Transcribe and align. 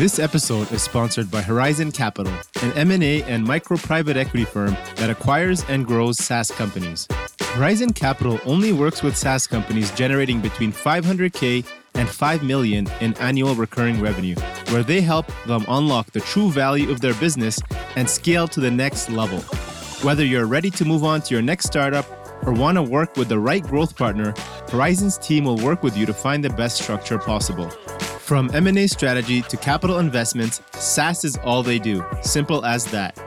This 0.00 0.18
episode 0.18 0.72
is 0.72 0.82
sponsored 0.82 1.30
by 1.30 1.42
Horizon 1.42 1.92
Capital, 1.92 2.32
an 2.62 2.72
M&A 2.72 3.22
and 3.24 3.44
micro 3.44 3.76
private 3.76 4.16
equity 4.16 4.46
firm 4.46 4.74
that 4.96 5.10
acquires 5.10 5.62
and 5.68 5.86
grows 5.86 6.16
SaaS 6.16 6.50
companies. 6.50 7.06
Horizon 7.42 7.92
Capital 7.92 8.40
only 8.46 8.72
works 8.72 9.02
with 9.02 9.14
SaaS 9.14 9.46
companies 9.46 9.90
generating 9.90 10.40
between 10.40 10.72
500k 10.72 11.66
and 11.96 12.08
5 12.08 12.42
million 12.42 12.88
in 13.02 13.12
annual 13.18 13.54
recurring 13.54 14.00
revenue, 14.00 14.36
where 14.70 14.82
they 14.82 15.02
help 15.02 15.26
them 15.46 15.66
unlock 15.68 16.12
the 16.12 16.20
true 16.20 16.50
value 16.50 16.90
of 16.90 17.02
their 17.02 17.14
business 17.16 17.60
and 17.94 18.08
scale 18.08 18.48
to 18.48 18.60
the 18.60 18.70
next 18.70 19.10
level. 19.10 19.40
Whether 20.02 20.24
you're 20.24 20.46
ready 20.46 20.70
to 20.70 20.84
move 20.86 21.04
on 21.04 21.20
to 21.20 21.34
your 21.34 21.42
next 21.42 21.66
startup 21.66 22.06
or 22.46 22.54
want 22.54 22.76
to 22.76 22.82
work 22.82 23.18
with 23.18 23.28
the 23.28 23.38
right 23.38 23.62
growth 23.62 23.96
partner, 23.96 24.32
Horizon's 24.70 25.18
team 25.18 25.44
will 25.44 25.58
work 25.58 25.82
with 25.82 25.94
you 25.94 26.06
to 26.06 26.14
find 26.14 26.42
the 26.42 26.48
best 26.48 26.80
structure 26.80 27.18
possible. 27.18 27.70
From 28.30 28.48
M&A 28.54 28.86
strategy 28.86 29.42
to 29.42 29.56
capital 29.56 29.98
investments, 29.98 30.62
SaaS 30.74 31.24
is 31.24 31.36
all 31.38 31.64
they 31.64 31.80
do. 31.80 32.04
Simple 32.22 32.64
as 32.64 32.84
that. 32.92 33.18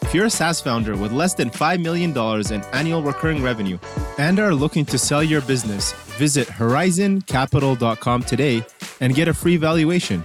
If 0.00 0.14
you're 0.14 0.24
a 0.24 0.30
SaaS 0.30 0.62
founder 0.62 0.96
with 0.96 1.12
less 1.12 1.34
than 1.34 1.50
$5 1.50 1.82
million 1.82 2.16
in 2.50 2.74
annual 2.74 3.02
recurring 3.02 3.42
revenue 3.42 3.78
and 4.16 4.38
are 4.38 4.54
looking 4.54 4.86
to 4.86 4.96
sell 4.96 5.22
your 5.22 5.42
business, 5.42 5.92
visit 6.16 6.48
horizoncapital.com 6.48 8.22
today 8.22 8.64
and 9.00 9.14
get 9.14 9.28
a 9.28 9.34
free 9.34 9.58
valuation. 9.58 10.24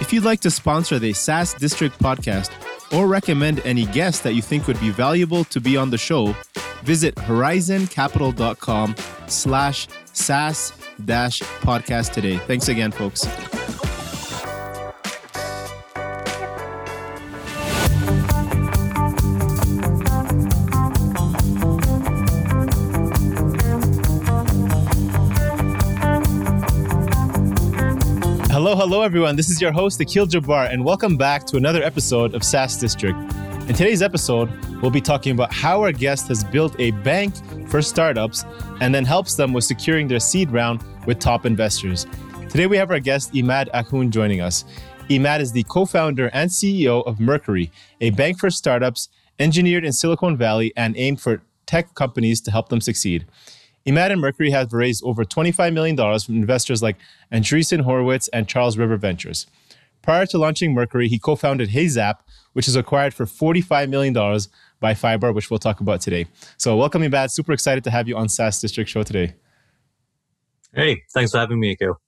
If 0.00 0.12
you'd 0.12 0.22
like 0.22 0.38
to 0.42 0.50
sponsor 0.52 1.00
the 1.00 1.12
SaaS 1.12 1.52
District 1.54 1.98
podcast 1.98 2.52
or 2.96 3.08
recommend 3.08 3.66
any 3.66 3.86
guest 3.86 4.22
that 4.22 4.34
you 4.34 4.42
think 4.42 4.68
would 4.68 4.78
be 4.78 4.90
valuable 4.90 5.42
to 5.46 5.60
be 5.60 5.76
on 5.76 5.90
the 5.90 5.98
show, 5.98 6.36
visit 6.84 7.16
horizoncapital.com 7.16 8.94
slash 9.26 9.88
SaaS 10.12 10.72
dash 11.04 11.40
podcast 11.62 12.12
today. 12.12 12.38
Thanks 12.46 12.68
again, 12.68 12.92
folks. 12.92 13.26
Hello, 28.72 28.86
hello, 28.86 29.02
everyone. 29.02 29.36
This 29.36 29.50
is 29.50 29.60
your 29.60 29.70
host, 29.70 30.00
Akil 30.00 30.26
Jabbar, 30.26 30.72
and 30.72 30.82
welcome 30.82 31.18
back 31.18 31.44
to 31.44 31.58
another 31.58 31.82
episode 31.82 32.34
of 32.34 32.42
SaaS 32.42 32.78
District. 32.78 33.18
In 33.68 33.74
today's 33.74 34.00
episode, 34.00 34.50
we'll 34.80 34.90
be 34.90 34.98
talking 34.98 35.32
about 35.32 35.52
how 35.52 35.82
our 35.82 35.92
guest 35.92 36.28
has 36.28 36.42
built 36.42 36.74
a 36.78 36.90
bank 37.02 37.34
for 37.68 37.82
startups 37.82 38.46
and 38.80 38.94
then 38.94 39.04
helps 39.04 39.34
them 39.34 39.52
with 39.52 39.64
securing 39.64 40.08
their 40.08 40.20
seed 40.20 40.50
round 40.50 40.82
with 41.06 41.18
top 41.18 41.44
investors. 41.44 42.06
Today, 42.48 42.66
we 42.66 42.78
have 42.78 42.90
our 42.90 42.98
guest, 42.98 43.34
Immad 43.34 43.68
Akhund, 43.74 44.08
joining 44.08 44.40
us. 44.40 44.64
Immad 45.10 45.42
is 45.42 45.52
the 45.52 45.64
co 45.64 45.84
founder 45.84 46.30
and 46.32 46.48
CEO 46.48 47.06
of 47.06 47.20
Mercury, 47.20 47.70
a 48.00 48.08
bank 48.08 48.38
for 48.38 48.48
startups 48.48 49.10
engineered 49.38 49.84
in 49.84 49.92
Silicon 49.92 50.34
Valley 50.34 50.72
and 50.78 50.96
aimed 50.96 51.20
for 51.20 51.42
tech 51.66 51.94
companies 51.94 52.40
to 52.40 52.50
help 52.50 52.70
them 52.70 52.80
succeed. 52.80 53.26
Immad 53.84 54.12
and 54.12 54.20
Mercury 54.20 54.50
have 54.50 54.72
raised 54.72 55.02
over 55.04 55.24
$25 55.24 55.72
million 55.72 55.96
from 55.96 56.36
investors 56.36 56.82
like 56.82 56.96
Andreessen 57.32 57.80
Horowitz 57.80 58.28
and 58.28 58.48
Charles 58.48 58.78
River 58.78 58.96
Ventures. 58.96 59.46
Prior 60.02 60.26
to 60.26 60.38
launching 60.38 60.74
Mercury, 60.74 61.08
he 61.08 61.18
co 61.18 61.36
founded 61.36 61.70
HeyZap, 61.70 62.16
which 62.52 62.68
is 62.68 62.76
acquired 62.76 63.14
for 63.14 63.24
$45 63.24 63.88
million 63.88 64.12
by 64.80 64.94
Fyber, 64.94 65.32
which 65.34 65.50
we'll 65.50 65.58
talk 65.58 65.80
about 65.80 66.00
today. 66.00 66.26
So, 66.56 66.76
welcome, 66.76 67.02
Immad. 67.02 67.30
Super 67.30 67.52
excited 67.52 67.84
to 67.84 67.90
have 67.90 68.08
you 68.08 68.16
on 68.16 68.28
SaaS 68.28 68.60
District 68.60 68.90
Show 68.90 69.04
today. 69.04 69.34
Hey, 70.74 71.02
thanks 71.12 71.30
for 71.30 71.38
having 71.38 71.60
me, 71.60 71.72
Akil. 71.72 72.00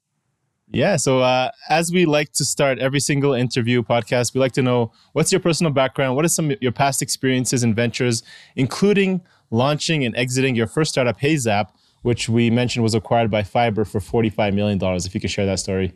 Yeah. 0.70 0.96
So, 0.96 1.20
uh, 1.20 1.50
as 1.68 1.92
we 1.92 2.04
like 2.04 2.32
to 2.32 2.44
start 2.44 2.78
every 2.78 3.00
single 3.00 3.32
interview 3.34 3.82
podcast, 3.82 4.34
we 4.34 4.40
like 4.40 4.52
to 4.52 4.62
know 4.62 4.92
what's 5.12 5.30
your 5.30 5.40
personal 5.40 5.72
background? 5.72 6.16
What 6.16 6.24
are 6.24 6.28
some 6.28 6.50
of 6.50 6.60
your 6.60 6.72
past 6.72 7.02
experiences 7.02 7.62
and 7.62 7.76
ventures, 7.76 8.22
including 8.56 9.20
launching 9.50 10.04
and 10.04 10.16
exiting 10.16 10.54
your 10.54 10.66
first 10.66 10.90
startup, 10.90 11.20
HeyZap, 11.20 11.68
which 12.02 12.28
we 12.28 12.50
mentioned 12.50 12.82
was 12.82 12.94
acquired 12.94 13.30
by 13.30 13.42
Fyber 13.42 13.86
for 13.86 14.00
$45 14.00 14.54
million. 14.54 14.78
If 14.82 15.14
you 15.14 15.20
could 15.20 15.30
share 15.30 15.46
that 15.46 15.58
story. 15.58 15.92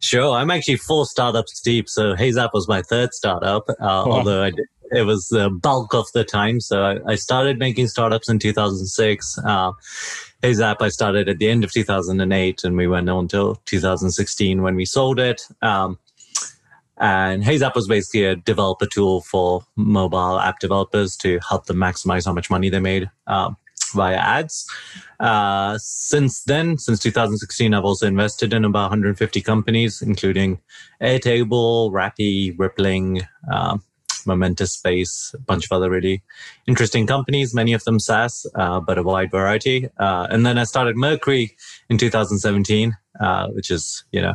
Sure. 0.00 0.36
I'm 0.36 0.50
actually 0.50 0.76
four 0.76 1.06
startups 1.06 1.60
deep. 1.60 1.88
So 1.88 2.14
HeyZap 2.14 2.50
was 2.52 2.66
my 2.68 2.82
third 2.82 3.14
startup, 3.14 3.68
uh, 3.68 3.74
oh. 3.80 4.12
although 4.12 4.50
did, 4.50 4.66
it 4.90 5.02
was 5.02 5.28
the 5.28 5.48
bulk 5.48 5.94
of 5.94 6.06
the 6.12 6.24
time. 6.24 6.60
So 6.60 6.82
I, 6.82 7.12
I 7.12 7.14
started 7.14 7.58
making 7.58 7.86
startups 7.86 8.28
in 8.28 8.38
2006. 8.38 9.38
Uh, 9.38 9.72
HeyZap 10.42 10.76
I 10.80 10.88
started 10.88 11.28
at 11.28 11.38
the 11.38 11.48
end 11.48 11.62
of 11.62 11.72
2008 11.72 12.64
and 12.64 12.76
we 12.76 12.88
went 12.88 13.08
on 13.08 13.28
till 13.28 13.54
2016 13.64 14.60
when 14.60 14.74
we 14.74 14.84
sold 14.84 15.20
it. 15.20 15.46
Um, 15.62 15.98
and 17.02 17.42
HeyZap 17.42 17.74
was 17.74 17.88
basically 17.88 18.24
a 18.24 18.36
developer 18.36 18.86
tool 18.86 19.22
for 19.22 19.66
mobile 19.74 20.38
app 20.38 20.60
developers 20.60 21.16
to 21.16 21.40
help 21.46 21.66
them 21.66 21.76
maximize 21.76 22.24
how 22.24 22.32
much 22.32 22.48
money 22.48 22.70
they 22.70 22.78
made 22.78 23.10
uh, 23.26 23.50
via 23.92 24.16
ads. 24.16 24.70
Uh, 25.18 25.76
since 25.78 26.44
then, 26.44 26.78
since 26.78 27.00
2016, 27.00 27.74
I've 27.74 27.84
also 27.84 28.06
invested 28.06 28.52
in 28.52 28.64
about 28.64 28.90
150 28.90 29.40
companies, 29.40 30.00
including 30.00 30.60
Airtable, 31.02 31.90
Rappi, 31.90 32.54
Rippling, 32.56 33.22
uh, 33.52 33.78
Momentous 34.26 34.72
Space, 34.72 35.32
a 35.34 35.38
bunch 35.38 35.64
of 35.64 35.72
other 35.72 35.90
really 35.90 36.22
interesting 36.66 37.06
companies, 37.06 37.54
many 37.54 37.72
of 37.72 37.84
them 37.84 37.98
SaaS, 37.98 38.46
uh, 38.54 38.80
but 38.80 38.98
a 38.98 39.02
wide 39.02 39.30
variety. 39.30 39.88
Uh, 39.98 40.26
and 40.30 40.44
then 40.44 40.58
I 40.58 40.64
started 40.64 40.96
Mercury 40.96 41.56
in 41.88 41.98
2017 41.98 42.96
uh, 43.20 43.48
which 43.48 43.70
is 43.70 44.04
you 44.12 44.20
know 44.20 44.34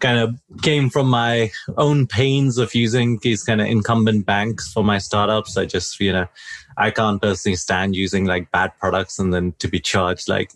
kind 0.00 0.18
of 0.18 0.38
came 0.62 0.90
from 0.90 1.08
my 1.08 1.50
own 1.76 2.06
pains 2.06 2.58
of 2.58 2.74
using 2.74 3.18
these 3.22 3.42
kind 3.42 3.60
of 3.60 3.66
incumbent 3.66 4.26
banks 4.26 4.70
for 4.72 4.84
my 4.84 4.98
startups. 4.98 5.56
I 5.56 5.64
just 5.64 5.98
you 6.00 6.12
know 6.12 6.26
I 6.76 6.90
can't 6.90 7.22
personally 7.22 7.56
stand 7.56 7.96
using 7.96 8.26
like 8.26 8.50
bad 8.50 8.72
products 8.78 9.18
and 9.18 9.32
then 9.32 9.54
to 9.60 9.68
be 9.68 9.80
charged 9.80 10.28
like 10.28 10.52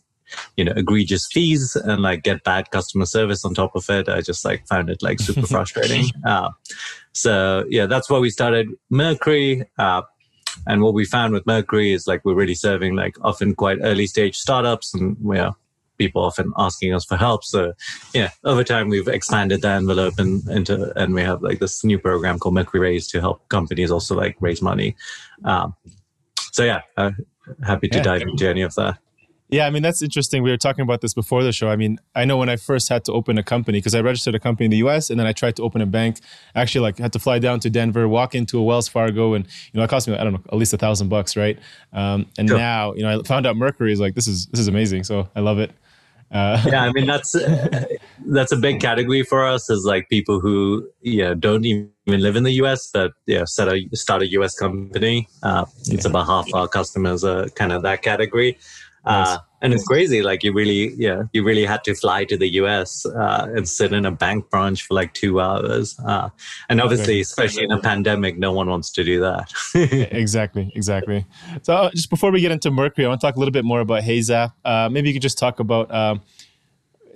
you 0.57 0.65
know 0.65 0.73
egregious 0.77 1.27
fees 1.27 1.75
and 1.77 2.03
like 2.03 2.23
get 2.23 2.45
bad 2.45 2.71
customer 2.71 3.07
service 3.07 3.45
on 3.45 3.55
top 3.55 3.75
of 3.75 3.89
it. 3.89 4.09
I 4.09 4.21
just 4.21 4.45
like 4.45 4.67
found 4.67 4.91
it 4.91 5.03
like 5.03 5.21
super 5.21 5.47
frustrating. 5.55 6.07
Uh, 6.27 6.51
so 7.13 7.65
yeah, 7.69 7.87
that's 7.87 8.09
why 8.11 8.19
we 8.19 8.31
started 8.31 8.69
Mercury. 8.91 9.65
Uh, 9.79 10.03
and 10.67 10.83
what 10.83 10.95
we 10.95 11.05
found 11.05 11.33
with 11.33 11.47
Mercury 11.47 11.93
is 11.93 12.07
like 12.07 12.25
we're 12.25 12.35
really 12.35 12.55
serving 12.55 12.95
like 12.95 13.17
often 13.23 13.55
quite 13.55 13.79
early 13.83 14.07
stage 14.07 14.37
startups 14.37 14.95
and 14.95 15.17
we're 15.21 15.51
people 15.99 16.25
often 16.25 16.53
asking 16.59 16.95
us 16.95 17.05
for 17.05 17.17
help. 17.17 17.45
So 17.45 17.73
yeah, 18.13 18.31
over 18.45 18.65
time 18.65 18.89
we've 18.89 19.09
expanded 19.09 19.63
the 19.63 19.69
envelope 19.69 20.15
and 20.19 20.47
into 20.49 20.93
and 20.99 21.15
we 21.15 21.23
have 21.23 21.43
like 21.43 21.59
this 21.59 21.85
new 21.85 21.99
program 21.99 22.39
called 22.39 22.55
Mercury 22.55 22.81
Raise 22.81 23.07
to 23.09 23.21
help 23.21 23.49
companies 23.49 23.91
also 23.91 24.15
like 24.15 24.37
raise 24.41 24.63
money. 24.63 24.97
Um, 25.45 25.75
so 26.53 26.65
yeah, 26.65 26.83
uh, 26.97 27.13
happy 27.65 27.89
to 27.89 27.99
yeah. 27.99 28.05
dive 28.05 28.23
into 28.23 28.49
any 28.49 28.63
of 28.63 28.75
that. 28.75 28.99
Yeah, 29.53 29.67
I 29.67 29.71
mean 29.71 29.83
that's 29.83 30.01
interesting. 30.01 30.43
We 30.43 30.51
were 30.51 30.57
talking 30.57 30.83
about 30.83 31.03
this 31.03 31.13
before 31.13 31.45
the 31.45 31.53
show. 31.53 31.69
I 31.69 31.77
mean, 31.77 32.01
I 32.15 32.25
know 32.25 32.39
when 32.39 32.49
I 32.49 32.57
first 32.57 32.89
had 32.89 33.05
to 33.05 33.13
open 33.13 33.37
a 33.37 33.43
company 33.43 33.79
because 33.79 33.95
I 33.95 34.01
registered 34.01 34.35
a 34.35 34.41
company 34.41 34.65
in 34.65 34.71
the 34.71 34.79
U.S. 34.79 35.11
and 35.11 35.21
then 35.21 35.27
I 35.27 35.33
tried 35.33 35.57
to 35.57 35.63
open 35.63 35.83
a 35.83 35.87
bank. 35.87 36.21
Actually, 36.55 36.81
like 36.81 36.99
had 36.99 37.13
to 37.13 37.19
fly 37.19 37.39
down 37.39 37.61
to 37.61 37.69
Denver, 37.69 38.09
walk 38.09 38.35
into 38.35 38.59
a 38.59 38.63
Wells 38.63 38.89
Fargo, 38.89 39.35
and 39.35 39.45
you 39.45 39.79
know 39.79 39.85
it 39.85 39.91
cost 39.91 40.09
me 40.09 40.17
I 40.17 40.25
don't 40.25 40.33
know 40.33 40.43
at 40.51 40.59
least 40.59 40.73
a 40.73 40.79
thousand 40.79 41.11
bucks, 41.11 41.37
right? 41.37 41.59
Um, 41.93 42.27
and 42.39 42.49
sure. 42.49 42.57
now 42.57 42.95
you 42.95 43.03
know 43.03 43.21
I 43.21 43.23
found 43.25 43.47
out 43.47 43.57
Mercury 43.57 43.93
is 43.93 44.01
like 44.01 44.15
this 44.15 44.27
is 44.27 44.47
this 44.47 44.59
is 44.59 44.69
amazing. 44.69 45.05
So 45.05 45.29
I 45.37 45.41
love 45.41 45.59
it. 45.59 45.71
Uh, 46.31 46.59
yeah, 46.67 46.85
I 46.85 46.93
mean 46.93 47.07
that's 47.13 47.37
that's 48.27 48.53
a 48.53 48.57
big 48.57 48.81
category 48.81 49.23
for 49.23 49.45
us 49.45 49.69
is 49.69 49.85
like 49.85 50.09
people 50.09 50.41
who 50.41 50.89
yeah 51.03 51.35
don't 51.39 51.67
even 51.67 51.91
live 52.07 52.37
in 52.37 52.45
the 52.45 52.53
US 52.53 52.91
but 52.91 53.13
yeah 53.27 53.45
set 53.45 53.69
a 53.69 53.87
start 53.93 54.23
a 54.23 54.29
US 54.29 54.55
company. 54.59 55.29
Uh, 55.43 55.67
yeah. 55.85 55.95
It's 55.95 56.07
about 56.07 56.25
half 56.25 56.55
our 56.55 56.69
customers 56.69 57.23
are 57.23 57.51
kind 57.51 57.71
of 57.71 57.83
that 57.83 58.01
category. 58.01 58.57
Uh, 59.05 59.39
and 59.63 59.73
it's 59.73 59.85
crazy. 59.85 60.23
Like 60.23 60.43
you 60.43 60.53
really, 60.53 60.93
yeah, 60.95 61.23
you 61.33 61.45
really 61.45 61.65
had 61.65 61.85
to 61.85 61.95
fly 61.95 62.25
to 62.25 62.37
the 62.37 62.49
US 62.55 63.07
uh, 63.07 63.47
and 63.55 63.69
sit 63.69 63.93
in 63.93 64.05
a 64.05 64.11
bank 64.11 64.51
branch 64.51 64.83
for 64.83 64.95
like 64.95 65.15
two 65.15 65.41
hours. 65.41 65.99
Uh, 66.05 66.31
and 66.69 66.81
obviously, 66.81 67.21
especially 67.21 67.65
in 67.65 67.71
a 67.71 67.81
pandemic, 67.81 68.39
no 68.39 68.53
one 68.53 68.69
wants 68.69 68.91
to 68.91 69.05
do 69.05 69.21
that. 69.21 69.53
exactly, 70.13 70.73
exactly. 70.75 71.25
So 71.63 71.75
uh, 71.75 71.91
just 71.91 72.11
before 72.11 72.33
we 72.33 72.41
get 72.41 72.51
into 72.51 72.71
Mercury, 72.71 73.07
I 73.07 73.09
want 73.09 73.21
to 73.21 73.27
talk 73.27 73.37
a 73.37 73.39
little 73.39 73.53
bit 73.53 73.65
more 73.65 73.81
about 73.81 74.03
HeyZap. 74.03 74.53
Uh, 74.65 74.89
maybe 74.91 75.09
you 75.09 75.15
could 75.15 75.23
just 75.23 75.39
talk 75.39 75.61
about. 75.61 75.93
Um, 75.95 76.23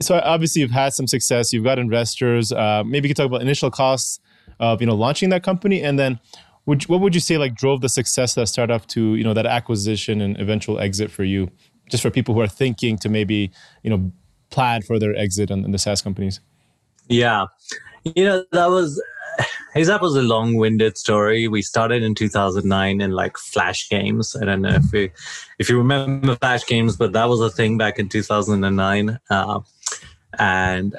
so 0.01 0.21
obviously, 0.23 0.63
you've 0.63 0.71
had 0.71 0.93
some 0.93 1.09
success. 1.09 1.53
You've 1.53 1.65
got 1.65 1.79
investors. 1.79 2.53
Uh, 2.53 2.85
maybe 2.87 3.09
you 3.09 3.15
could 3.15 3.21
talk 3.21 3.27
about 3.27 3.43
initial 3.43 3.71
costs 3.71 4.21
of 4.61 4.81
you 4.81 4.87
know 4.87 4.95
launching 4.95 5.31
that 5.31 5.43
company, 5.43 5.83
and 5.83 5.99
then 5.99 6.21
would, 6.67 6.83
what 6.89 7.01
would 7.01 7.15
you 7.15 7.21
say 7.21 7.39
like 7.39 7.55
drove 7.55 7.81
the 7.81 7.89
success 7.89 8.37
of 8.37 8.43
that 8.43 8.47
startup 8.49 8.87
to 8.89 9.15
you 9.15 9.25
know 9.25 9.35
that 9.35 9.47
acquisition 9.47 10.21
and 10.21 10.39
eventual 10.39 10.79
exit 10.79 11.11
for 11.11 11.25
you 11.25 11.51
just 11.89 12.03
for 12.03 12.11
people 12.11 12.35
who 12.35 12.41
are 12.41 12.49
thinking 12.49 12.99
to 12.99 13.09
maybe 13.09 13.51
you 13.83 13.91
know 13.91 14.13
plan 14.51 14.83
for 14.83 14.99
their 14.99 15.15
exit 15.17 15.51
in, 15.51 15.65
in 15.65 15.73
the 15.73 15.79
SaaS 15.79 16.03
companies? 16.03 16.41
Yeah, 17.09 17.47
you 18.05 18.25
know 18.25 18.45
that 18.53 18.71
was 18.71 19.03
HeyZap 19.75 20.01
was 20.01 20.17
a 20.17 20.23
long-winded 20.23 20.97
story. 20.97 21.49
We 21.49 21.63
started 21.63 22.03
in 22.03 22.15
2009 22.15 23.01
in 23.01 23.11
like 23.11 23.37
Flash 23.37 23.89
games. 23.89 24.37
I 24.37 24.45
don't 24.45 24.63
know 24.63 24.71
if 24.71 24.93
you 24.93 25.11
if 25.59 25.69
you 25.69 25.79
remember 25.79 26.37
Flash 26.37 26.67
games, 26.67 26.97
but 26.97 27.13
that 27.13 27.29
was 27.29 27.41
a 27.41 27.51
thing 27.51 27.79
back 27.79 27.99
in 27.99 28.09
2009. 28.09 29.19
Uh, 29.31 29.61
and 30.39 30.97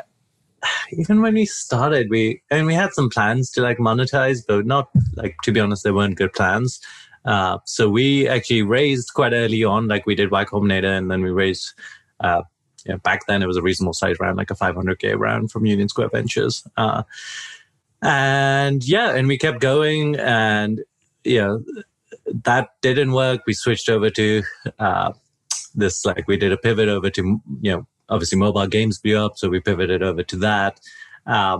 even 0.91 1.21
when 1.21 1.33
we 1.33 1.45
started, 1.45 2.09
we 2.09 2.41
and 2.51 2.67
we 2.67 2.73
had 2.73 2.93
some 2.93 3.09
plans 3.09 3.51
to 3.51 3.61
like 3.61 3.77
monetize, 3.77 4.43
but 4.47 4.65
not 4.65 4.89
like 5.15 5.35
to 5.43 5.51
be 5.51 5.59
honest, 5.59 5.83
they 5.83 5.91
weren't 5.91 6.17
good 6.17 6.33
plans. 6.33 6.79
Uh, 7.27 7.59
so 7.65 7.89
we 7.89 8.27
actually 8.27 8.63
raised 8.63 9.13
quite 9.13 9.33
early 9.33 9.63
on, 9.63 9.87
like 9.87 10.05
we 10.05 10.15
did 10.15 10.31
Y 10.31 10.45
Combinator, 10.45 10.97
and 10.97 11.11
then 11.11 11.21
we 11.21 11.29
raised. 11.29 11.73
Uh, 12.21 12.41
yeah, 12.85 12.95
back 12.95 13.27
then 13.27 13.43
it 13.43 13.47
was 13.47 13.57
a 13.57 13.61
reasonable 13.61 13.93
size 13.93 14.15
round, 14.19 14.37
like 14.37 14.49
a 14.49 14.55
500k 14.55 15.19
round 15.19 15.51
from 15.51 15.65
Union 15.65 15.89
Square 15.89 16.09
Ventures. 16.09 16.65
Uh, 16.77 17.03
and 18.01 18.87
yeah, 18.87 19.13
and 19.13 19.27
we 19.27 19.37
kept 19.37 19.59
going, 19.59 20.15
and 20.15 20.83
you 21.25 21.39
know 21.39 21.63
that 22.45 22.69
didn't 22.81 23.11
work. 23.11 23.41
We 23.45 23.53
switched 23.53 23.89
over 23.89 24.09
to 24.11 24.43
uh, 24.79 25.11
this, 25.75 26.05
like 26.05 26.27
we 26.27 26.37
did 26.37 26.53
a 26.53 26.57
pivot 26.57 26.87
over 26.87 27.09
to 27.09 27.41
you 27.61 27.71
know 27.71 27.87
obviously 28.09 28.37
mobile 28.37 28.67
games 28.67 28.99
blew 28.99 29.17
up, 29.17 29.37
so 29.37 29.49
we 29.49 29.59
pivoted 29.59 30.01
over 30.01 30.23
to 30.23 30.37
that. 30.37 30.79
Uh, 31.25 31.59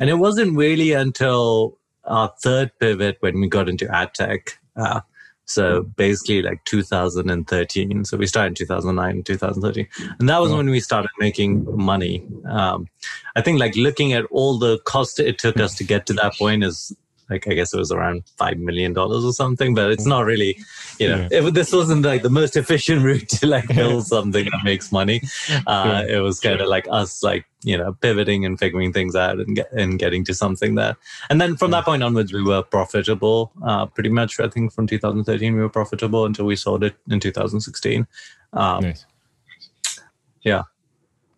and 0.00 0.10
it 0.10 0.14
wasn't 0.14 0.56
really 0.56 0.92
until 0.92 1.78
our 2.04 2.32
third 2.42 2.72
pivot 2.80 3.18
when 3.20 3.40
we 3.40 3.48
got 3.48 3.68
into 3.68 3.88
ad 3.94 4.12
tech. 4.14 4.58
Uh, 4.78 5.00
so 5.48 5.82
basically 5.82 6.42
like 6.42 6.62
2013. 6.64 8.04
So 8.04 8.18
we 8.18 8.26
started 8.26 8.48
in 8.48 8.54
2009, 8.54 9.22
2013. 9.22 9.88
And 10.20 10.28
that 10.28 10.38
was 10.42 10.52
when 10.52 10.68
we 10.68 10.78
started 10.78 11.08
making 11.18 11.64
money. 11.74 12.26
Um, 12.46 12.86
I 13.34 13.40
think 13.40 13.58
like 13.58 13.74
looking 13.74 14.12
at 14.12 14.26
all 14.30 14.58
the 14.58 14.78
cost 14.80 15.18
it 15.18 15.38
took 15.38 15.58
us 15.58 15.74
to 15.76 15.84
get 15.84 16.04
to 16.06 16.12
that 16.14 16.34
point 16.34 16.64
is 16.64 16.94
like 17.30 17.46
I 17.48 17.54
guess 17.54 17.72
it 17.72 17.78
was 17.78 17.92
around 17.92 18.24
five 18.36 18.58
million 18.58 18.92
dollars 18.92 19.24
or 19.24 19.32
something, 19.32 19.74
but 19.74 19.90
it's 19.90 20.06
not 20.06 20.24
really, 20.24 20.58
you 20.98 21.08
know, 21.08 21.28
yeah. 21.30 21.50
this 21.50 21.72
wasn't 21.72 22.04
like 22.04 22.22
the 22.22 22.30
most 22.30 22.56
efficient 22.56 23.02
route 23.04 23.28
to 23.28 23.46
like 23.46 23.68
build 23.68 24.06
something 24.14 24.44
that 24.44 24.60
makes 24.64 24.90
money. 24.92 25.22
Uh, 25.66 26.04
yeah. 26.06 26.16
It 26.16 26.20
was 26.20 26.40
kind 26.40 26.60
of 26.60 26.68
like 26.68 26.86
us 26.90 27.22
like 27.22 27.44
you 27.62 27.76
know 27.76 27.92
pivoting 28.00 28.44
and 28.44 28.58
figuring 28.58 28.92
things 28.92 29.14
out 29.16 29.38
and 29.38 29.56
get, 29.56 29.70
and 29.72 29.98
getting 29.98 30.24
to 30.24 30.34
something 30.34 30.74
there. 30.74 30.96
And 31.30 31.40
then 31.40 31.56
from 31.56 31.70
yeah. 31.70 31.78
that 31.78 31.84
point 31.84 32.02
onwards, 32.02 32.32
we 32.32 32.42
were 32.42 32.62
profitable. 32.62 33.52
Uh, 33.64 33.86
pretty 33.86 34.10
much, 34.10 34.40
I 34.40 34.48
think 34.48 34.72
from 34.72 34.86
2013 34.86 35.54
we 35.54 35.60
were 35.60 35.68
profitable 35.68 36.24
until 36.24 36.46
we 36.46 36.56
sold 36.56 36.84
it 36.84 36.96
in 37.10 37.20
2016. 37.20 38.06
Um, 38.52 38.82
nice. 38.82 39.06
Yeah. 40.42 40.62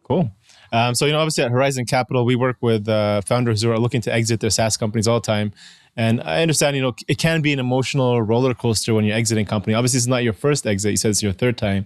Cool. 0.04 0.30
Um, 0.72 0.94
so, 0.94 1.06
you 1.06 1.12
know, 1.12 1.18
obviously 1.18 1.44
at 1.44 1.50
Horizon 1.50 1.84
Capital, 1.84 2.24
we 2.24 2.36
work 2.36 2.56
with 2.60 2.88
uh, 2.88 3.22
founders 3.22 3.62
who 3.62 3.70
are 3.70 3.78
looking 3.78 4.00
to 4.02 4.12
exit 4.12 4.40
their 4.40 4.50
SaaS 4.50 4.76
companies 4.76 5.08
all 5.08 5.20
the 5.20 5.26
time. 5.26 5.52
And 6.00 6.22
I 6.22 6.40
understand, 6.40 6.76
you 6.76 6.80
know, 6.80 6.94
it 7.08 7.18
can 7.18 7.42
be 7.42 7.52
an 7.52 7.58
emotional 7.58 8.22
roller 8.22 8.54
coaster 8.54 8.94
when 8.94 9.04
you're 9.04 9.14
exiting 9.14 9.44
company. 9.44 9.74
Obviously, 9.74 9.98
it's 9.98 10.06
not 10.06 10.24
your 10.24 10.32
first 10.32 10.66
exit. 10.66 10.92
You 10.92 10.96
said 10.96 11.10
it's 11.10 11.22
your 11.22 11.34
third 11.34 11.58
time. 11.58 11.84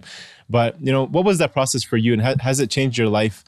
But, 0.49 0.79
you 0.79 0.89
know, 0.89 1.05
what 1.05 1.25
was 1.25 1.37
that 1.39 1.51
process 1.51 1.83
for 1.83 1.97
you? 1.97 2.13
And 2.13 2.21
ha- 2.21 2.35
has 2.39 2.61
it 2.61 2.69
changed 2.69 2.97
your 2.97 3.09
life 3.09 3.43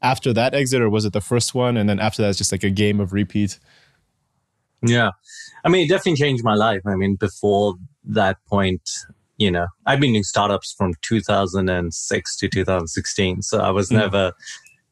after 0.00 0.32
that 0.32 0.54
exit, 0.54 0.80
or 0.80 0.88
was 0.88 1.04
it 1.04 1.12
the 1.12 1.20
first 1.20 1.56
one? 1.56 1.76
And 1.76 1.88
then 1.88 1.98
after 1.98 2.22
that, 2.22 2.28
it's 2.28 2.38
just 2.38 2.52
like 2.52 2.62
a 2.62 2.70
game 2.70 3.00
of 3.00 3.12
repeat? 3.12 3.58
Yeah. 4.86 5.10
I 5.64 5.68
mean, 5.68 5.86
it 5.86 5.88
definitely 5.88 6.18
changed 6.18 6.44
my 6.44 6.54
life. 6.54 6.82
I 6.86 6.94
mean, 6.94 7.16
before 7.16 7.74
that 8.04 8.36
point, 8.46 8.88
you 9.38 9.50
know, 9.50 9.66
I've 9.86 9.98
been 9.98 10.12
doing 10.12 10.22
startups 10.22 10.72
from 10.78 10.92
2006 11.02 12.36
to 12.36 12.48
2016. 12.48 13.42
So 13.42 13.58
I 13.58 13.70
was 13.70 13.88
mm. 13.88 13.96
never 13.96 14.34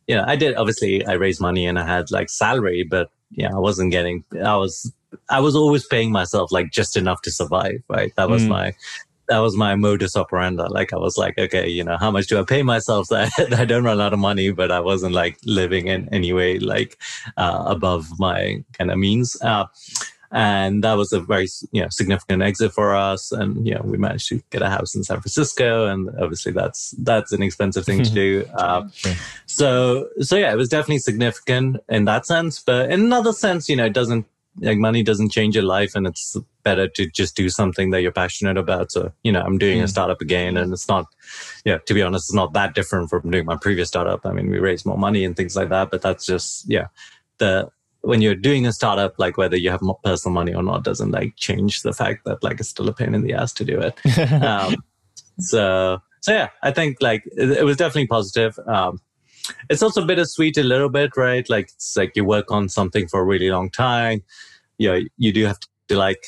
you 0.09 0.17
know, 0.17 0.25
I 0.27 0.35
did 0.35 0.57
obviously 0.57 1.07
I 1.07 1.13
raised 1.13 1.41
money 1.41 1.67
and 1.67 1.79
I 1.79 1.87
had 1.87 2.11
like 2.11 2.31
salary, 2.31 2.83
but 2.83 3.11
yeah, 3.31 3.51
I 3.55 3.61
wasn't 3.61 3.93
getting 3.93 4.25
I 4.45 4.57
was 4.57 4.93
I 5.29 5.41
was 5.41 5.57
always 5.57 5.87
paying 5.87 6.13
myself 6.13 6.53
like 6.53 6.71
just 6.71 6.97
enough 6.97 7.23
to 7.23 7.31
survive, 7.31 7.83
right? 7.89 8.13
That 8.17 8.29
was 8.29 8.45
mm. 8.45 8.49
my 8.49 8.75
that 9.29 9.39
was 9.39 9.57
my 9.57 9.77
modus 9.77 10.17
operandi. 10.17 10.65
Like 10.69 10.93
I 10.93 10.97
was 10.97 11.17
like, 11.17 11.39
okay, 11.39 11.69
you 11.69 11.85
know, 11.85 11.97
how 11.97 12.11
much 12.11 12.27
do 12.27 12.39
I 12.39 12.43
pay 12.43 12.63
myself 12.63 13.09
that 13.11 13.55
I 13.57 13.65
don't 13.65 13.85
run 13.85 14.01
out 14.01 14.13
of 14.13 14.19
money, 14.19 14.51
but 14.51 14.73
I 14.73 14.81
wasn't 14.81 15.15
like 15.15 15.39
living 15.45 15.87
in 15.87 16.09
any 16.13 16.33
way 16.33 16.59
like 16.59 16.99
uh, 17.37 17.63
above 17.67 18.19
my 18.19 18.65
kind 18.73 18.91
of 18.91 18.99
means. 18.99 19.41
Uh, 19.41 19.67
and 20.33 20.85
that 20.85 20.95
was 20.95 21.13
a 21.13 21.21
very 21.21 21.49
you 21.73 21.83
know 21.83 21.89
significant 21.89 22.43
exit 22.43 22.73
for 22.73 22.95
us 22.95 23.33
and 23.33 23.67
you 23.67 23.75
know 23.75 23.83
we 23.85 23.99
managed 23.99 24.29
to 24.29 24.41
get 24.51 24.63
a 24.63 24.71
house 24.71 24.95
in 24.95 25.03
san 25.03 25.21
francisco 25.21 25.87
and 25.87 26.09
obviously 26.21 26.53
that's 26.53 26.93
that's 26.99 27.33
an 27.33 27.43
expensive 27.43 27.85
thing 27.85 28.03
to 28.03 28.13
do 28.13 28.49
uh, 28.55 28.87
so 29.47 30.09
so 30.21 30.37
yeah 30.37 30.53
it 30.53 30.57
was 30.57 30.69
definitely 30.69 30.99
significant 30.99 31.79
in 31.89 32.05
that 32.05 32.27
sense 32.27 32.61
but 32.61 32.91
in 32.93 33.01
another 33.01 33.33
sense 33.33 33.69
you 33.69 33.75
know 33.75 33.87
it 33.87 33.93
doesn't 33.93 34.25
like 34.61 34.79
money 34.79 35.03
doesn't 35.03 35.31
change 35.31 35.55
your 35.55 35.65
life 35.65 35.95
and 35.95 36.07
it's 36.07 36.37
better 36.63 36.87
to 36.89 37.07
just 37.11 37.37
do 37.37 37.49
something 37.49 37.91
that 37.91 38.03
you're 38.03 38.13
passionate 38.13 38.59
about 38.59 38.93
so 38.93 39.13
you 39.23 39.33
know 39.33 39.41
i'm 39.41 39.59
doing 39.59 39.81
mm. 39.81 39.85
a 39.85 39.89
startup 39.89 40.21
again 40.21 40.57
and 40.57 40.73
it's 40.73 40.89
not 40.89 41.07
yeah 41.65 41.79
to 41.87 41.95
be 41.95 42.03
honest 42.03 42.29
it's 42.29 42.35
not 42.35 42.53
that 42.53 42.75
different 42.75 43.09
from 43.09 43.31
doing 43.31 43.47
my 43.47 43.57
previous 43.57 43.89
startup 43.89 44.25
i 44.27 44.33
mean 44.33 44.51
we 44.51 44.59
raised 44.59 44.85
more 44.85 44.99
money 44.99 45.25
and 45.25 45.37
things 45.37 45.57
like 45.57 45.71
that 45.71 45.91
but 45.91 46.03
that's 46.03 46.27
just 46.27 46.69
yeah 46.69 46.87
the 47.39 47.71
when 48.03 48.23
you're 48.23 48.35
doing 48.35 48.67
a 48.67 48.73
startup, 48.73 49.15
like 49.19 49.37
whether 49.37 49.57
you 49.57 49.71
have 49.71 49.83
personal 50.05 50.35
money 50.35 50.55
or 50.55 50.63
not, 50.63 50.85
doesn't 50.85 51.11
like 51.11 51.37
change 51.37 51.83
the 51.83 51.93
fact 51.93 52.25
that 52.25 52.43
like 52.43 52.61
it's 52.61 52.69
still 52.69 52.89
a 52.89 52.95
pain 52.95 53.15
in 53.15 53.23
the 53.23 53.35
ass 53.35 53.53
to 53.55 53.65
do 53.65 53.79
it. 53.79 54.21
um, 54.43 54.77
so, 55.39 55.99
so 56.21 56.33
yeah, 56.33 56.49
I 56.63 56.71
think 56.71 56.99
like 57.01 57.25
it, 57.37 57.51
it 57.51 57.65
was 57.65 57.77
definitely 57.77 58.07
positive. 58.07 58.59
Um, 58.67 59.01
it's 59.69 59.83
also 59.83 60.05
bittersweet 60.05 60.57
a 60.57 60.63
little 60.63 60.89
bit, 60.89 61.17
right? 61.17 61.49
Like 61.49 61.71
it's 61.75 61.97
like 61.97 62.13
you 62.17 62.25
work 62.25 62.51
on 62.51 62.69
something 62.69 63.07
for 63.09 63.21
a 63.21 63.25
really 63.25 63.51
long 63.51 63.71
time. 63.71 64.23
You 64.81 64.89
know, 64.89 65.01
you 65.19 65.33
do 65.33 65.45
have 65.45 65.59
to 65.89 65.97
like 65.97 66.25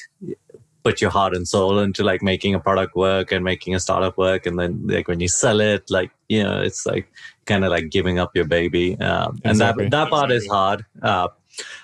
put 0.84 1.00
your 1.00 1.10
heart 1.10 1.34
and 1.34 1.46
soul 1.46 1.78
into 1.78 2.02
like 2.02 2.22
making 2.22 2.54
a 2.54 2.60
product 2.60 2.96
work 2.96 3.32
and 3.32 3.44
making 3.44 3.74
a 3.74 3.80
startup 3.80 4.18
work, 4.18 4.46
and 4.46 4.58
then 4.58 4.86
like 4.86 5.08
when 5.08 5.20
you 5.20 5.28
sell 5.28 5.60
it, 5.60 5.90
like 5.90 6.10
you 6.28 6.42
know, 6.42 6.60
it's 6.60 6.84
like 6.86 7.10
kind 7.46 7.64
of 7.64 7.70
like 7.70 7.90
giving 7.90 8.18
up 8.18 8.34
your 8.34 8.44
baby, 8.44 8.98
um, 9.00 9.40
and 9.44 9.58
that 9.58 9.76
that 9.76 10.10
part 10.10 10.30
exactly. 10.30 10.36
is 10.36 10.46
hard. 10.48 10.84
Uh, 11.02 11.28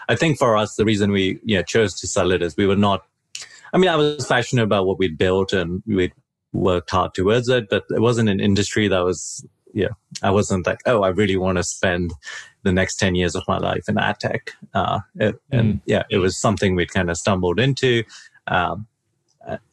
I 0.08 0.16
think 0.16 0.38
for 0.38 0.56
us, 0.56 0.76
the 0.76 0.84
reason 0.84 1.10
we 1.10 1.40
you 1.44 1.56
know, 1.56 1.62
chose 1.62 1.94
to 2.00 2.06
sell 2.06 2.32
it 2.32 2.42
is 2.42 2.56
we 2.56 2.66
were 2.66 2.76
not. 2.76 3.04
I 3.72 3.78
mean, 3.78 3.90
I 3.90 3.96
was 3.96 4.26
passionate 4.26 4.62
about 4.62 4.86
what 4.86 4.98
we'd 4.98 5.18
built 5.18 5.52
and 5.52 5.82
we'd 5.86 6.12
worked 6.52 6.90
hard 6.90 7.12
towards 7.14 7.48
it, 7.48 7.68
but 7.68 7.84
it 7.90 8.00
wasn't 8.00 8.28
an 8.28 8.40
industry 8.40 8.88
that 8.88 9.00
was. 9.00 9.46
Yeah, 9.74 9.88
I 10.22 10.30
wasn't 10.30 10.66
like, 10.66 10.80
oh, 10.86 11.02
I 11.02 11.08
really 11.08 11.36
want 11.36 11.58
to 11.58 11.62
spend 11.62 12.12
the 12.68 12.72
next 12.72 12.96
10 12.96 13.14
years 13.14 13.34
of 13.34 13.42
my 13.48 13.58
life 13.58 13.88
in 13.88 13.98
ad 13.98 14.20
tech. 14.20 14.52
Uh, 14.74 15.00
it, 15.16 15.40
and 15.50 15.74
mm. 15.74 15.80
yeah, 15.86 16.04
it 16.10 16.18
was 16.18 16.36
something 16.36 16.74
we'd 16.74 16.92
kind 16.92 17.10
of 17.10 17.16
stumbled 17.16 17.58
into. 17.58 18.04
Um, 18.46 18.86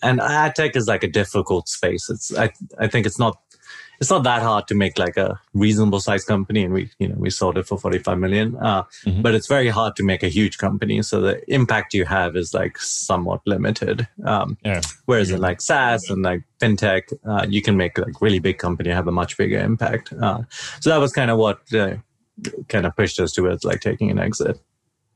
and 0.01 0.21
ad 0.21 0.55
tech 0.55 0.75
is 0.75 0.87
like 0.87 1.03
a 1.03 1.07
difficult 1.07 1.67
space. 1.67 2.09
It's, 2.09 2.35
I, 2.35 2.51
I 2.79 2.87
think 2.87 3.05
it's 3.05 3.19
not 3.19 3.37
it's 3.99 4.09
not 4.09 4.23
that 4.23 4.41
hard 4.41 4.67
to 4.67 4.75
make 4.75 4.97
like 4.97 5.17
a 5.17 5.39
reasonable 5.53 5.99
size 5.99 6.23
company 6.23 6.63
and 6.63 6.73
we 6.73 6.89
you 6.99 7.07
know 7.07 7.15
we 7.17 7.29
sold 7.29 7.57
it 7.57 7.65
for 7.65 7.77
45 7.77 8.17
million 8.17 8.55
uh, 8.57 8.83
mm-hmm. 9.05 9.21
but 9.21 9.33
it's 9.33 9.47
very 9.47 9.69
hard 9.69 9.95
to 9.95 10.03
make 10.03 10.23
a 10.23 10.27
huge 10.27 10.57
company 10.57 11.01
so 11.01 11.21
the 11.21 11.53
impact 11.53 11.93
you 11.93 12.05
have 12.05 12.35
is 12.35 12.53
like 12.53 12.77
somewhat 12.77 13.41
limited 13.45 14.07
um, 14.25 14.57
yeah. 14.65 14.81
whereas 15.05 15.31
in 15.31 15.41
like 15.41 15.61
saas 15.61 16.09
and 16.09 16.23
like 16.23 16.43
fintech 16.59 17.13
uh, 17.25 17.45
you 17.49 17.61
can 17.61 17.77
make 17.77 17.97
like 17.97 18.21
really 18.21 18.39
big 18.39 18.57
company 18.57 18.89
have 18.89 19.07
a 19.07 19.11
much 19.11 19.37
bigger 19.37 19.59
impact 19.59 20.13
uh, 20.21 20.41
so 20.79 20.89
that 20.89 20.97
was 20.97 21.13
kind 21.13 21.31
of 21.31 21.37
what 21.37 21.61
uh, 21.73 21.95
kind 22.67 22.85
of 22.85 22.95
pushed 22.95 23.19
us 23.19 23.31
towards 23.31 23.63
like 23.63 23.79
taking 23.79 24.11
an 24.11 24.19
exit 24.19 24.59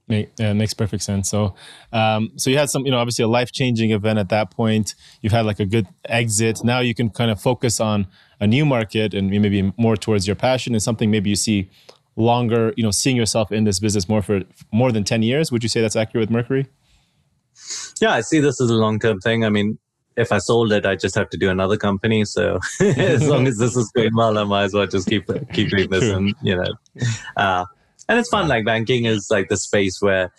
yeah, 0.10 0.54
makes 0.54 0.74
perfect 0.74 1.04
sense. 1.04 1.30
So, 1.30 1.54
um, 1.94 2.32
so 2.36 2.50
you 2.50 2.58
had 2.58 2.70
some, 2.70 2.86
you 2.86 2.92
know, 2.92 2.98
obviously 2.98 3.24
a 3.24 3.28
life 3.28 3.52
changing 3.52 3.92
event 3.92 4.18
at 4.18 4.30
that 4.30 4.52
point. 4.52 4.96
You've 5.22 5.34
had 5.34 5.46
like 5.46 5.60
a 5.60 5.66
good 5.66 5.88
exit. 6.06 6.64
Now 6.64 6.80
you 6.80 6.96
can 6.96 7.10
kind 7.10 7.30
of 7.30 7.40
focus 7.40 7.80
on 7.80 8.08
a 8.40 8.48
new 8.48 8.66
market 8.66 9.14
and 9.14 9.30
maybe 9.30 9.72
more 9.78 9.96
towards 9.96 10.26
your 10.26 10.36
passion 10.36 10.74
and 10.74 10.82
something 10.82 11.12
maybe 11.12 11.30
you 11.30 11.36
see 11.36 11.70
longer, 12.16 12.74
you 12.76 12.84
know, 12.84 12.92
seeing 12.92 13.16
yourself 13.16 13.52
in 13.52 13.66
this 13.66 13.80
business 13.80 14.10
more 14.10 14.22
for 14.22 14.42
more 14.72 14.92
than 14.92 15.04
10 15.04 15.22
years. 15.22 15.52
Would 15.52 15.62
you 15.62 15.70
say 15.70 15.82
that's 15.82 15.96
accurate 15.96 16.28
with 16.28 16.32
Mercury? 16.32 16.66
Yeah, 18.02 18.14
I 18.14 18.22
see 18.22 18.40
this 18.40 18.60
as 18.60 18.70
a 18.70 18.76
long 18.76 19.00
term 19.00 19.20
thing. 19.20 19.46
I 19.46 19.50
mean, 19.50 19.78
if 20.20 20.32
I 20.32 20.38
sold 20.38 20.72
it, 20.74 20.86
I 20.86 20.96
just 20.96 21.16
have 21.16 21.30
to 21.30 21.38
do 21.38 21.50
another 21.50 21.78
company. 21.78 22.26
So 22.26 22.60
as 22.80 23.28
long 23.28 23.48
as 23.48 23.58
this 23.58 23.76
is 23.76 23.92
going 23.92 24.16
well, 24.16 24.38
I 24.38 24.44
might 24.44 24.64
as 24.66 24.74
well 24.74 24.88
just 24.88 25.08
keep 25.08 25.26
keep 25.54 25.70
doing 25.70 25.90
this. 25.90 26.04
And 26.04 26.36
you 26.42 26.56
know, 26.56 26.74
uh, 27.38 27.66
and 28.08 28.20
it's 28.20 28.30
fun. 28.30 28.48
Like 28.48 28.66
banking 28.66 29.06
is 29.06 29.32
like 29.32 29.50
the 29.50 29.58
space 29.58 30.02
where 30.02 30.32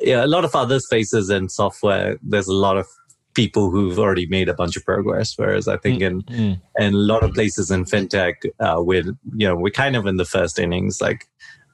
yeah, 0.00 0.24
a 0.24 0.28
lot 0.28 0.44
of 0.44 0.54
other 0.54 0.78
spaces 0.80 1.30
in 1.30 1.48
software. 1.48 2.18
There's 2.22 2.48
a 2.48 2.54
lot 2.54 2.76
of 2.76 2.86
people 3.34 3.70
who've 3.70 3.98
already 3.98 4.26
made 4.26 4.48
a 4.48 4.54
bunch 4.54 4.76
of 4.76 4.84
progress. 4.84 5.34
Whereas 5.36 5.68
I 5.68 5.76
think 5.76 6.02
in 6.02 6.22
mm-hmm. 6.22 6.82
in 6.82 6.94
a 6.94 6.98
lot 6.98 7.22
of 7.22 7.32
places 7.32 7.70
in 7.70 7.84
fintech, 7.84 8.34
uh, 8.60 8.82
we're 8.82 9.04
you 9.36 9.48
know 9.48 9.56
we're 9.56 9.70
kind 9.70 9.96
of 9.96 10.06
in 10.06 10.16
the 10.16 10.24
first 10.24 10.58
innings. 10.58 11.00
Like 11.00 11.28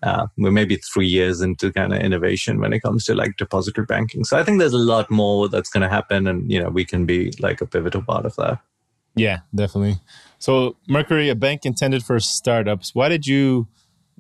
uh, 0.07 0.27
we're 0.37 0.51
maybe 0.51 0.77
three 0.77 1.07
years 1.07 1.41
into 1.41 1.73
kind 1.73 1.93
of 1.93 2.01
innovation 2.01 2.61
when 2.61 2.73
it 2.73 2.81
comes 2.81 3.05
to 3.07 3.15
like 3.15 3.37
depository 3.37 3.87
banking. 3.87 4.25
So 4.25 4.39
I 4.39 4.45
think 4.45 4.59
there's 4.59 4.73
a 4.73 4.79
lot 4.79 5.11
more 5.11 5.49
that's 5.49 5.71
going 5.71 5.83
to 5.83 5.89
happen, 5.89 6.27
and 6.27 6.51
you 6.51 6.63
know 6.63 6.69
we 6.69 6.85
can 6.85 7.07
be 7.07 7.33
like 7.41 7.61
a 7.61 7.67
pivotal 7.67 8.03
part 8.03 8.27
of 8.27 8.37
that. 8.37 8.59
Yeah, 9.15 9.41
definitely. 9.55 9.99
So 10.39 10.77
Mercury, 10.89 11.29
a 11.29 11.35
bank 11.35 11.65
intended 11.65 12.05
for 12.05 12.21
startups. 12.21 12.95
Why 12.95 13.09
did 13.09 13.27
you? 13.27 13.69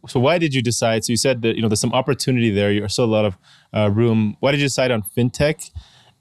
So 0.08 0.20
why 0.20 0.38
did 0.38 0.54
you 0.54 0.62
decide? 0.62 1.04
So 1.04 1.12
you 1.12 1.16
said 1.16 1.42
that 1.42 1.56
you 1.56 1.62
know 1.62 1.68
there's 1.68 1.80
some 1.80 1.92
opportunity 1.92 2.50
there. 2.50 2.72
There's 2.72 2.92
still 2.92 3.04
a 3.04 3.16
lot 3.18 3.24
of 3.24 3.38
uh, 3.74 3.90
room. 3.90 4.36
Why 4.40 4.52
did 4.52 4.60
you 4.60 4.66
decide 4.66 4.90
on 4.90 5.02
fintech? 5.02 5.70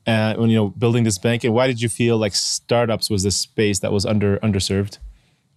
uh, 0.08 0.36
when 0.36 0.50
you 0.50 0.56
know 0.56 0.70
building 0.70 1.04
this 1.04 1.18
bank 1.18 1.44
and 1.44 1.54
why 1.54 1.68
did 1.68 1.82
you 1.82 1.90
feel 1.90 2.18
like 2.18 2.36
startups 2.36 3.10
was 3.10 3.24
the 3.24 3.32
space 3.32 3.80
that 3.80 3.92
was 3.92 4.06
under 4.06 4.38
underserved 4.40 5.00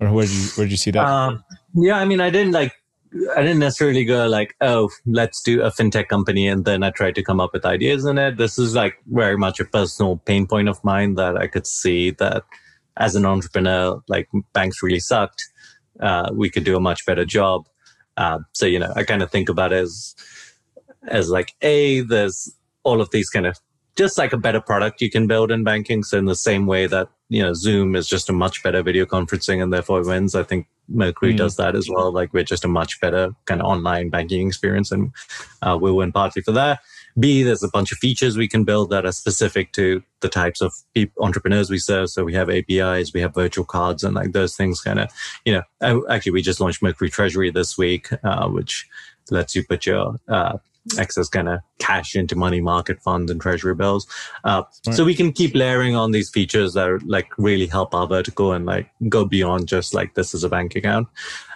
or 0.01 0.13
where 0.13 0.27
did 0.27 0.35
you 0.35 0.49
where 0.55 0.65
did 0.65 0.71
you 0.71 0.77
see 0.77 0.91
that 0.91 1.07
um, 1.07 1.45
yeah 1.75 1.97
i 1.99 2.05
mean 2.05 2.21
i 2.21 2.31
didn't 2.31 2.53
like 2.53 2.73
I 3.35 3.41
didn't 3.41 3.61
necessarily 3.61 4.05
go 4.05 4.27
like, 4.27 4.55
oh, 4.61 4.91
let's 5.07 5.43
do 5.43 5.63
a 5.63 5.71
fintech 5.71 6.09
company. 6.09 6.47
And 6.47 6.65
then 6.65 6.83
I 6.83 6.91
tried 6.91 7.15
to 7.15 7.23
come 7.23 7.41
up 7.41 7.55
with 7.55 7.65
ideas 7.65 8.05
in 8.05 8.19
it. 8.19 8.37
This 8.37 8.59
is 8.59 8.75
like 8.75 8.95
very 9.07 9.37
much 9.37 9.61
a 9.61 9.65
personal 9.65 10.19
pain 10.19 10.47
point 10.47 10.69
of 10.69 10.83
mine 10.85 11.15
that 11.15 11.37
I 11.37 11.47
could 11.47 11.67
see 11.67 12.11
that 12.13 12.45
as 12.99 13.15
an 13.15 13.25
entrepreneur, 13.25 14.03
like 14.09 14.29
banks 14.53 14.83
really 14.83 15.01
sucked. 15.01 15.43
Uh, 16.01 16.31
we 16.33 16.51
could 16.51 16.65
do 16.65 16.77
a 16.77 16.81
much 16.81 17.07
better 17.07 17.25
job. 17.25 17.67
Uh, 18.17 18.41
so, 18.53 18.67
you 18.67 18.79
know, 18.79 18.93
I 18.95 19.05
kind 19.05 19.23
of 19.23 19.31
think 19.31 19.49
about 19.49 19.73
it 19.73 19.83
as, 19.83 20.15
as 21.07 21.31
like, 21.31 21.55
A, 21.63 22.01
there's 22.01 22.55
all 22.83 23.01
of 23.01 23.11
these 23.11 23.31
kind 23.31 23.47
of 23.47 23.57
just 23.97 24.19
like 24.19 24.33
a 24.33 24.39
better 24.39 24.61
product 24.61 25.01
you 25.01 25.11
can 25.11 25.27
build 25.27 25.51
in 25.51 25.65
banking. 25.65 26.03
So 26.03 26.19
in 26.19 26.27
the 26.27 26.37
same 26.37 26.67
way 26.67 26.87
that, 26.87 27.09
you 27.29 27.43
know, 27.43 27.53
Zoom 27.53 27.95
is 27.95 28.09
just 28.09 28.31
a 28.31 28.33
much 28.33 28.63
better 28.63 28.83
video 28.83 29.05
conferencing 29.05 29.63
and 29.63 29.73
therefore 29.73 30.05
wins, 30.05 30.35
I 30.35 30.43
think 30.43 30.67
Mercury 30.89 31.35
mm. 31.35 31.37
does 31.37 31.57
that 31.57 31.77
as 31.77 31.89
well. 31.91 32.11
Like 32.11 32.33
we're 32.33 32.45
just 32.45 32.65
a 32.65 32.69
much 32.69 33.01
better 33.01 33.33
kind 33.45 33.61
of 33.61 33.67
online 33.67 34.09
banking 34.09 34.47
experience 34.47 34.91
and 34.91 35.13
uh, 35.63 35.79
we'll 35.81 35.97
win 35.97 36.13
partly 36.13 36.43
for 36.43 36.53
that. 36.53 36.81
B, 37.19 37.43
there's 37.43 37.63
a 37.63 37.69
bunch 37.69 37.93
of 37.93 37.99
features 37.99 38.37
we 38.37 38.49
can 38.49 38.65
build 38.65 38.91
that 38.91 39.05
are 39.05 39.13
specific 39.13 39.73
to 39.73 40.03
the 40.21 40.29
types 40.29 40.61
of 40.61 40.73
people, 40.95 41.25
entrepreneurs 41.25 41.69
we 41.69 41.79
serve. 41.79 42.11
So 42.11 42.25
we 42.25 42.35
have 42.35 42.49
APIs, 42.49 43.13
we 43.13 43.21
have 43.21 43.35
virtual 43.35 43.65
cards, 43.65 44.05
and 44.05 44.15
like 44.15 44.33
those 44.33 44.57
things 44.57 44.81
kind 44.81 45.01
of, 45.01 45.11
you 45.45 45.53
know, 45.83 46.07
actually, 46.09 46.33
we 46.33 46.43
just 46.43 46.61
launched 46.61 46.83
Mercury 46.83 47.11
Treasury 47.11 47.51
this 47.51 47.77
week, 47.77 48.09
uh, 48.23 48.49
which 48.49 48.89
lets 49.31 49.57
you 49.57 49.65
put 49.65 49.85
your 49.85 50.17
uh, 50.29 50.59
excess 50.97 51.29
kind 51.29 51.49
of 51.49 51.61
cash 51.79 52.15
into 52.15 52.37
money 52.37 52.61
market 52.61 53.01
funds 53.03 53.31
and 53.31 53.41
treasury 53.41 53.75
bills. 53.75 54.07
Uh, 54.45 54.63
right. 54.87 54.95
So 54.95 55.05
we 55.05 55.15
can 55.15 55.33
keep 55.33 55.55
layering 55.55 55.97
on 55.97 56.13
these 56.13 56.31
features 56.31 56.75
that 56.75 56.89
are, 56.89 57.01
like 57.01 57.29
really 57.39 57.67
help 57.67 57.95
our 57.95 58.07
vertical 58.07 58.53
and 58.53 58.65
like 58.67 58.89
go 59.09 59.25
beyond 59.25 59.69
just 59.69 59.95
like 59.95 60.15
this 60.15 60.35
is 60.35 60.45
a 60.45 60.49
bank 60.49 60.77
account. 60.77 61.09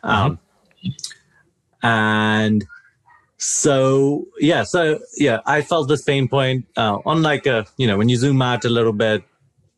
Um, 0.03 0.39
mm-hmm. 0.85 1.87
And 1.87 2.65
so 3.39 4.27
yeah, 4.39 4.62
so 4.62 5.01
yeah, 5.17 5.41
I 5.47 5.62
felt 5.62 5.89
this 5.89 6.03
pain 6.03 6.29
point 6.29 6.67
uh, 6.77 6.99
on 7.05 7.23
like 7.23 7.47
a 7.47 7.67
you 7.77 7.87
know 7.87 7.99
when 7.99 8.09
you 8.09 8.17
zoom 8.17 8.41
out 8.41 8.65
a 8.65 8.69
little 8.69 8.93
bit, 8.93 9.25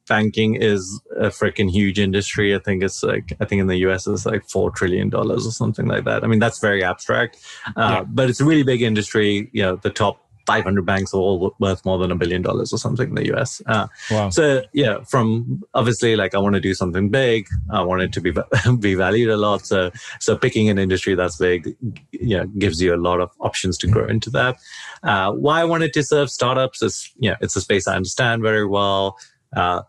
banking 0.08 0.54
is 0.54 1.00
a 1.16 1.26
freaking 1.26 1.70
huge 1.70 1.98
industry. 1.98 2.54
I 2.54 2.58
think 2.58 2.82
it's 2.82 3.02
like 3.02 3.36
I 3.40 3.44
think 3.44 3.60
in 3.60 3.66
the 3.66 3.76
US 3.88 4.06
it's 4.06 4.26
like 4.26 4.44
four 4.48 4.70
trillion 4.70 5.08
dollars 5.08 5.46
or 5.46 5.50
something 5.50 5.86
like 5.86 6.04
that. 6.04 6.24
I 6.24 6.26
mean 6.26 6.38
that's 6.38 6.58
very 6.58 6.82
abstract, 6.82 7.38
uh, 7.76 7.98
yeah. 7.98 8.04
but 8.04 8.30
it's 8.30 8.40
a 8.40 8.44
really 8.44 8.62
big 8.62 8.82
industry. 8.82 9.48
You 9.52 9.62
know, 9.62 9.76
the 9.76 9.90
top 9.90 10.24
500 10.46 10.84
banks 10.84 11.14
are 11.14 11.18
all 11.18 11.54
worth 11.58 11.84
more 11.84 11.98
than 11.98 12.10
a 12.10 12.16
billion 12.16 12.42
dollars 12.42 12.72
or 12.72 12.78
something 12.78 13.08
in 13.08 13.14
the 13.14 13.34
US. 13.34 13.62
Uh, 13.66 13.86
wow. 14.10 14.28
So 14.28 14.62
yeah, 14.72 14.98
from 15.04 15.62
obviously 15.74 16.16
like 16.16 16.34
I 16.34 16.38
want 16.38 16.54
to 16.54 16.60
do 16.60 16.74
something 16.74 17.08
big. 17.08 17.46
I 17.70 17.82
want 17.82 18.02
it 18.02 18.12
to 18.12 18.20
be 18.20 18.32
be 18.78 18.94
valued 18.94 19.30
a 19.30 19.36
lot. 19.36 19.66
So 19.66 19.90
so 20.20 20.36
picking 20.36 20.68
an 20.68 20.78
industry 20.78 21.14
that's 21.14 21.36
big, 21.36 21.74
you 22.12 22.36
know, 22.36 22.46
gives 22.58 22.80
you 22.80 22.94
a 22.94 22.98
lot 22.98 23.20
of 23.20 23.30
options 23.40 23.78
to 23.78 23.86
grow 23.86 24.06
into 24.06 24.30
that. 24.30 24.56
Uh, 25.02 25.32
why 25.32 25.60
I 25.60 25.64
wanted 25.64 25.92
to 25.94 26.02
serve 26.02 26.30
startups 26.30 26.82
is 26.82 27.10
you 27.18 27.30
know 27.30 27.36
it's 27.40 27.56
a 27.56 27.60
space 27.60 27.88
I 27.88 27.96
understand 27.96 28.42
very 28.42 28.66
well. 28.66 29.16
Uh, 29.56 29.82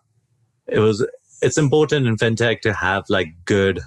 it 0.67 0.79
was 0.79 1.05
it's 1.41 1.57
important 1.57 2.07
in 2.07 2.17
fintech 2.17 2.61
to 2.61 2.73
have 2.73 3.05
like 3.09 3.27
good 3.45 3.81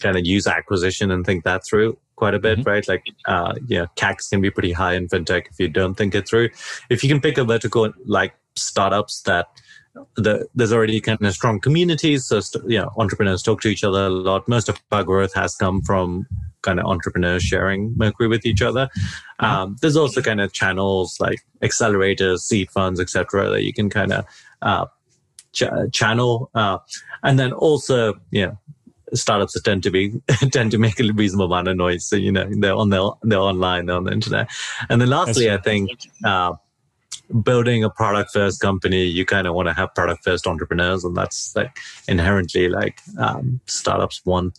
kind 0.00 0.16
of 0.16 0.24
user 0.24 0.50
acquisition 0.50 1.10
and 1.10 1.26
think 1.26 1.44
that 1.44 1.64
through 1.64 1.98
quite 2.20 2.34
a 2.34 2.38
bit, 2.38 2.58
mm-hmm. 2.58 2.68
right? 2.68 2.86
Like, 2.86 3.04
uh, 3.26 3.54
yeah, 3.66 3.86
CACs 3.96 4.28
can 4.28 4.40
be 4.40 4.50
pretty 4.50 4.72
high 4.72 4.94
in 4.94 5.08
fintech 5.08 5.46
if 5.50 5.58
you 5.58 5.68
don't 5.68 5.94
think 5.94 6.14
it 6.14 6.28
through. 6.28 6.50
If 6.90 7.02
you 7.02 7.08
can 7.08 7.20
pick 7.20 7.38
a 7.38 7.44
vertical 7.44 7.92
like 8.04 8.34
startups 8.54 9.22
that 9.22 9.48
the, 10.16 10.46
there's 10.54 10.72
already 10.72 11.00
kind 11.00 11.20
of 11.20 11.32
strong 11.32 11.58
communities, 11.58 12.26
so 12.26 12.40
you 12.68 12.78
know, 12.78 12.92
entrepreneurs 12.98 13.42
talk 13.42 13.62
to 13.62 13.68
each 13.68 13.82
other 13.82 14.04
a 14.06 14.10
lot. 14.10 14.46
Most 14.46 14.68
of 14.68 14.78
our 14.92 15.02
growth 15.02 15.34
has 15.34 15.56
come 15.56 15.80
from 15.82 16.26
kind 16.62 16.78
of 16.78 16.84
entrepreneurs 16.84 17.42
sharing 17.42 17.94
Mercury 17.96 18.28
with 18.28 18.44
each 18.44 18.62
other. 18.62 18.86
Mm-hmm. 18.86 19.44
Um, 19.44 19.76
there's 19.80 19.96
also 19.96 20.20
kind 20.20 20.40
of 20.40 20.52
channels 20.52 21.18
like 21.20 21.40
accelerators, 21.62 22.40
seed 22.40 22.70
funds, 22.70 23.00
etc., 23.00 23.48
that 23.50 23.64
you 23.64 23.72
can 23.72 23.88
kind 23.88 24.12
of 24.12 24.26
uh, 24.62 24.86
ch- 25.52 25.64
channel. 25.92 26.50
Uh, 26.54 26.78
and 27.22 27.38
then 27.38 27.52
also, 27.52 28.14
yeah, 28.30 28.52
startups 29.14 29.60
tend 29.62 29.82
to 29.82 29.90
be 29.90 30.12
tend 30.52 30.70
to 30.70 30.78
make 30.78 31.00
a 31.00 31.12
reasonable 31.12 31.46
amount 31.46 31.68
of 31.68 31.76
noise. 31.76 32.04
So 32.04 32.16
you 32.16 32.32
know 32.32 32.48
they're 32.50 32.74
on 32.74 32.90
their 32.90 33.02
they're 33.22 33.38
online, 33.38 33.86
they're 33.86 33.96
on 33.96 34.04
the 34.04 34.12
internet. 34.12 34.50
And 34.88 35.00
then 35.00 35.08
lastly, 35.08 35.50
I 35.50 35.58
think 35.58 35.90
uh, 36.24 36.54
building 37.42 37.84
a 37.84 37.90
product 37.90 38.32
first 38.32 38.60
company, 38.60 39.04
you 39.04 39.24
kind 39.24 39.46
of 39.46 39.54
want 39.54 39.68
to 39.68 39.74
have 39.74 39.94
product 39.94 40.24
first 40.24 40.46
entrepreneurs, 40.46 41.04
and 41.04 41.16
that's 41.16 41.54
like 41.56 41.76
inherently 42.08 42.68
like 42.68 43.00
um, 43.18 43.60
startups 43.66 44.24
want. 44.24 44.58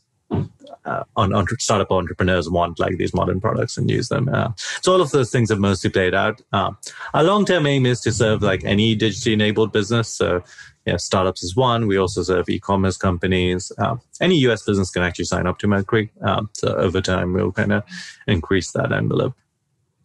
Uh, 0.84 1.04
on, 1.16 1.32
on, 1.32 1.46
startup 1.60 1.92
entrepreneurs 1.92 2.50
want 2.50 2.80
like 2.80 2.98
these 2.98 3.14
modern 3.14 3.40
products 3.40 3.78
and 3.78 3.92
use 3.92 4.10
them. 4.10 4.28
Uh, 4.34 4.50
so 4.82 4.94
all 4.94 5.02
of 5.02 5.12
those 5.12 5.30
things 5.30 5.52
have 5.52 5.60
mostly 5.60 5.92
played 5.92 6.16
out. 6.16 6.42
Uh, 6.54 6.72
our 7.14 7.22
long-term 7.22 7.68
aim 7.68 7.86
is 7.86 8.00
to 8.00 8.12
serve 8.12 8.42
like 8.42 8.64
any 8.64 8.96
digitally 8.96 9.34
enabled 9.34 9.72
business. 9.72 10.10
So 10.10 10.42
yeah, 10.86 10.98
startups 10.98 11.44
is 11.44 11.56
one. 11.56 11.88
We 11.88 11.98
also 11.98 12.24
serve 12.24 12.50
e-commerce 12.50 12.98
companies. 12.98 13.72
Uh, 13.78 13.98
any 14.20 14.36
US 14.48 14.64
business 14.64 14.90
can 14.90 15.04
actually 15.04 15.26
sign 15.26 15.46
up 15.46 15.60
to 15.60 15.68
Mercury. 15.68 16.12
Um, 16.22 16.50
so 16.54 16.74
over 16.76 17.02
time, 17.02 17.34
we'll 17.34 17.52
kind 17.52 17.72
of 17.72 17.84
increase 18.28 18.72
that 18.72 18.92
envelope. 18.92 19.36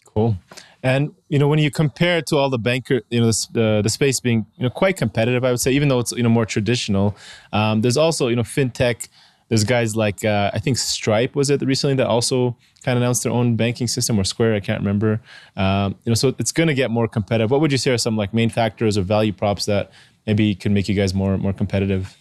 Cool. 0.04 0.36
And 0.82 1.14
you 1.28 1.38
know, 1.38 1.48
when 1.48 1.58
you 1.58 1.70
compare 1.70 2.18
it 2.18 2.26
to 2.26 2.36
all 2.36 2.50
the 2.50 2.58
banker, 2.58 3.02
you 3.10 3.20
know, 3.20 3.26
the, 3.52 3.80
the 3.82 3.88
space 3.88 4.20
being 4.20 4.46
you 4.56 4.64
know 4.64 4.70
quite 4.70 4.96
competitive, 4.96 5.44
I 5.44 5.50
would 5.50 5.60
say, 5.60 5.72
even 5.72 5.88
though 5.88 5.98
it's 5.98 6.12
you 6.12 6.22
know 6.22 6.28
more 6.28 6.46
traditional, 6.46 7.16
um, 7.52 7.80
there's 7.80 7.96
also 7.96 8.28
you 8.28 8.36
know 8.36 8.42
fintech. 8.42 9.08
There's 9.48 9.64
guys 9.64 9.94
like 9.94 10.24
uh, 10.24 10.50
I 10.52 10.58
think 10.58 10.76
Stripe 10.76 11.36
was 11.36 11.50
it 11.50 11.62
recently 11.62 11.96
that 11.96 12.06
also 12.06 12.56
kind 12.84 12.96
of 12.96 13.02
announced 13.02 13.22
their 13.22 13.32
own 13.32 13.56
banking 13.56 13.86
system 13.86 14.18
or 14.18 14.24
Square, 14.24 14.54
I 14.54 14.60
can't 14.60 14.80
remember. 14.80 15.20
Um, 15.56 15.96
you 16.04 16.10
know, 16.10 16.14
so 16.14 16.34
it's 16.38 16.52
going 16.52 16.66
to 16.68 16.74
get 16.74 16.90
more 16.90 17.06
competitive. 17.08 17.50
What 17.50 17.60
would 17.60 17.72
you 17.72 17.78
say 17.78 17.92
are 17.92 17.98
some 17.98 18.16
like 18.16 18.34
main 18.34 18.50
factors 18.50 18.98
or 18.98 19.02
value 19.02 19.32
props 19.32 19.66
that 19.66 19.90
maybe 20.26 20.54
can 20.54 20.74
make 20.74 20.88
you 20.88 20.94
guys 20.94 21.14
more 21.14 21.38
more 21.38 21.52
competitive? 21.52 22.16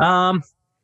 Um, 0.00 0.42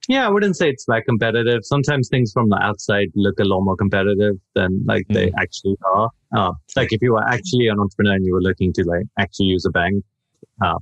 yeah, 0.08 0.26
I 0.26 0.30
wouldn't 0.30 0.56
say 0.56 0.70
it's 0.70 0.84
that 0.86 1.04
competitive. 1.06 1.60
Sometimes 1.64 2.08
things 2.08 2.32
from 2.32 2.48
the 2.48 2.56
outside 2.56 3.08
look 3.14 3.38
a 3.38 3.44
lot 3.44 3.60
more 3.60 3.76
competitive 3.76 4.36
than 4.54 4.82
like 4.86 5.06
mm. 5.08 5.14
they 5.14 5.32
actually 5.38 5.76
are. 5.84 6.10
Uh, 6.36 6.52
like 6.76 6.92
if 6.92 7.02
you 7.02 7.12
were 7.12 7.26
actually 7.28 7.68
an 7.68 7.78
entrepreneur 7.78 8.14
and 8.14 8.24
you 8.24 8.32
were 8.32 8.40
looking 8.40 8.72
to 8.74 8.84
like 8.84 9.04
actually 9.18 9.46
use 9.46 9.64
a 9.66 9.70
bank, 9.70 10.02
uh, 10.64 10.78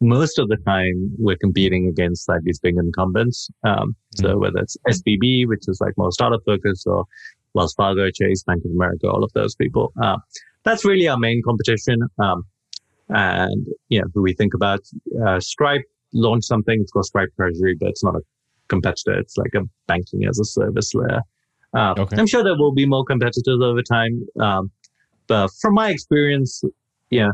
most 0.00 0.38
of 0.38 0.48
the 0.48 0.56
time 0.66 1.14
we're 1.18 1.36
competing 1.36 1.88
against 1.88 2.28
like 2.28 2.42
these 2.42 2.58
big 2.58 2.76
incumbents. 2.76 3.48
Um, 3.64 3.74
mm. 3.76 3.94
So 4.14 4.38
whether 4.38 4.58
it's 4.58 4.76
SVB, 4.88 5.48
which 5.48 5.68
is 5.68 5.80
like 5.80 5.92
more 5.96 6.12
startup 6.12 6.40
focused, 6.46 6.86
or 6.86 7.04
Wells 7.54 7.74
Fargo, 7.74 8.10
Chase, 8.10 8.42
Bank 8.42 8.64
of 8.64 8.70
America, 8.70 9.08
all 9.08 9.24
of 9.24 9.32
those 9.34 9.54
people. 9.54 9.92
Uh, 10.02 10.16
that's 10.64 10.84
really 10.84 11.08
our 11.08 11.18
main 11.18 11.42
competition. 11.44 12.00
Um, 12.18 12.44
and, 13.08 13.66
you 13.88 14.00
know, 14.00 14.06
we 14.14 14.34
think 14.34 14.54
about 14.54 14.80
uh, 15.26 15.40
Stripe 15.40 15.84
launched 16.12 16.46
something, 16.46 16.80
it's 16.80 16.92
called 16.92 17.06
Stripe 17.06 17.30
Treasury, 17.36 17.76
but 17.78 17.88
it's 17.90 18.04
not 18.04 18.14
a 18.14 18.20
competitor. 18.68 19.18
It's 19.18 19.36
like 19.36 19.52
a 19.54 19.62
banking 19.86 20.24
as 20.26 20.38
a 20.38 20.44
service 20.44 20.94
layer. 20.94 21.22
Uh, 21.74 21.94
okay. 21.98 22.16
I'm 22.16 22.26
sure 22.26 22.44
there 22.44 22.56
will 22.56 22.74
be 22.74 22.86
more 22.86 23.04
competitors 23.04 23.60
over 23.62 23.82
time. 23.82 24.26
Um, 24.40 24.70
but 25.26 25.48
from 25.60 25.74
my 25.74 25.90
experience, 25.90 26.62
yeah, 27.10 27.30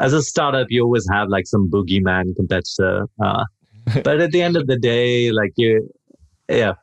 as 0.00 0.12
a 0.12 0.22
startup, 0.22 0.66
you 0.70 0.82
always 0.82 1.06
have 1.10 1.28
like 1.28 1.46
some 1.46 1.70
boogeyman 1.70 2.34
competitor. 2.36 3.06
Uh, 3.22 3.44
but 4.04 4.20
at 4.20 4.32
the 4.32 4.42
end 4.42 4.56
of 4.56 4.66
the 4.66 4.78
day, 4.78 5.30
like 5.30 5.52
you, 5.56 5.88
yeah, 6.48 6.74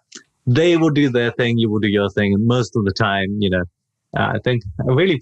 they 0.48 0.78
will 0.78 0.90
do 0.90 1.10
their 1.10 1.32
thing, 1.32 1.58
you 1.58 1.70
will 1.70 1.80
do 1.80 1.90
your 1.90 2.10
thing. 2.10 2.34
And 2.34 2.46
most 2.46 2.76
of 2.76 2.86
the 2.86 2.94
time, 2.94 3.38
you 3.40 3.50
know, 3.50 3.64
uh, 4.18 4.34
I 4.36 4.40
think 4.44 4.64
I 4.88 4.94
really 4.94 5.22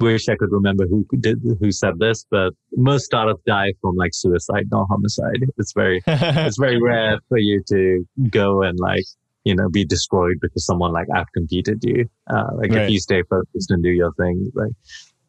wish 0.00 0.28
I 0.28 0.36
could 0.36 0.52
remember 0.52 0.86
who 0.86 1.06
did 1.18 1.40
who 1.60 1.72
said 1.72 1.98
this, 1.98 2.26
but 2.30 2.52
most 2.76 3.04
startups 3.04 3.42
die 3.46 3.72
from 3.80 3.96
like 3.96 4.12
suicide, 4.14 4.66
not 4.70 4.86
homicide. 4.88 5.44
It's 5.58 5.72
very 5.72 6.02
it's 6.06 6.58
very 6.58 6.80
rare 6.80 7.18
for 7.28 7.38
you 7.38 7.62
to 7.68 8.06
go 8.30 8.62
and 8.62 8.78
like 8.78 9.04
you 9.44 9.54
know 9.54 9.68
be 9.68 9.84
destroyed 9.84 10.36
because 10.40 10.64
someone 10.64 10.92
like 10.92 11.08
outcompeted 11.08 11.84
you. 11.84 12.08
Uh, 12.28 12.48
like 12.56 12.70
right. 12.70 12.82
if 12.82 12.90
you 12.90 13.00
stay 13.00 13.22
focused 13.28 13.70
and 13.70 13.82
do 13.82 13.90
your 13.90 14.12
thing, 14.14 14.50
like 14.54 14.72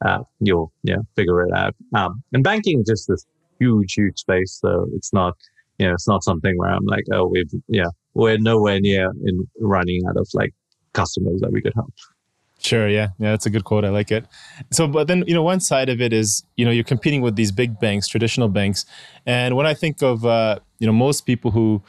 uh, 0.05 0.23
you'll 0.39 0.71
yeah 0.83 0.97
figure 1.15 1.43
it 1.43 1.53
out. 1.53 1.75
Um, 1.95 2.23
and 2.33 2.43
banking 2.43 2.79
is 2.79 2.87
just 2.87 3.07
this 3.07 3.25
huge 3.59 3.93
huge 3.93 4.19
space, 4.19 4.59
so 4.61 4.87
it's 4.93 5.13
not 5.13 5.35
you 5.77 5.87
know 5.87 5.93
it's 5.93 6.07
not 6.07 6.23
something 6.23 6.57
where 6.57 6.69
I'm 6.69 6.85
like 6.85 7.05
oh 7.13 7.25
we've 7.27 7.51
yeah 7.67 7.89
we're 8.13 8.37
nowhere 8.39 8.79
near 8.79 9.11
in 9.25 9.47
running 9.59 10.01
out 10.09 10.17
of 10.17 10.27
like 10.33 10.53
customers 10.93 11.39
that 11.41 11.51
we 11.51 11.61
could 11.61 11.73
help. 11.75 11.93
Sure. 12.67 12.89
Yeah. 12.89 13.09
Yeah. 13.17 13.31
That's 13.31 13.45
a 13.45 13.49
good 13.49 13.63
quote. 13.63 13.85
I 13.85 13.89
like 13.89 14.11
it. 14.11 14.25
So, 14.71 14.87
but 14.87 15.07
then, 15.07 15.23
you 15.25 15.33
know, 15.33 15.43
one 15.43 15.61
side 15.61 15.87
of 15.87 16.01
it 16.01 16.11
is, 16.11 16.43
you 16.57 16.65
know, 16.65 16.71
you're 16.71 16.83
competing 16.83 17.21
with 17.21 17.35
these 17.37 17.51
big 17.51 17.79
banks, 17.79 18.07
traditional 18.09 18.49
banks. 18.49 18.85
And 19.25 19.55
when 19.55 19.65
I 19.65 19.73
think 19.73 20.01
of, 20.03 20.25
uh, 20.25 20.59
you 20.79 20.87
know, 20.87 20.93
most 20.93 21.25
people 21.25 21.51
who, 21.51 21.81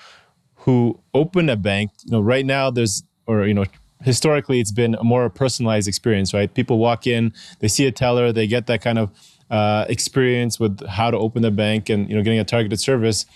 who 0.55 1.01
open 1.15 1.49
a 1.49 1.57
bank, 1.57 1.91
you 2.05 2.13
know, 2.13 2.21
right 2.21 2.47
now 2.47 2.71
there's, 2.71 3.03
or, 3.27 3.47
you 3.47 3.55
know, 3.55 3.65
historically 4.05 4.61
it's 4.61 4.71
been 4.71 4.95
a 4.95 5.03
more 5.03 5.29
personalized 5.29 5.89
experience, 5.89 6.33
right? 6.33 6.53
People 6.55 6.79
walk 6.79 7.07
in, 7.07 7.33
they 7.59 7.69
see 7.69 7.87
a 7.87 7.93
teller, 7.93 8.33
they 8.33 8.47
get 8.47 8.69
that 8.69 8.81
kind 8.81 8.99
of 8.99 9.11
uh, 9.51 9.85
experience 9.89 10.61
with 10.61 10.87
how 10.87 11.11
to 11.11 11.19
open 11.19 11.43
the 11.43 11.51
bank 11.51 11.89
and, 11.89 12.09
you 12.09 12.15
know, 12.15 12.23
getting 12.23 12.39
a 12.39 12.45
targeted 12.45 12.79
service 12.79 13.27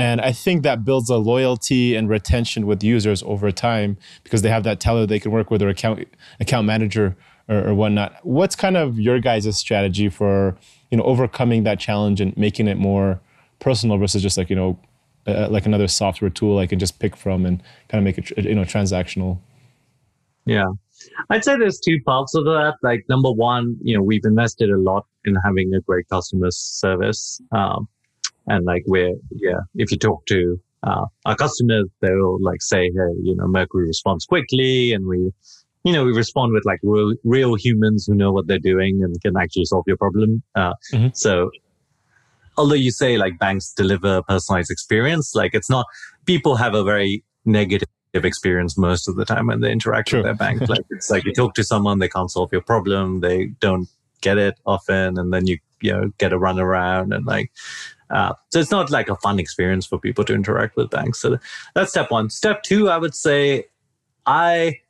And 0.00 0.20
I 0.20 0.32
think 0.32 0.62
that 0.62 0.84
builds 0.84 1.10
a 1.10 1.16
loyalty 1.16 1.94
and 1.94 2.08
retention 2.08 2.66
with 2.66 2.82
users 2.82 3.22
over 3.24 3.52
time 3.52 3.98
because 4.24 4.40
they 4.40 4.48
have 4.48 4.64
that 4.64 4.80
teller 4.80 5.06
they 5.06 5.20
can 5.20 5.30
work 5.30 5.50
with 5.50 5.60
or 5.62 5.68
account 5.68 6.08
account 6.40 6.66
manager 6.66 7.16
or, 7.48 7.68
or 7.68 7.74
whatnot. 7.74 8.14
What's 8.22 8.56
kind 8.56 8.76
of 8.76 8.98
your 8.98 9.20
guys' 9.20 9.56
strategy 9.56 10.08
for 10.08 10.56
you 10.90 10.96
know 10.96 11.04
overcoming 11.04 11.64
that 11.64 11.78
challenge 11.78 12.20
and 12.20 12.36
making 12.36 12.66
it 12.66 12.78
more 12.78 13.20
personal 13.58 13.98
versus 13.98 14.22
just 14.22 14.38
like 14.38 14.48
you 14.48 14.56
know 14.56 14.78
uh, 15.26 15.48
like 15.50 15.66
another 15.66 15.86
software 15.86 16.30
tool 16.30 16.58
I 16.58 16.66
can 16.66 16.78
just 16.78 16.98
pick 16.98 17.14
from 17.14 17.44
and 17.44 17.62
kind 17.88 18.00
of 18.00 18.04
make 18.04 18.16
it 18.16 18.44
you 18.44 18.54
know 18.54 18.64
transactional? 18.64 19.38
Yeah, 20.46 20.68
I'd 21.28 21.44
say 21.44 21.56
there's 21.58 21.78
two 21.78 22.00
parts 22.06 22.34
of 22.34 22.44
that. 22.44 22.76
Like 22.82 23.04
number 23.08 23.30
one, 23.30 23.76
you 23.82 23.96
know, 23.96 24.02
we've 24.02 24.24
invested 24.24 24.70
a 24.70 24.78
lot 24.78 25.06
in 25.24 25.36
having 25.44 25.74
a 25.74 25.80
great 25.80 26.08
customer 26.08 26.50
service. 26.50 27.40
Um, 27.52 27.86
and 28.46 28.64
like 28.64 28.82
we're, 28.86 29.14
yeah, 29.30 29.60
if 29.74 29.90
you 29.90 29.98
talk 29.98 30.26
to 30.26 30.60
uh, 30.82 31.06
our 31.26 31.36
customers, 31.36 31.86
they'll 32.00 32.42
like 32.42 32.62
say, 32.62 32.84
hey, 32.84 33.12
you 33.22 33.34
know, 33.36 33.46
Mercury 33.46 33.86
responds 33.86 34.24
quickly 34.24 34.92
and 34.92 35.06
we, 35.06 35.32
you 35.84 35.92
know, 35.92 36.04
we 36.04 36.12
respond 36.12 36.52
with 36.52 36.64
like 36.64 36.80
real, 36.82 37.14
real 37.24 37.54
humans 37.54 38.06
who 38.06 38.14
know 38.14 38.32
what 38.32 38.46
they're 38.46 38.58
doing 38.58 39.00
and 39.02 39.20
can 39.22 39.36
actually 39.36 39.64
solve 39.64 39.84
your 39.86 39.96
problem. 39.96 40.42
Uh, 40.54 40.72
mm-hmm. 40.92 41.08
So 41.14 41.50
although 42.56 42.74
you 42.74 42.90
say 42.90 43.16
like 43.16 43.38
banks 43.38 43.72
deliver 43.72 44.22
personalized 44.22 44.70
experience, 44.70 45.34
like 45.34 45.54
it's 45.54 45.70
not, 45.70 45.86
people 46.26 46.56
have 46.56 46.74
a 46.74 46.82
very 46.82 47.24
negative 47.44 47.88
experience 48.14 48.76
most 48.76 49.08
of 49.08 49.16
the 49.16 49.24
time 49.24 49.46
when 49.46 49.60
they 49.60 49.70
interact 49.70 50.08
True. 50.08 50.18
with 50.18 50.24
their 50.24 50.34
bank. 50.34 50.62
Like 50.68 50.84
it's 50.90 51.10
like 51.10 51.24
you 51.24 51.32
talk 51.32 51.54
to 51.54 51.64
someone, 51.64 51.98
they 51.98 52.08
can't 52.08 52.30
solve 52.30 52.50
your 52.52 52.62
problem, 52.62 53.20
they 53.20 53.46
don't 53.60 53.88
get 54.20 54.38
it 54.38 54.58
often, 54.66 55.18
and 55.18 55.32
then 55.32 55.46
you 55.46 55.58
you 55.80 55.92
know 55.92 56.12
get 56.18 56.32
a 56.32 56.38
run 56.38 56.58
around 56.58 57.12
and 57.12 57.26
like 57.26 57.50
uh, 58.10 58.34
so 58.50 58.58
it's 58.58 58.70
not 58.70 58.90
like 58.90 59.08
a 59.08 59.16
fun 59.16 59.38
experience 59.38 59.86
for 59.86 59.98
people 59.98 60.24
to 60.24 60.34
interact 60.34 60.76
with 60.76 60.90
banks. 60.90 61.20
So 61.20 61.38
that's 61.74 61.90
step 61.90 62.10
one. 62.10 62.28
Step 62.28 62.62
two, 62.64 62.88
I 62.90 62.98
would 62.98 63.14
say, 63.14 63.66
I 64.26 64.80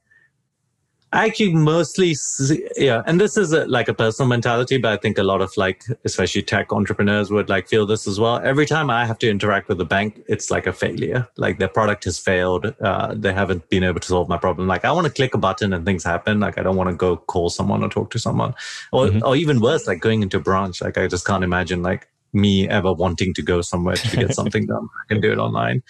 actually 1.12 1.52
mostly 1.52 2.14
see, 2.14 2.64
yeah 2.76 3.02
and 3.06 3.20
this 3.20 3.36
is 3.36 3.52
a, 3.52 3.66
like 3.66 3.88
a 3.88 3.94
personal 3.94 4.28
mentality 4.28 4.78
but 4.78 4.92
i 4.92 4.96
think 4.96 5.18
a 5.18 5.22
lot 5.22 5.40
of 5.40 5.52
like 5.56 5.82
especially 6.04 6.42
tech 6.42 6.72
entrepreneurs 6.72 7.30
would 7.30 7.48
like 7.48 7.68
feel 7.68 7.84
this 7.86 8.06
as 8.06 8.20
well. 8.20 8.40
Every 8.44 8.66
time 8.66 8.90
i 8.90 9.04
have 9.04 9.18
to 9.18 9.28
interact 9.28 9.68
with 9.68 9.80
a 9.80 9.84
bank 9.84 10.22
it's 10.28 10.50
like 10.50 10.66
a 10.66 10.72
failure. 10.72 11.26
Like 11.36 11.58
their 11.58 11.68
product 11.68 12.04
has 12.04 12.18
failed. 12.18 12.74
Uh, 12.80 13.14
they 13.14 13.32
haven't 13.32 13.68
been 13.68 13.82
able 13.82 14.00
to 14.00 14.06
solve 14.06 14.28
my 14.28 14.36
problem. 14.36 14.68
Like 14.68 14.84
i 14.84 14.92
want 14.92 15.06
to 15.06 15.12
click 15.12 15.34
a 15.34 15.38
button 15.38 15.72
and 15.72 15.84
things 15.84 16.04
happen. 16.04 16.40
Like 16.40 16.58
i 16.58 16.62
don't 16.62 16.76
want 16.76 16.90
to 16.90 16.96
go 16.96 17.16
call 17.16 17.50
someone 17.50 17.82
or 17.82 17.88
talk 17.88 18.10
to 18.10 18.18
someone. 18.18 18.54
Or, 18.92 19.06
mm-hmm. 19.06 19.24
or 19.24 19.34
even 19.36 19.60
worse 19.60 19.86
like 19.86 20.00
going 20.00 20.22
into 20.22 20.36
a 20.36 20.40
branch. 20.40 20.80
Like 20.80 20.96
i 20.96 21.08
just 21.08 21.26
can't 21.26 21.44
imagine 21.44 21.82
like 21.82 22.08
me 22.32 22.68
ever 22.68 22.92
wanting 22.92 23.34
to 23.34 23.42
go 23.42 23.60
somewhere 23.60 23.96
to 23.96 24.16
get 24.16 24.34
something 24.40 24.66
done. 24.66 24.88
I 25.02 25.12
can 25.12 25.20
do 25.20 25.32
it 25.32 25.38
online. 25.38 25.82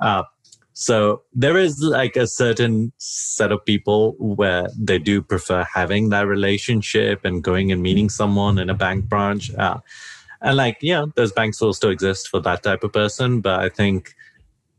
Uh, 0.00 0.22
so 0.80 1.22
there 1.34 1.58
is 1.58 1.80
like 1.80 2.14
a 2.14 2.28
certain 2.28 2.92
set 2.98 3.50
of 3.50 3.64
people 3.64 4.14
where 4.20 4.68
they 4.78 5.00
do 5.00 5.20
prefer 5.20 5.64
having 5.64 6.10
that 6.10 6.28
relationship 6.28 7.24
and 7.24 7.42
going 7.42 7.72
and 7.72 7.82
meeting 7.82 8.08
someone 8.08 8.60
in 8.60 8.70
a 8.70 8.74
bank 8.74 9.06
branch. 9.06 9.52
Uh, 9.54 9.78
and 10.40 10.56
like, 10.56 10.78
yeah, 10.80 11.06
those 11.16 11.32
banks 11.32 11.60
will 11.60 11.72
still 11.72 11.90
exist 11.90 12.28
for 12.28 12.38
that 12.42 12.62
type 12.62 12.84
of 12.84 12.92
person. 12.92 13.40
But 13.40 13.58
I 13.58 13.70
think, 13.70 14.14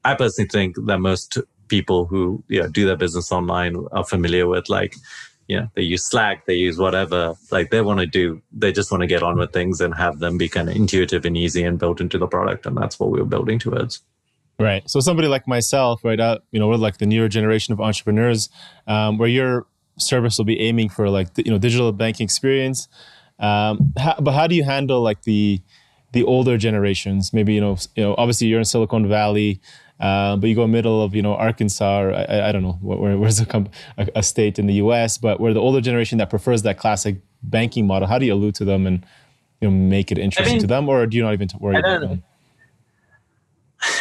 I 0.05 0.15
personally 0.15 0.47
think 0.47 0.77
that 0.85 0.99
most 0.99 1.37
people 1.67 2.05
who 2.05 2.41
you 2.47 2.61
know, 2.61 2.69
do 2.69 2.85
their 2.85 2.95
business 2.95 3.29
online 3.29 3.75
are 3.91 4.05
familiar 4.05 4.47
with 4.47 4.69
like, 4.69 4.95
you 5.49 5.59
know, 5.59 5.67
they 5.75 5.81
use 5.81 6.05
Slack, 6.05 6.45
they 6.45 6.55
use 6.55 6.77
whatever, 6.77 7.35
like 7.51 7.71
they 7.71 7.81
want 7.81 7.99
to 7.99 8.05
do, 8.05 8.41
they 8.53 8.71
just 8.71 8.89
want 8.89 9.01
to 9.01 9.07
get 9.07 9.21
on 9.21 9.37
with 9.37 9.51
things 9.51 9.81
and 9.81 9.93
have 9.95 10.19
them 10.19 10.37
be 10.37 10.47
kind 10.47 10.69
of 10.69 10.77
intuitive 10.77 11.25
and 11.25 11.35
easy 11.35 11.65
and 11.65 11.77
built 11.77 11.99
into 11.99 12.17
the 12.17 12.27
product. 12.27 12.65
And 12.65 12.77
that's 12.77 13.01
what 13.01 13.11
we 13.11 13.19
we're 13.19 13.25
building 13.25 13.59
towards. 13.59 14.01
Right. 14.59 14.87
So 14.89 14.99
somebody 14.99 15.29
like 15.29 15.47
myself, 15.47 16.03
right, 16.03 16.19
uh, 16.19 16.39
you 16.51 16.59
know, 16.59 16.67
we're 16.67 16.75
like 16.75 16.97
the 16.97 17.05
newer 17.05 17.29
generation 17.29 17.71
of 17.71 17.79
entrepreneurs, 17.79 18.49
um, 18.87 19.17
where 19.17 19.29
your 19.29 19.67
service 19.97 20.37
will 20.37 20.45
be 20.45 20.59
aiming 20.59 20.89
for 20.89 21.09
like 21.09 21.33
the, 21.35 21.45
you 21.45 21.51
know 21.51 21.57
digital 21.57 21.91
banking 21.93 22.25
experience. 22.25 22.89
Um, 23.39 23.93
how, 23.97 24.15
but 24.19 24.33
how 24.33 24.47
do 24.47 24.55
you 24.55 24.65
handle 24.65 25.01
like 25.01 25.23
the 25.23 25.61
the 26.11 26.23
older 26.23 26.57
generations? 26.57 27.31
Maybe 27.31 27.53
you 27.53 27.61
know, 27.61 27.77
you 27.95 28.03
know, 28.03 28.15
obviously 28.17 28.47
you're 28.47 28.59
in 28.59 28.65
Silicon 28.65 29.07
Valley, 29.07 29.61
uh, 29.99 30.35
but 30.35 30.47
you 30.47 30.55
go 30.55 30.67
middle 30.67 31.01
of 31.01 31.15
you 31.15 31.21
know 31.21 31.35
Arkansas, 31.35 32.01
or 32.01 32.13
I, 32.13 32.49
I 32.49 32.51
don't 32.51 32.63
know 32.63 32.77
where, 32.81 33.17
where's 33.17 33.39
a, 33.39 33.45
comp- 33.45 33.73
a, 33.97 34.09
a, 34.15 34.23
state 34.23 34.59
in 34.59 34.67
the 34.67 34.75
U.S., 34.75 35.17
but 35.17 35.39
where 35.39 35.53
the 35.53 35.61
older 35.61 35.79
generation 35.79 36.17
that 36.17 36.29
prefers 36.29 36.63
that 36.63 36.77
classic 36.77 37.17
banking 37.43 37.87
model. 37.87 38.07
How 38.07 38.19
do 38.19 38.25
you 38.25 38.33
allude 38.33 38.55
to 38.55 38.65
them 38.65 38.85
and 38.85 39.05
you 39.61 39.69
know 39.69 39.75
make 39.75 40.11
it 40.11 40.17
interesting 40.17 40.51
I 40.51 40.55
mean, 40.55 40.61
to 40.61 40.67
them, 40.67 40.89
or 40.89 41.05
do 41.05 41.15
you 41.15 41.23
not 41.23 41.33
even 41.33 41.47
worry 41.59 41.79
about 41.79 42.01
them? 42.01 42.23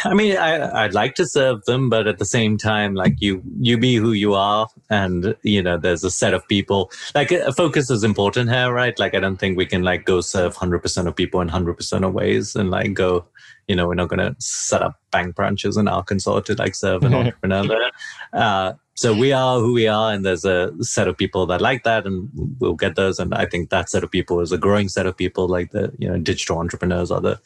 I 0.05 0.13
mean, 0.13 0.37
I, 0.37 0.83
I'd 0.83 0.93
like 0.93 1.15
to 1.15 1.25
serve 1.25 1.65
them, 1.65 1.89
but 1.89 2.07
at 2.07 2.19
the 2.19 2.25
same 2.25 2.57
time, 2.57 2.95
like 2.95 3.15
you, 3.19 3.41
you 3.59 3.77
be 3.77 3.95
who 3.95 4.11
you 4.11 4.33
are, 4.33 4.67
and 4.89 5.35
you 5.43 5.61
know, 5.61 5.77
there's 5.77 6.03
a 6.03 6.11
set 6.11 6.33
of 6.33 6.47
people. 6.47 6.91
Like, 7.15 7.31
a 7.31 7.51
focus 7.53 7.89
is 7.89 8.03
important 8.03 8.49
here, 8.49 8.71
right? 8.71 8.97
Like, 8.97 9.15
I 9.15 9.19
don't 9.19 9.37
think 9.37 9.57
we 9.57 9.65
can 9.65 9.83
like 9.83 10.05
go 10.05 10.21
serve 10.21 10.55
hundred 10.55 10.79
percent 10.79 11.07
of 11.07 11.15
people 11.15 11.41
in 11.41 11.47
hundred 11.47 11.75
percent 11.75 12.05
of 12.05 12.13
ways, 12.13 12.55
and 12.55 12.69
like 12.69 12.93
go, 12.93 13.25
you 13.67 13.75
know, 13.75 13.87
we're 13.87 13.95
not 13.95 14.09
going 14.09 14.19
to 14.19 14.35
set 14.39 14.81
up 14.81 14.99
bank 15.11 15.35
branches 15.35 15.77
in 15.77 15.87
Arkansas 15.87 16.41
to 16.41 16.55
like 16.55 16.75
serve 16.75 17.03
an 17.03 17.13
entrepreneur 17.15 17.67
there. 17.67 17.91
Uh, 18.33 18.73
so 18.95 19.13
we 19.13 19.31
are 19.31 19.59
who 19.59 19.73
we 19.73 19.87
are, 19.87 20.11
and 20.11 20.25
there's 20.25 20.43
a 20.43 20.73
set 20.81 21.07
of 21.07 21.17
people 21.17 21.45
that 21.45 21.61
like 21.61 21.83
that, 21.83 22.05
and 22.05 22.29
we'll 22.59 22.73
get 22.73 22.95
those. 22.95 23.17
And 23.17 23.33
I 23.33 23.45
think 23.45 23.69
that 23.69 23.89
set 23.89 24.03
of 24.03 24.11
people 24.11 24.41
is 24.41 24.51
a 24.51 24.57
growing 24.57 24.89
set 24.89 25.05
of 25.05 25.15
people, 25.15 25.47
like 25.47 25.71
the 25.71 25.93
you 25.99 26.09
know 26.09 26.17
digital 26.17 26.57
entrepreneurs 26.57 27.09
are 27.09 27.21
the 27.21 27.39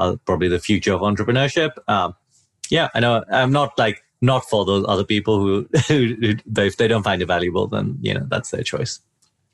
uh, 0.00 0.16
probably 0.24 0.48
the 0.48 0.58
future 0.58 0.92
of 0.92 1.02
entrepreneurship. 1.02 1.70
Um, 1.86 2.14
yeah, 2.70 2.88
I 2.94 3.00
know 3.00 3.24
I'm 3.30 3.52
not 3.52 3.78
like 3.78 4.02
not 4.20 4.44
for 4.48 4.64
those 4.64 4.84
other 4.88 5.04
people 5.04 5.38
who, 5.38 5.68
who, 5.88 6.16
if 6.56 6.76
they 6.76 6.88
don't 6.88 7.02
find 7.02 7.22
it 7.22 7.26
valuable, 7.26 7.66
then 7.68 7.98
you 8.00 8.14
know 8.14 8.26
that's 8.28 8.50
their 8.50 8.62
choice. 8.62 9.00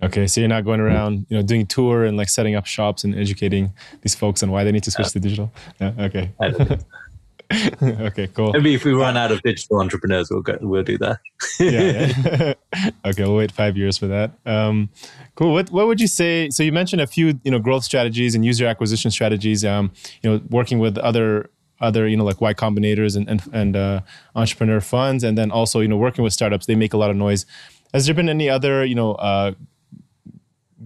Okay, 0.03 0.27
so 0.27 0.41
you're 0.43 0.49
not 0.49 0.65
going 0.67 0.81
around, 0.81 1.25
you 1.31 1.37
know, 1.39 1.43
doing 1.43 1.67
tour 1.67 2.05
and 2.05 2.19
like 2.19 2.29
setting 2.29 2.55
up 2.55 2.67
shops 2.67 3.03
and 3.03 3.15
educating 3.15 3.73
these 4.03 4.15
folks 4.15 4.43
on 4.43 4.51
why 4.51 4.63
they 4.63 4.71
need 4.71 4.85
to 4.85 4.91
switch 4.91 5.11
to 5.13 5.21
digital. 5.21 5.51
Yeah, 5.81 5.95
okay. 5.99 6.33
okay, 7.83 8.27
cool. 8.29 8.53
Maybe 8.53 8.75
if 8.75 8.85
we 8.85 8.93
run 8.93 9.17
out 9.17 9.31
of 9.31 9.41
digital 9.43 9.81
entrepreneurs, 9.81 10.29
we'll 10.31 10.43
go, 10.43 10.59
we'll 10.61 10.83
do 10.83 10.99
that. 10.99 11.21
yeah. 11.61 12.13
yeah. 12.25 12.55
okay, 13.05 13.23
we'll 13.23 13.37
wait 13.37 13.53
five 13.53 13.77
years 13.77 13.97
for 13.99 14.07
that. 14.07 14.33
Um, 14.45 14.91
cool. 15.35 15.53
What 15.53 15.71
what 15.71 15.87
would 15.87 16.01
you 16.01 16.09
say? 16.09 16.51
So 16.51 16.63
you 16.63 16.73
mentioned 16.73 17.03
a 17.03 17.07
few, 17.07 17.41
you 17.45 17.51
know, 17.51 17.59
growth 17.59 17.85
strategies 17.85 18.35
and 18.35 18.45
user 18.45 18.67
acquisition 18.67 19.11
strategies. 19.11 19.65
Um, 19.65 19.93
you 20.23 20.31
know, 20.31 20.41
working 20.51 20.79
with 20.79 20.99
other 20.99 21.51
other, 21.81 22.09
you 22.09 22.17
know, 22.17 22.25
like 22.25 22.41
Y 22.41 22.55
Combinators 22.55 23.17
and 23.17 23.29
and, 23.29 23.43
and 23.53 23.77
uh, 23.77 24.01
entrepreneur 24.35 24.81
funds, 24.81 25.25
and 25.25 25.39
then 25.39 25.51
also, 25.51 25.81
you 25.81 25.89
know, 25.89 25.97
working 25.97 26.25
with 26.25 26.33
startups. 26.33 26.67
They 26.67 26.75
make 26.75 26.93
a 26.93 26.99
lot 26.99 27.11
of 27.11 27.17
noise. 27.17 27.47
Has 27.95 28.07
there 28.07 28.15
been 28.15 28.29
any 28.29 28.49
other, 28.51 28.85
you 28.85 28.95
know, 28.95 29.15
uh, 29.15 29.53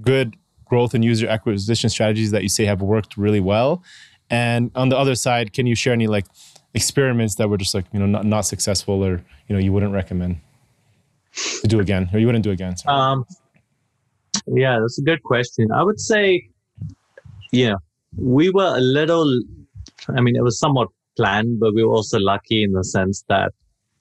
good 0.00 0.36
growth 0.66 0.94
and 0.94 1.04
user 1.04 1.26
acquisition 1.26 1.90
strategies 1.90 2.30
that 2.30 2.42
you 2.42 2.48
say 2.48 2.64
have 2.64 2.82
worked 2.82 3.16
really 3.16 3.40
well? 3.40 3.82
And 4.30 4.70
on 4.76 4.90
the 4.90 4.96
other 4.96 5.16
side, 5.16 5.52
can 5.52 5.66
you 5.66 5.74
share 5.74 5.92
any 5.92 6.06
like 6.06 6.26
experiments 6.74 7.34
that 7.36 7.48
were 7.48 7.58
just 7.58 7.74
like 7.74 7.84
you 7.92 7.98
know 7.98 8.06
not, 8.06 8.24
not 8.24 8.42
successful 8.42 9.04
or 9.04 9.22
you 9.48 9.54
know 9.54 9.58
you 9.58 9.72
wouldn't 9.72 9.92
recommend 9.92 10.40
to 11.32 11.68
do 11.68 11.80
again 11.80 12.08
or 12.12 12.18
you 12.18 12.26
wouldn't 12.26 12.44
do 12.44 12.50
again? 12.50 12.74
Um, 12.86 13.24
yeah, 14.46 14.78
that's 14.80 14.98
a 14.98 15.02
good 15.02 15.22
question. 15.22 15.70
I 15.72 15.82
would 15.82 16.00
say, 16.00 16.48
yeah, 17.52 17.74
we 18.16 18.50
were 18.50 18.76
a 18.76 18.80
little. 18.80 19.40
I 20.08 20.20
mean, 20.20 20.36
it 20.36 20.42
was 20.42 20.58
somewhat 20.58 20.88
planned, 21.16 21.60
but 21.60 21.74
we 21.74 21.84
were 21.84 21.94
also 21.94 22.18
lucky 22.18 22.62
in 22.62 22.72
the 22.72 22.84
sense 22.84 23.24
that 23.28 23.52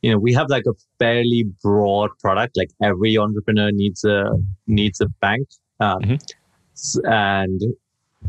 you 0.02 0.12
know 0.12 0.18
we 0.18 0.34
have 0.34 0.50
like 0.50 0.66
a 0.68 0.74
fairly 0.98 1.44
broad 1.62 2.12
product. 2.20 2.58
Like 2.58 2.70
every 2.82 3.18
entrepreneur 3.18 3.72
needs 3.72 4.04
a 4.04 4.32
needs 4.68 5.02
a 5.02 5.08
bank. 5.22 5.48
Um, 5.82 6.02
mm-hmm. 6.02 7.06
and 7.06 7.62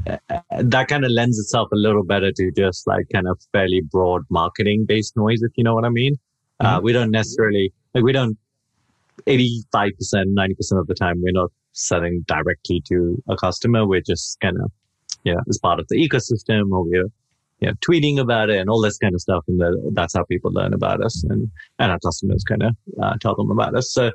that 0.05 0.89
kind 0.89 1.05
of 1.05 1.11
lends 1.11 1.39
itself 1.39 1.69
a 1.73 1.77
little 1.77 2.05
better 2.05 2.33
to 2.33 2.51
just 2.57 2.87
like 2.87 3.07
kind 3.13 3.29
of 3.29 3.41
fairly 3.53 3.81
broad 3.81 4.23
marketing 4.31 4.85
based 4.87 5.17
noise, 5.17 5.43
if 5.43 5.53
you 5.57 5.65
know 5.65 5.75
what 5.75 5.85
I 5.85 5.91
mean. 5.91 6.17
Uh, 6.61 6.65
mm-hmm. 6.65 6.77
Uh, 6.77 6.81
we 6.81 6.93
don't 6.93 7.11
necessarily, 7.11 7.73
like, 7.95 8.05
we 8.05 8.13
don't, 8.13 8.37
85%, 9.27 9.65
90% 9.75 10.81
of 10.81 10.87
the 10.87 10.95
time, 10.95 11.21
we're 11.23 11.33
not 11.33 11.51
selling 11.73 12.25
directly 12.27 12.83
to 12.89 13.23
a 13.29 13.37
customer. 13.37 13.87
We're 13.87 14.01
just 14.01 14.41
kind 14.41 14.57
of, 14.63 14.71
yeah, 15.25 15.41
as 15.49 15.59
part 15.59 15.79
of 15.81 15.87
the 15.89 15.97
ecosystem 15.97 16.73
or 16.73 16.85
we're, 16.85 17.09
you 17.61 17.69
know, 17.69 17.73
tweeting 17.87 18.19
about 18.19 18.49
it 18.49 18.57
and 18.57 18.71
all 18.71 18.81
this 18.81 18.97
kind 18.97 19.15
of 19.15 19.21
stuff. 19.21 19.45
And 19.47 19.61
the, 19.61 19.91
that's 19.93 20.15
how 20.15 20.25
people 20.25 20.51
learn 20.53 20.73
about 20.73 21.03
us 21.03 21.23
and, 21.25 21.51
and 21.79 21.93
our 21.93 21.99
customers 21.99 22.43
kind 22.45 22.63
of 22.63 22.75
uh, 23.03 23.17
tell 23.21 23.35
them 23.35 23.51
about 23.51 23.75
us. 23.77 23.93
So 23.93 24.11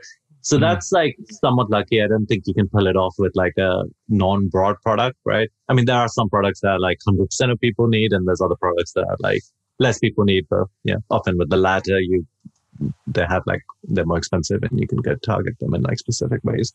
so 0.45 0.57
mm. 0.57 0.61
that's 0.61 0.91
like 0.91 1.17
somewhat 1.31 1.71
lucky. 1.71 2.03
I 2.03 2.07
don't 2.07 2.27
think 2.27 2.43
you 2.45 2.53
can 2.53 2.69
pull 2.69 2.85
it 2.85 2.95
off 2.95 3.15
with 3.17 3.31
like 3.35 3.57
a 3.57 3.83
non-broad 4.09 4.75
product, 4.83 5.17
right? 5.25 5.49
I 5.69 5.73
mean, 5.73 5.85
there 5.85 5.97
are 5.97 6.07
some 6.07 6.29
products 6.29 6.59
that 6.61 6.79
like 6.79 6.99
100% 7.07 7.51
of 7.51 7.59
people 7.59 7.87
need, 7.87 8.13
and 8.13 8.27
there's 8.27 8.41
other 8.41 8.55
products 8.55 8.93
that 8.93 9.05
are 9.09 9.17
like 9.19 9.41
less 9.79 9.97
people 9.97 10.23
need. 10.23 10.45
But 10.47 10.67
yeah, 10.83 10.97
often 11.09 11.39
with 11.39 11.49
the 11.49 11.57
latter, 11.57 11.99
you 11.99 12.27
they 13.07 13.25
have 13.27 13.41
like 13.47 13.63
they're 13.85 14.05
more 14.05 14.19
expensive, 14.19 14.61
and 14.61 14.79
you 14.79 14.87
can 14.87 14.99
go 14.99 15.15
target 15.15 15.57
them 15.59 15.73
in 15.73 15.81
like 15.81 15.97
specific 15.97 16.43
ways. 16.43 16.73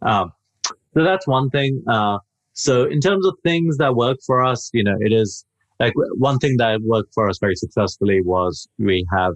Um, 0.00 0.32
so 0.64 1.04
that's 1.04 1.26
one 1.26 1.50
thing. 1.50 1.82
Uh, 1.86 2.20
so 2.54 2.84
in 2.84 3.00
terms 3.00 3.26
of 3.26 3.34
things 3.42 3.76
that 3.76 3.96
work 3.96 4.16
for 4.26 4.42
us, 4.42 4.70
you 4.72 4.82
know, 4.82 4.96
it 4.98 5.12
is 5.12 5.44
like 5.78 5.92
one 6.16 6.38
thing 6.38 6.56
that 6.56 6.80
worked 6.82 7.12
for 7.12 7.28
us 7.28 7.38
very 7.38 7.56
successfully 7.56 8.22
was 8.22 8.66
we 8.78 9.06
have, 9.12 9.34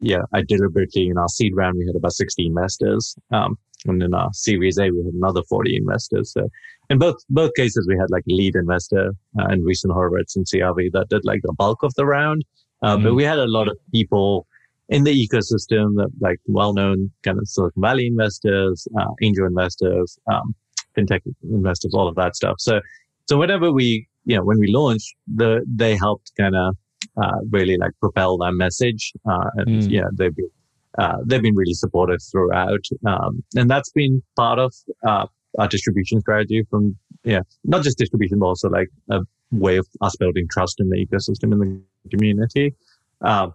yeah, 0.00 0.22
I 0.32 0.42
deliberately 0.42 1.08
in 1.08 1.18
our 1.18 1.28
seed 1.28 1.54
round 1.54 1.76
we 1.78 1.86
had 1.86 1.96
about 1.96 2.12
60 2.12 2.46
investors, 2.46 3.16
um, 3.32 3.58
and 3.86 4.02
in 4.02 4.14
our 4.14 4.30
Series 4.32 4.78
A 4.78 4.90
we 4.90 5.04
had 5.04 5.14
another 5.14 5.42
40 5.48 5.76
investors. 5.76 6.32
So 6.32 6.48
in 6.90 6.98
both 6.98 7.16
both 7.30 7.52
cases 7.56 7.86
we 7.88 7.96
had 7.96 8.10
like 8.10 8.24
lead 8.26 8.56
investor 8.56 9.12
uh, 9.38 9.46
Andreessen 9.46 9.92
Horowitz 9.92 10.36
and 10.36 10.46
CRV 10.46 10.92
that 10.92 11.08
did 11.08 11.24
like 11.24 11.40
the 11.42 11.52
bulk 11.52 11.82
of 11.82 11.94
the 11.94 12.06
round, 12.06 12.44
uh, 12.82 12.94
mm-hmm. 12.94 13.04
but 13.04 13.14
we 13.14 13.24
had 13.24 13.38
a 13.38 13.46
lot 13.46 13.68
of 13.68 13.76
people 13.92 14.46
in 14.88 15.04
the 15.04 15.28
ecosystem 15.28 15.96
that 15.96 16.10
like 16.20 16.38
well-known 16.46 17.10
kind 17.22 17.38
of 17.38 17.48
Silicon 17.48 17.80
Valley 17.80 18.06
investors, 18.06 18.86
uh, 18.98 19.06
angel 19.22 19.46
investors, 19.46 20.18
um, 20.30 20.54
fintech 20.96 21.20
investors, 21.42 21.94
all 21.94 22.08
of 22.08 22.14
that 22.16 22.36
stuff. 22.36 22.56
So, 22.58 22.80
so 23.26 23.38
whenever 23.38 23.72
we, 23.72 24.06
you 24.26 24.36
know, 24.36 24.44
when 24.44 24.58
we 24.58 24.66
launched, 24.66 25.14
the 25.34 25.64
they 25.66 25.96
helped 25.96 26.32
kind 26.38 26.54
of 26.54 26.76
uh, 27.16 27.38
really 27.50 27.76
like 27.76 27.92
propel 28.00 28.36
that 28.38 28.52
message, 28.52 29.12
uh, 29.28 29.50
and 29.56 29.82
mm. 29.82 29.90
yeah, 29.90 30.04
they've 30.12 30.34
been 30.34 30.50
uh, 30.98 31.16
they've 31.26 31.42
been 31.42 31.56
really 31.56 31.74
supportive 31.74 32.20
throughout, 32.30 32.84
um, 33.06 33.42
and 33.56 33.70
that's 33.70 33.90
been 33.90 34.22
part 34.36 34.58
of 34.58 34.72
uh, 35.06 35.26
our 35.58 35.68
distribution 35.68 36.20
strategy. 36.20 36.62
From 36.70 36.96
yeah, 37.24 37.40
not 37.64 37.82
just 37.82 37.98
distribution, 37.98 38.38
but 38.38 38.46
also 38.46 38.68
like 38.68 38.88
a 39.10 39.20
way 39.50 39.76
of 39.76 39.86
us 40.00 40.16
building 40.16 40.46
trust 40.50 40.80
in 40.80 40.88
the 40.88 41.06
ecosystem 41.06 41.52
in 41.52 41.58
the 42.04 42.10
community. 42.10 42.74
Um, 43.20 43.54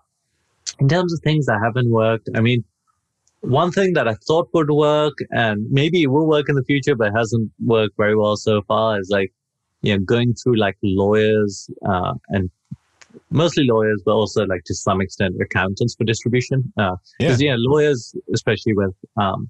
in 0.79 0.87
terms 0.87 1.13
of 1.13 1.19
things 1.23 1.45
that 1.47 1.59
haven't 1.61 1.91
worked, 1.91 2.29
I 2.35 2.41
mean, 2.41 2.63
one 3.41 3.71
thing 3.71 3.93
that 3.93 4.07
I 4.07 4.15
thought 4.27 4.49
would 4.53 4.69
work 4.69 5.13
and 5.31 5.65
maybe 5.69 6.03
it 6.03 6.07
will 6.07 6.27
work 6.27 6.49
in 6.49 6.55
the 6.55 6.63
future, 6.63 6.95
but 6.95 7.11
hasn't 7.15 7.51
worked 7.65 7.95
very 7.97 8.15
well 8.15 8.35
so 8.35 8.61
far 8.63 8.99
is 8.99 9.09
like, 9.11 9.33
you 9.81 9.93
know, 9.93 10.03
going 10.03 10.33
through 10.33 10.57
like 10.57 10.77
lawyers, 10.83 11.69
uh, 11.87 12.13
and 12.29 12.49
mostly 13.29 13.65
lawyers, 13.65 14.01
but 14.05 14.13
also 14.13 14.45
like 14.45 14.63
to 14.65 14.75
some 14.75 15.01
extent 15.01 15.35
accountants 15.41 15.95
for 15.95 16.03
distribution. 16.03 16.71
Uh, 16.77 16.95
yeah. 17.19 17.35
yeah, 17.39 17.55
lawyers, 17.57 18.15
especially 18.33 18.73
with, 18.73 18.93
um, 19.19 19.49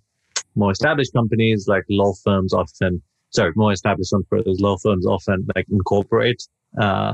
more 0.55 0.71
established 0.71 1.13
companies 1.13 1.67
like 1.67 1.83
law 1.89 2.13
firms 2.23 2.53
often, 2.53 3.01
sorry, 3.29 3.51
more 3.55 3.71
established 3.71 4.11
entrepreneurs, 4.13 4.59
law 4.59 4.77
firms 4.77 5.05
often 5.05 5.45
like 5.55 5.65
incorporate, 5.71 6.41
uh, 6.79 7.13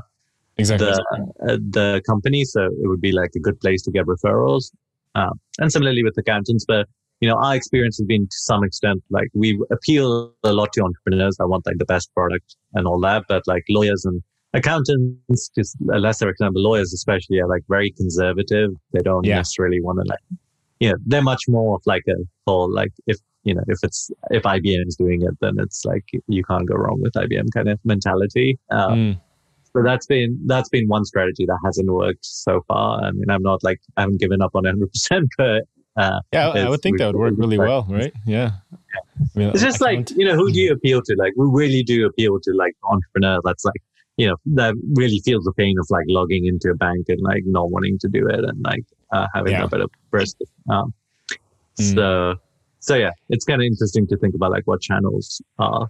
exactly 0.57 0.87
the, 0.87 1.33
uh, 1.49 1.57
the 1.69 2.01
company. 2.07 2.45
So 2.45 2.65
it 2.65 2.87
would 2.87 3.01
be 3.01 3.11
like 3.11 3.31
a 3.35 3.39
good 3.39 3.59
place 3.59 3.81
to 3.83 3.91
get 3.91 4.05
referrals. 4.05 4.71
Uh, 5.13 5.31
and 5.59 5.71
similarly 5.71 6.03
with 6.03 6.17
accountants, 6.17 6.65
but 6.67 6.87
you 7.21 7.29
know, 7.29 7.35
our 7.35 7.55
experience 7.55 7.97
has 7.97 8.05
been 8.05 8.27
to 8.27 8.37
some 8.37 8.63
extent 8.63 9.01
like 9.09 9.29
we 9.33 9.59
appeal 9.71 10.33
a 10.43 10.53
lot 10.53 10.73
to 10.73 10.81
entrepreneurs. 10.81 11.37
I 11.39 11.45
want 11.45 11.65
like 11.65 11.77
the 11.77 11.85
best 11.85 12.13
product 12.13 12.55
and 12.73 12.85
all 12.85 12.99
that, 13.01 13.23
but 13.29 13.43
like 13.47 13.63
lawyers 13.69 14.03
and 14.05 14.21
accountants, 14.55 15.49
just 15.49 15.77
a 15.93 15.99
lesser 15.99 16.29
example, 16.29 16.61
lawyers 16.61 16.93
especially 16.93 17.39
are 17.39 17.47
like 17.47 17.63
very 17.67 17.91
conservative. 17.91 18.71
They 18.93 19.01
don't 19.01 19.25
yeah. 19.25 19.37
necessarily 19.37 19.81
want 19.81 19.99
to 19.99 20.05
like, 20.09 20.19
you 20.79 20.89
know, 20.89 20.97
they're 21.05 21.21
much 21.21 21.43
more 21.47 21.75
of 21.75 21.81
like 21.85 22.03
a 22.09 22.15
whole, 22.47 22.71
like 22.71 22.91
if, 23.07 23.17
you 23.43 23.53
know, 23.53 23.63
if 23.67 23.79
it's, 23.83 24.09
if 24.31 24.43
IBM 24.43 24.87
is 24.87 24.95
doing 24.95 25.21
it, 25.21 25.35
then 25.41 25.55
it's 25.59 25.85
like 25.85 26.05
you 26.27 26.43
can't 26.43 26.67
go 26.67 26.75
wrong 26.75 26.99
with 27.01 27.13
IBM 27.13 27.47
kind 27.53 27.69
of 27.69 27.79
mentality. 27.83 28.57
Um, 28.71 28.93
mm. 28.93 29.21
So 29.75 29.83
that's 29.83 30.05
been 30.05 30.39
that's 30.45 30.69
been 30.69 30.87
one 30.87 31.03
strategy 31.03 31.45
that 31.45 31.57
hasn't 31.65 31.91
worked 31.91 32.25
so 32.25 32.63
far. 32.65 33.03
I 33.03 33.11
mean, 33.11 33.29
I'm 33.29 33.43
not 33.43 33.61
like 33.61 33.81
I 33.97 34.01
haven't 34.01 34.21
given 34.21 34.41
up 34.41 34.51
on 34.55 34.63
100, 34.63 34.89
percent 34.89 35.27
but 35.37 35.63
uh, 35.97 36.19
yeah, 36.31 36.49
I 36.49 36.69
would 36.69 36.81
think 36.81 36.97
that 36.97 37.07
would 37.07 37.15
work 37.15 37.33
really 37.37 37.57
well, 37.57 37.85
right? 37.89 38.13
Yeah, 38.25 38.51
I 38.93 39.39
mean, 39.39 39.49
it's 39.49 39.61
just 39.61 39.81
like 39.81 40.11
you 40.11 40.25
know, 40.25 40.35
who 40.35 40.51
do 40.51 40.59
you 40.59 40.73
appeal 40.73 41.01
to? 41.01 41.15
Like, 41.17 41.33
we 41.37 41.45
really 41.47 41.83
do 41.83 42.05
appeal 42.05 42.39
to 42.41 42.51
like 42.53 42.73
entrepreneur 42.89 43.39
that's 43.43 43.63
like 43.63 43.81
you 44.17 44.27
know 44.27 44.35
that 44.45 44.73
really 44.93 45.19
feels 45.19 45.43
the 45.43 45.53
pain 45.53 45.75
of 45.79 45.87
like 45.89 46.05
logging 46.07 46.45
into 46.45 46.69
a 46.69 46.75
bank 46.75 47.05
and 47.09 47.19
like 47.21 47.43
not 47.45 47.69
wanting 47.71 47.97
to 47.99 48.07
do 48.07 48.27
it 48.27 48.43
and 48.43 48.63
like 48.63 48.83
uh, 49.11 49.27
having 49.33 49.53
yeah. 49.53 49.63
a 49.63 49.67
bit 49.67 49.81
of 49.81 49.91
risk. 50.11 50.37
Um, 50.69 50.93
mm. 51.79 51.93
So, 51.93 52.35
so 52.79 52.95
yeah, 52.95 53.11
it's 53.29 53.45
kind 53.45 53.61
of 53.61 53.65
interesting 53.65 54.07
to 54.07 54.17
think 54.17 54.35
about 54.35 54.51
like 54.51 54.65
what 54.65 54.81
channels 54.81 55.41
uh, 55.59 55.85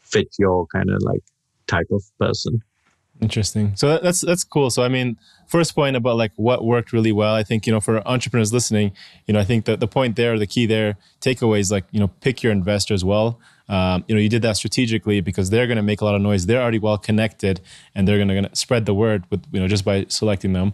fit 0.00 0.28
your 0.38 0.66
kind 0.66 0.90
of 0.90 1.02
like 1.02 1.22
type 1.66 1.88
of 1.90 2.02
person. 2.18 2.62
Interesting. 3.22 3.76
So 3.76 3.98
that's 3.98 4.20
that's 4.20 4.42
cool. 4.42 4.68
So 4.68 4.82
I 4.82 4.88
mean, 4.88 5.16
first 5.46 5.76
point 5.76 5.94
about 5.94 6.16
like 6.16 6.32
what 6.34 6.64
worked 6.64 6.92
really 6.92 7.12
well. 7.12 7.36
I 7.36 7.44
think 7.44 7.68
you 7.68 7.72
know 7.72 7.78
for 7.78 8.06
entrepreneurs 8.06 8.52
listening, 8.52 8.90
you 9.28 9.34
know 9.34 9.38
I 9.38 9.44
think 9.44 9.64
that 9.66 9.78
the 9.78 9.86
point 9.86 10.16
there, 10.16 10.36
the 10.40 10.46
key 10.46 10.66
there, 10.66 10.96
takeaways 11.20 11.70
like 11.70 11.84
you 11.92 12.00
know 12.00 12.08
pick 12.08 12.42
your 12.42 12.50
investors 12.50 13.04
well. 13.04 13.38
Um, 13.68 14.04
you 14.08 14.16
know 14.16 14.20
you 14.20 14.28
did 14.28 14.42
that 14.42 14.56
strategically 14.56 15.20
because 15.20 15.50
they're 15.50 15.68
going 15.68 15.76
to 15.76 15.84
make 15.84 16.00
a 16.00 16.04
lot 16.04 16.16
of 16.16 16.20
noise. 16.20 16.46
They're 16.46 16.60
already 16.60 16.80
well 16.80 16.98
connected, 16.98 17.60
and 17.94 18.08
they're 18.08 18.18
going 18.18 18.42
to 18.42 18.56
spread 18.56 18.86
the 18.86 18.94
word 18.94 19.22
with 19.30 19.44
you 19.52 19.60
know 19.60 19.68
just 19.68 19.84
by 19.84 20.06
selecting 20.08 20.52
them. 20.52 20.72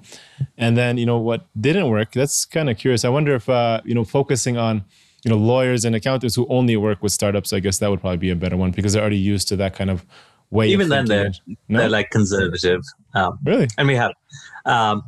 And 0.57 0.75
then 0.75 0.97
you 0.97 1.05
know 1.05 1.19
what 1.19 1.47
didn't 1.61 1.91
work. 1.91 2.13
That's 2.13 2.47
kind 2.47 2.71
of 2.71 2.79
curious. 2.79 3.05
I 3.05 3.11
wonder 3.11 3.35
if 3.35 3.47
uh, 3.51 3.83
you 3.85 3.95
know 3.95 4.05
focusing 4.05 4.57
on 4.57 4.87
you 5.23 5.31
know 5.31 5.37
lawyers 5.37 5.85
and 5.85 5.95
accountants 5.95 6.35
who 6.37 6.47
only 6.49 6.79
work 6.79 7.03
with 7.03 7.13
startups. 7.13 7.53
I 7.53 7.61
guess 7.61 7.79
that 7.81 7.91
would 7.91 8.01
probably 8.01 8.17
be 8.17 8.31
a 8.31 8.37
better 8.37 8.57
one 8.57 8.71
because 8.71 8.95
they're 8.95 9.03
already 9.03 9.19
used 9.19 9.49
to 9.49 9.57
that 9.57 9.75
kind 9.75 9.91
of 9.91 10.07
way. 10.51 10.69
Even 10.69 10.89
then, 10.89 11.07
they're 11.07 11.33
no? 11.69 11.79
they're 11.79 11.89
like 11.89 12.11
conservative. 12.11 12.83
Um, 13.15 13.39
really, 13.45 13.69
and 13.77 13.89
we 13.89 13.97
have. 13.97 14.13
Um, 14.65 15.03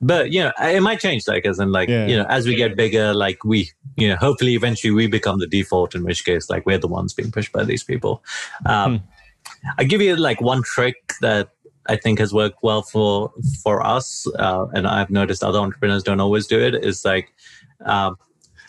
but 0.00 0.30
you 0.30 0.40
know, 0.40 0.52
it 0.60 0.80
might 0.80 1.00
change, 1.00 1.26
like 1.26 1.44
as 1.44 1.58
in 1.58 1.72
like 1.72 1.88
yeah. 1.88 2.06
you 2.06 2.16
know, 2.16 2.26
as 2.28 2.46
we 2.46 2.54
get 2.54 2.76
bigger, 2.76 3.12
like 3.12 3.44
we, 3.44 3.70
you 3.96 4.08
know, 4.08 4.16
hopefully 4.16 4.54
eventually 4.54 4.92
we 4.92 5.06
become 5.06 5.38
the 5.38 5.46
default. 5.46 5.94
In 5.94 6.04
which 6.04 6.24
case, 6.24 6.48
like 6.48 6.66
we're 6.66 6.78
the 6.78 6.88
ones 6.88 7.14
being 7.14 7.32
pushed 7.32 7.52
by 7.52 7.64
these 7.64 7.82
people. 7.82 8.22
Um, 8.66 8.98
hmm. 8.98 9.04
I 9.78 9.84
give 9.84 10.00
you 10.00 10.14
like 10.14 10.40
one 10.40 10.62
trick 10.62 11.14
that 11.20 11.50
I 11.88 11.96
think 11.96 12.18
has 12.20 12.32
worked 12.32 12.62
well 12.62 12.82
for 12.82 13.32
for 13.62 13.84
us, 13.84 14.26
uh, 14.38 14.66
and 14.72 14.86
I've 14.86 15.10
noticed 15.10 15.42
other 15.42 15.58
entrepreneurs 15.58 16.02
don't 16.02 16.20
always 16.20 16.46
do 16.46 16.60
it. 16.60 16.74
Is 16.84 17.04
like 17.04 17.32
um, 17.84 18.16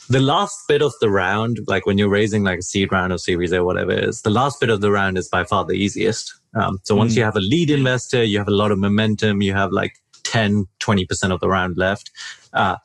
the 0.10 0.20
last 0.20 0.68
bit 0.68 0.82
of 0.82 0.94
the 1.02 1.10
round, 1.10 1.60
like 1.68 1.86
when 1.86 1.98
you're 1.98 2.10
raising 2.10 2.44
like 2.44 2.60
a 2.60 2.64
seed 2.64 2.92
round 2.92 3.14
or 3.14 3.18
series 3.20 3.54
or 3.54 3.64
whatever 3.64 3.92
it 3.92 4.04
is, 4.04 4.24
the 4.24 4.32
last 4.32 4.60
bit 4.60 4.70
of 4.70 4.82
the 4.82 4.92
round 4.92 5.18
is 5.18 5.28
by 5.28 5.44
far 5.44 5.64
the 5.66 5.74
easiest. 5.74 6.34
Um, 6.56 6.80
so 6.84 6.96
once 6.96 7.14
mm. 7.14 7.18
you 7.18 7.24
have 7.24 7.36
a 7.36 7.42
lead 7.42 7.70
investor, 7.70 8.24
you 8.24 8.40
have 8.40 8.48
a 8.48 8.52
lot 8.52 8.72
of 8.72 8.80
momentum, 8.80 9.44
you 9.44 9.54
have 9.54 9.72
like 9.72 9.94
10, 10.24 10.66
20% 10.80 11.32
of 11.32 11.40
the 11.40 11.48
round 11.48 11.78
left. 11.78 12.10
Uh, 12.54 12.78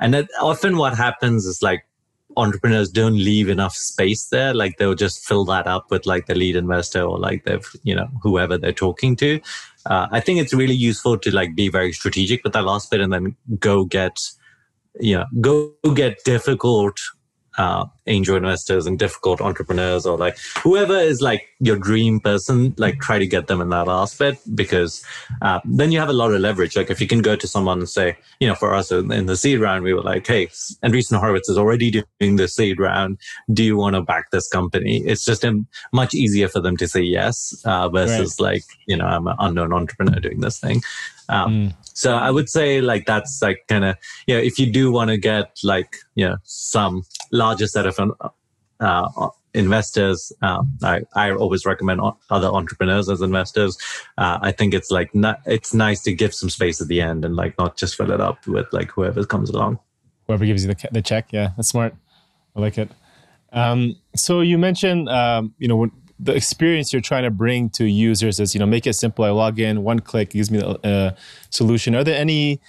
and 0.00 0.14
that 0.14 0.28
often 0.40 0.76
what 0.76 0.96
happens 0.96 1.46
is 1.46 1.62
like 1.62 1.84
entrepreneurs 2.36 2.90
don't 2.90 3.16
leave 3.16 3.48
enough 3.48 3.74
space 3.74 4.28
there. 4.28 4.54
Like 4.54 4.76
they'll 4.78 4.94
just 4.94 5.26
fill 5.26 5.44
that 5.46 5.66
up 5.66 5.90
with 5.90 6.06
like 6.06 6.26
the 6.26 6.36
lead 6.36 6.54
investor 6.54 7.02
or 7.02 7.18
like 7.18 7.44
they've, 7.44 7.68
you 7.82 7.94
know, 7.94 8.08
whoever 8.22 8.56
they're 8.56 8.72
talking 8.72 9.16
to. 9.16 9.40
Uh, 9.86 10.06
I 10.12 10.20
think 10.20 10.40
it's 10.40 10.54
really 10.54 10.74
useful 10.74 11.18
to 11.18 11.34
like 11.34 11.56
be 11.56 11.68
very 11.68 11.92
strategic 11.92 12.44
with 12.44 12.52
that 12.52 12.64
last 12.64 12.90
bit 12.90 13.00
and 13.00 13.12
then 13.12 13.34
go 13.58 13.84
get 13.84 14.20
yeah, 15.00 15.24
go 15.40 15.72
get 15.94 16.22
difficult 16.24 16.98
uh, 17.58 17.84
angel 18.06 18.36
investors 18.36 18.86
and 18.86 18.98
difficult 18.98 19.40
entrepreneurs 19.40 20.06
or 20.06 20.16
like 20.16 20.38
whoever 20.62 20.96
is 20.96 21.20
like 21.20 21.48
your 21.58 21.76
dream 21.76 22.20
person, 22.20 22.72
like 22.78 23.00
try 23.00 23.18
to 23.18 23.26
get 23.26 23.48
them 23.48 23.60
in 23.60 23.68
that 23.68 23.88
aspect 23.88 24.40
because 24.54 25.04
uh, 25.42 25.58
then 25.64 25.90
you 25.90 25.98
have 25.98 26.08
a 26.08 26.12
lot 26.12 26.32
of 26.32 26.40
leverage. 26.40 26.76
Like 26.76 26.88
if 26.88 27.00
you 27.00 27.08
can 27.08 27.20
go 27.20 27.34
to 27.34 27.48
someone 27.48 27.80
and 27.80 27.88
say, 27.88 28.16
you 28.38 28.46
know, 28.46 28.54
for 28.54 28.74
us 28.74 28.92
in 28.92 29.26
the 29.26 29.36
seed 29.36 29.58
round, 29.58 29.82
we 29.82 29.92
were 29.92 30.02
like, 30.02 30.26
hey, 30.26 30.46
Andreessen 30.84 31.18
Horowitz 31.18 31.48
is 31.48 31.58
already 31.58 31.90
doing 31.90 32.36
the 32.36 32.46
seed 32.46 32.78
round. 32.78 33.18
Do 33.52 33.64
you 33.64 33.76
want 33.76 33.96
to 33.96 34.02
back 34.02 34.30
this 34.30 34.48
company? 34.48 34.98
It's 35.04 35.24
just 35.24 35.44
a, 35.44 35.60
much 35.92 36.14
easier 36.14 36.48
for 36.48 36.60
them 36.60 36.76
to 36.76 36.86
say 36.86 37.02
yes 37.02 37.60
uh, 37.64 37.88
versus 37.88 38.36
right. 38.40 38.52
like, 38.52 38.64
you 38.86 38.96
know, 38.96 39.06
I'm 39.06 39.26
an 39.26 39.36
unknown 39.40 39.72
entrepreneur 39.72 40.20
doing 40.20 40.40
this 40.40 40.60
thing. 40.60 40.80
Um, 41.28 41.52
mm. 41.52 41.74
So 41.94 42.14
I 42.14 42.30
would 42.30 42.48
say 42.48 42.80
like 42.80 43.06
that's 43.06 43.42
like 43.42 43.64
kind 43.68 43.84
of 43.84 43.96
you 44.26 44.34
know 44.34 44.40
if 44.40 44.58
you 44.58 44.70
do 44.70 44.90
want 44.92 45.10
to 45.10 45.16
get 45.16 45.58
like 45.62 45.96
you 46.14 46.26
know 46.26 46.36
some 46.44 47.02
larger 47.32 47.66
set 47.66 47.86
of 47.86 47.98
uh, 48.80 49.28
investors, 49.54 50.32
um, 50.42 50.78
I 50.82 51.02
I 51.14 51.32
always 51.32 51.66
recommend 51.66 52.00
other 52.30 52.48
entrepreneurs 52.48 53.08
as 53.08 53.20
investors. 53.20 53.76
Uh, 54.16 54.38
I 54.40 54.52
think 54.52 54.74
it's 54.74 54.90
like 54.90 55.14
not, 55.14 55.40
it's 55.46 55.74
nice 55.74 56.02
to 56.02 56.12
give 56.12 56.34
some 56.34 56.50
space 56.50 56.80
at 56.80 56.88
the 56.88 57.00
end 57.00 57.24
and 57.24 57.36
like 57.36 57.58
not 57.58 57.76
just 57.76 57.96
fill 57.96 58.10
it 58.10 58.20
up 58.20 58.46
with 58.46 58.72
like 58.72 58.90
whoever 58.90 59.24
comes 59.24 59.50
along. 59.50 59.78
Whoever 60.26 60.46
gives 60.46 60.64
you 60.64 60.72
the 60.72 60.88
the 60.92 61.02
check, 61.02 61.32
yeah, 61.32 61.50
that's 61.56 61.68
smart. 61.68 61.94
I 62.54 62.60
like 62.60 62.78
it. 62.78 62.90
Um, 63.52 63.96
so 64.14 64.40
you 64.40 64.58
mentioned, 64.58 65.08
um, 65.08 65.54
you 65.58 65.68
know, 65.68 65.90
the 66.20 66.34
experience 66.34 66.92
you're 66.92 67.02
trying 67.02 67.24
to 67.24 67.30
bring 67.30 67.70
to 67.70 67.84
users 67.84 68.40
is, 68.40 68.54
you 68.54 68.58
know, 68.58 68.66
make 68.66 68.86
it 68.86 68.94
simple. 68.94 69.24
I 69.24 69.30
log 69.30 69.58
in, 69.60 69.82
one 69.82 70.00
click 70.00 70.30
gives 70.30 70.50
me 70.50 70.58
a, 70.58 70.76
a 70.82 71.16
solution. 71.50 71.94
Are 71.94 72.04
there 72.04 72.18
any 72.18 72.60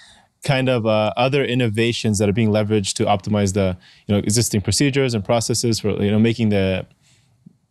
kind 0.44 0.68
of 0.68 0.86
uh, 0.86 1.12
other 1.16 1.44
innovations 1.44 2.18
that 2.18 2.28
are 2.28 2.32
being 2.32 2.50
leveraged 2.50 2.94
to 2.94 3.04
optimize 3.04 3.54
the, 3.54 3.76
you 4.06 4.14
know, 4.14 4.20
existing 4.20 4.60
procedures 4.60 5.14
and 5.14 5.24
processes 5.24 5.80
for, 5.80 5.90
you 6.02 6.10
know, 6.10 6.18
making 6.18 6.50
the, 6.50 6.86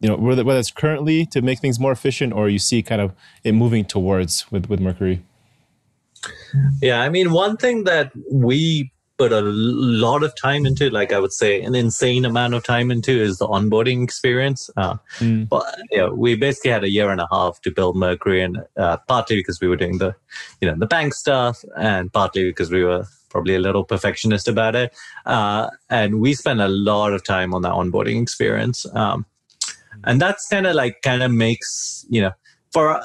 you 0.02 0.10
know, 0.10 0.16
whether, 0.16 0.44
whether 0.44 0.60
it's 0.60 0.72
currently 0.72 1.26
to 1.26 1.42
make 1.42 1.60
things 1.60 1.80
more 1.80 1.92
efficient 1.92 2.34
or 2.34 2.50
you 2.50 2.60
see 2.60 2.84
kind 2.84 3.02
of 3.02 3.14
it 3.44 3.54
moving 3.54 3.86
towards 3.86 4.50
with 4.52 4.70
with 4.70 4.80
Mercury? 4.80 5.24
Yeah, 6.82 7.02
I 7.02 7.10
mean, 7.10 7.32
one 7.32 7.58
thing 7.58 7.86
that 7.86 8.12
we 8.32 8.92
put 9.20 9.34
a 9.34 9.42
lot 9.42 10.24
of 10.24 10.34
time 10.42 10.66
into, 10.66 10.90
like 10.90 11.12
I 11.12 11.20
would 11.20 11.34
say, 11.34 11.62
an 11.62 11.76
insane 11.76 12.24
amount 12.24 12.54
of 12.54 12.64
time 12.64 12.90
into, 12.90 13.12
is 13.12 13.38
the 13.38 13.48
onboarding 13.48 14.02
experience. 14.02 14.70
Uh, 14.78 14.96
mm. 15.18 15.48
But 15.48 15.66
yeah, 15.92 16.08
we 16.08 16.36
basically 16.36 16.72
had 16.72 16.86
a 16.86 16.90
year 16.90 17.12
and 17.12 17.20
a 17.20 17.28
half 17.30 17.60
to 17.62 17.72
build 17.72 17.98
Mercury, 17.98 18.42
and 18.42 18.60
uh, 18.78 18.98
partly 19.10 19.36
because 19.36 19.60
we 19.60 19.68
were 19.68 19.76
doing 19.76 19.98
the, 19.98 20.16
you 20.62 20.72
know, 20.72 20.76
the 20.78 20.88
bank 20.88 21.14
stuff, 21.14 21.64
and 21.78 22.12
partly 22.14 22.46
because 22.46 22.72
we 22.72 22.84
were 22.84 23.06
probably 23.30 23.56
a 23.56 23.60
little 23.60 23.84
perfectionist 23.84 24.48
about 24.48 24.76
it. 24.76 24.96
Uh, 25.26 25.70
and 25.90 26.22
we 26.22 26.34
spent 26.34 26.62
a 26.62 26.70
lot 26.70 27.14
of 27.14 27.24
time 27.24 27.54
on 27.54 27.62
that 27.62 27.74
onboarding 27.74 28.22
experience. 28.22 28.86
Um, 28.96 29.26
and 30.06 30.22
that's 30.22 30.48
kind 30.48 30.66
of 30.66 30.76
like 30.76 31.02
kind 31.02 31.22
of 31.22 31.30
makes 31.30 32.06
you 32.10 32.22
know 32.22 32.32
for 32.72 33.02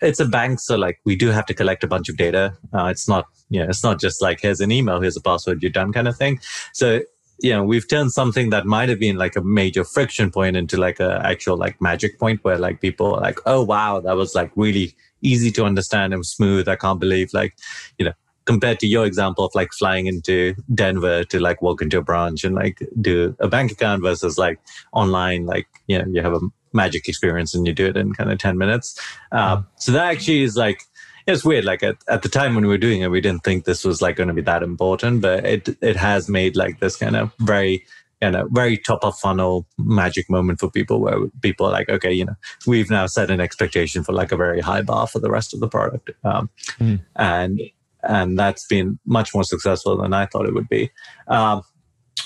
it's 0.00 0.20
a 0.20 0.24
bank, 0.24 0.60
so 0.60 0.76
like 0.76 1.00
we 1.04 1.16
do 1.16 1.28
have 1.28 1.46
to 1.46 1.54
collect 1.54 1.84
a 1.84 1.86
bunch 1.86 2.08
of 2.08 2.16
data. 2.16 2.56
Uh, 2.72 2.86
it's 2.86 3.08
not, 3.08 3.26
you 3.50 3.60
know, 3.60 3.68
it's 3.68 3.82
not 3.82 4.00
just 4.00 4.22
like 4.22 4.40
here's 4.40 4.60
an 4.60 4.70
email, 4.70 5.00
here's 5.00 5.16
a 5.16 5.20
password, 5.20 5.62
you're 5.62 5.70
done 5.70 5.92
kind 5.92 6.08
of 6.08 6.16
thing. 6.16 6.40
So 6.72 7.00
you 7.40 7.50
know, 7.52 7.62
we've 7.62 7.88
turned 7.88 8.12
something 8.12 8.50
that 8.50 8.66
might 8.66 8.88
have 8.88 8.98
been 8.98 9.16
like 9.16 9.36
a 9.36 9.42
major 9.42 9.84
friction 9.84 10.30
point 10.30 10.56
into 10.56 10.76
like 10.76 10.98
a 10.98 11.20
actual 11.24 11.56
like 11.56 11.80
magic 11.80 12.18
point 12.18 12.42
where 12.42 12.58
like 12.58 12.80
people 12.80 13.14
are 13.14 13.20
like, 13.20 13.38
oh 13.46 13.62
wow, 13.62 14.00
that 14.00 14.16
was 14.16 14.34
like 14.34 14.50
really 14.56 14.94
easy 15.22 15.50
to 15.52 15.64
understand 15.64 16.12
and 16.12 16.26
smooth. 16.26 16.68
I 16.68 16.76
can't 16.76 16.98
believe 16.98 17.32
like, 17.32 17.54
you 17.96 18.06
know, 18.06 18.12
compared 18.48 18.80
to 18.80 18.86
your 18.86 19.04
example 19.04 19.44
of 19.44 19.54
like 19.54 19.74
flying 19.74 20.06
into 20.06 20.54
Denver 20.74 21.22
to 21.22 21.38
like 21.38 21.60
walk 21.60 21.82
into 21.82 21.98
a 21.98 22.02
branch 22.02 22.44
and 22.44 22.54
like 22.54 22.78
do 22.98 23.36
a 23.40 23.46
bank 23.46 23.70
account 23.70 24.02
versus 24.02 24.38
like 24.38 24.58
online, 24.94 25.44
like, 25.44 25.66
you 25.86 25.98
know, 25.98 26.06
you 26.10 26.22
have 26.22 26.32
a 26.32 26.40
magic 26.72 27.06
experience 27.10 27.54
and 27.54 27.66
you 27.66 27.74
do 27.74 27.84
it 27.84 27.98
in 27.98 28.14
kind 28.14 28.32
of 28.32 28.38
10 28.38 28.56
minutes. 28.56 28.98
Uh, 29.32 29.60
so 29.76 29.92
that 29.92 30.06
actually 30.06 30.44
is 30.44 30.56
like, 30.56 30.80
it's 31.26 31.44
weird. 31.44 31.66
Like 31.66 31.82
at, 31.82 31.96
at 32.08 32.22
the 32.22 32.30
time 32.30 32.54
when 32.54 32.64
we 32.64 32.70
were 32.70 32.78
doing 32.78 33.02
it, 33.02 33.10
we 33.10 33.20
didn't 33.20 33.44
think 33.44 33.66
this 33.66 33.84
was 33.84 34.00
like 34.00 34.16
going 34.16 34.28
to 34.28 34.34
be 34.34 34.40
that 34.40 34.62
important, 34.62 35.20
but 35.20 35.44
it, 35.44 35.68
it 35.82 35.96
has 35.96 36.26
made 36.30 36.56
like 36.56 36.80
this 36.80 36.96
kind 36.96 37.16
of 37.16 37.30
very, 37.40 37.84
you 38.22 38.30
know, 38.30 38.48
very 38.50 38.78
top 38.78 39.04
of 39.04 39.18
funnel 39.18 39.66
magic 39.76 40.30
moment 40.30 40.58
for 40.58 40.70
people 40.70 41.02
where 41.02 41.18
people 41.42 41.66
are 41.66 41.72
like, 41.72 41.90
okay, 41.90 42.14
you 42.14 42.24
know, 42.24 42.36
we've 42.66 42.88
now 42.88 43.04
set 43.04 43.30
an 43.30 43.42
expectation 43.42 44.02
for 44.02 44.14
like 44.14 44.32
a 44.32 44.36
very 44.38 44.62
high 44.62 44.80
bar 44.80 45.06
for 45.06 45.18
the 45.18 45.30
rest 45.30 45.52
of 45.52 45.60
the 45.60 45.68
product. 45.68 46.12
Um, 46.24 46.48
mm. 46.80 46.98
And, 47.14 47.60
and 48.02 48.38
that's 48.38 48.66
been 48.66 48.98
much 49.06 49.34
more 49.34 49.44
successful 49.44 49.96
than 49.96 50.12
I 50.12 50.26
thought 50.26 50.46
it 50.46 50.54
would 50.54 50.68
be. 50.68 50.90
Um, 51.26 51.62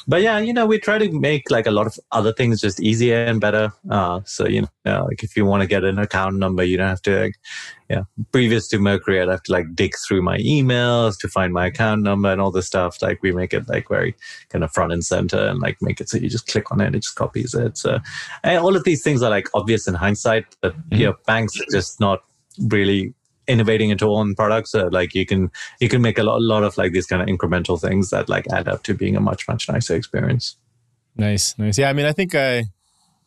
but 0.06 0.22
yeah, 0.22 0.38
you 0.38 0.52
know, 0.52 0.66
we 0.66 0.78
try 0.78 0.98
to 0.98 1.10
make 1.12 1.50
like 1.50 1.66
a 1.66 1.70
lot 1.70 1.86
of 1.86 1.98
other 2.10 2.32
things 2.32 2.60
just 2.60 2.80
easier 2.80 3.24
and 3.24 3.40
better. 3.40 3.72
Uh, 3.88 4.20
so 4.24 4.46
you 4.46 4.66
know, 4.84 5.04
like 5.04 5.22
if 5.22 5.36
you 5.36 5.44
want 5.44 5.62
to 5.62 5.66
get 5.66 5.84
an 5.84 5.98
account 5.98 6.36
number, 6.36 6.64
you 6.64 6.76
don't 6.76 6.88
have 6.88 7.02
to. 7.02 7.20
Like, 7.20 7.34
yeah, 7.88 8.02
previous 8.32 8.68
to 8.68 8.78
Mercury, 8.78 9.20
I'd 9.20 9.28
have 9.28 9.42
to 9.44 9.52
like 9.52 9.66
dig 9.74 9.94
through 9.96 10.22
my 10.22 10.38
emails 10.38 11.18
to 11.18 11.28
find 11.28 11.52
my 11.52 11.66
account 11.66 12.02
number 12.02 12.32
and 12.32 12.40
all 12.40 12.50
this 12.50 12.66
stuff. 12.66 13.00
Like 13.02 13.22
we 13.22 13.32
make 13.32 13.52
it 13.52 13.68
like 13.68 13.88
very 13.88 14.16
kind 14.48 14.64
of 14.64 14.72
front 14.72 14.92
and 14.92 15.04
center 15.04 15.46
and 15.46 15.60
like 15.60 15.76
make 15.80 16.00
it 16.00 16.08
so 16.08 16.18
you 16.18 16.28
just 16.28 16.48
click 16.48 16.72
on 16.72 16.80
it, 16.80 16.86
and 16.86 16.96
it 16.96 17.00
just 17.00 17.14
copies 17.14 17.54
it. 17.54 17.78
So 17.78 17.98
all 18.44 18.74
of 18.74 18.84
these 18.84 19.02
things 19.02 19.22
are 19.22 19.30
like 19.30 19.48
obvious 19.54 19.86
in 19.86 19.94
hindsight, 19.94 20.46
but 20.60 20.74
mm-hmm. 20.74 21.00
yeah, 21.00 21.12
banks 21.26 21.60
are 21.60 21.70
just 21.70 22.00
not 22.00 22.22
really 22.58 23.14
innovating 23.52 23.90
into 23.90 24.06
own 24.10 24.34
products 24.34 24.74
uh, 24.74 24.88
like 24.90 25.14
you 25.14 25.26
can 25.26 25.50
you 25.80 25.88
can 25.88 26.02
make 26.02 26.18
a 26.18 26.22
lot, 26.22 26.38
a 26.38 26.44
lot 26.52 26.64
of 26.64 26.76
like 26.76 26.92
these 26.92 27.06
kind 27.06 27.22
of 27.22 27.28
incremental 27.28 27.80
things 27.80 28.10
that 28.10 28.28
like 28.28 28.46
add 28.52 28.68
up 28.68 28.82
to 28.82 28.94
being 28.94 29.16
a 29.16 29.20
much 29.20 29.46
much 29.48 29.68
nicer 29.68 29.94
experience. 29.94 30.56
Nice 31.16 31.58
nice. 31.58 31.78
Yeah 31.78 31.90
i 31.90 31.92
mean 31.92 32.06
i 32.06 32.12
think 32.12 32.34
i 32.34 32.64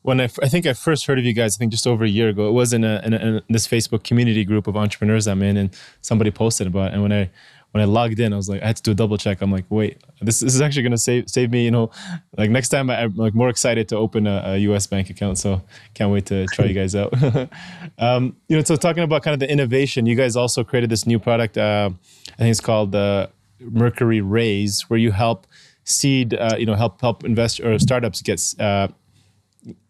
when 0.05 0.21
I, 0.21 0.25
I 0.25 0.47
think 0.47 0.67
I 0.67 0.73
first 0.73 1.07
heard 1.07 1.17
of 1.17 1.25
you 1.25 1.33
guys, 1.33 1.55
I 1.55 1.57
think 1.57 1.71
just 1.71 1.88
over 1.88 2.03
a 2.03 2.07
year 2.07 2.29
ago, 2.29 2.47
it 2.47 2.51
was 2.51 2.73
in, 2.73 2.83
a, 2.83 3.01
in, 3.03 3.13
a, 3.15 3.17
in 3.17 3.41
this 3.49 3.67
Facebook 3.67 4.03
community 4.03 4.45
group 4.45 4.67
of 4.67 4.77
entrepreneurs 4.77 5.27
I'm 5.27 5.41
in, 5.41 5.57
and 5.57 5.75
somebody 6.01 6.29
posted 6.29 6.67
about 6.67 6.91
it. 6.91 6.93
And 6.93 7.01
when 7.01 7.11
I 7.11 7.31
when 7.75 7.81
I 7.81 7.85
logged 7.88 8.21
in, 8.21 8.31
I 8.31 8.38
was 8.38 8.47
like, 8.47 8.63
I 8.63 8.67
had 8.67 8.77
to 8.77 8.83
do 8.83 8.91
a 8.91 8.95
double 8.95 9.17
check. 9.17 9.41
I'm 9.41 9.51
like, 9.51 9.65
wait, 9.67 10.01
this, 10.21 10.39
this 10.39 10.55
is 10.55 10.61
actually 10.61 10.83
going 10.83 10.93
to 10.93 10.97
save 10.97 11.29
save 11.29 11.51
me. 11.51 11.65
You 11.65 11.71
know, 11.71 11.91
like 12.38 12.49
next 12.49 12.69
time 12.69 12.89
I, 12.89 13.01
am 13.01 13.17
like 13.17 13.35
more 13.35 13.49
excited 13.49 13.89
to 13.89 13.97
open 13.97 14.27
a, 14.27 14.43
a, 14.45 14.57
U.S. 14.59 14.88
bank 14.88 15.09
account. 15.09 15.38
So 15.38 15.61
can't 15.93 16.09
wait 16.09 16.25
to 16.27 16.45
try 16.45 16.67
you 16.67 16.73
guys 16.73 16.95
out. 16.95 17.13
um, 17.99 18.38
you 18.47 18.55
know, 18.55 18.63
so 18.63 18.77
talking 18.77 19.03
about 19.03 19.23
kind 19.23 19.33
of 19.33 19.41
the 19.41 19.51
innovation, 19.51 20.05
you 20.05 20.15
guys 20.15 20.38
also 20.38 20.63
created 20.63 20.89
this 20.89 21.05
new 21.05 21.19
product. 21.19 21.57
Uh, 21.57 21.89
I 22.29 22.38
think 22.38 22.51
it's 22.51 22.61
called 22.61 22.93
the 22.93 22.97
uh, 22.97 23.27
Mercury 23.59 24.21
Raise, 24.21 24.83
where 24.83 24.97
you 24.97 25.11
help 25.11 25.45
seed, 25.83 26.33
uh, 26.33 26.55
you 26.57 26.65
know, 26.65 26.75
help 26.75 27.01
help 27.01 27.25
invest 27.25 27.59
or 27.59 27.77
startups 27.77 28.21
get 28.21 28.41
uh, 28.57 28.88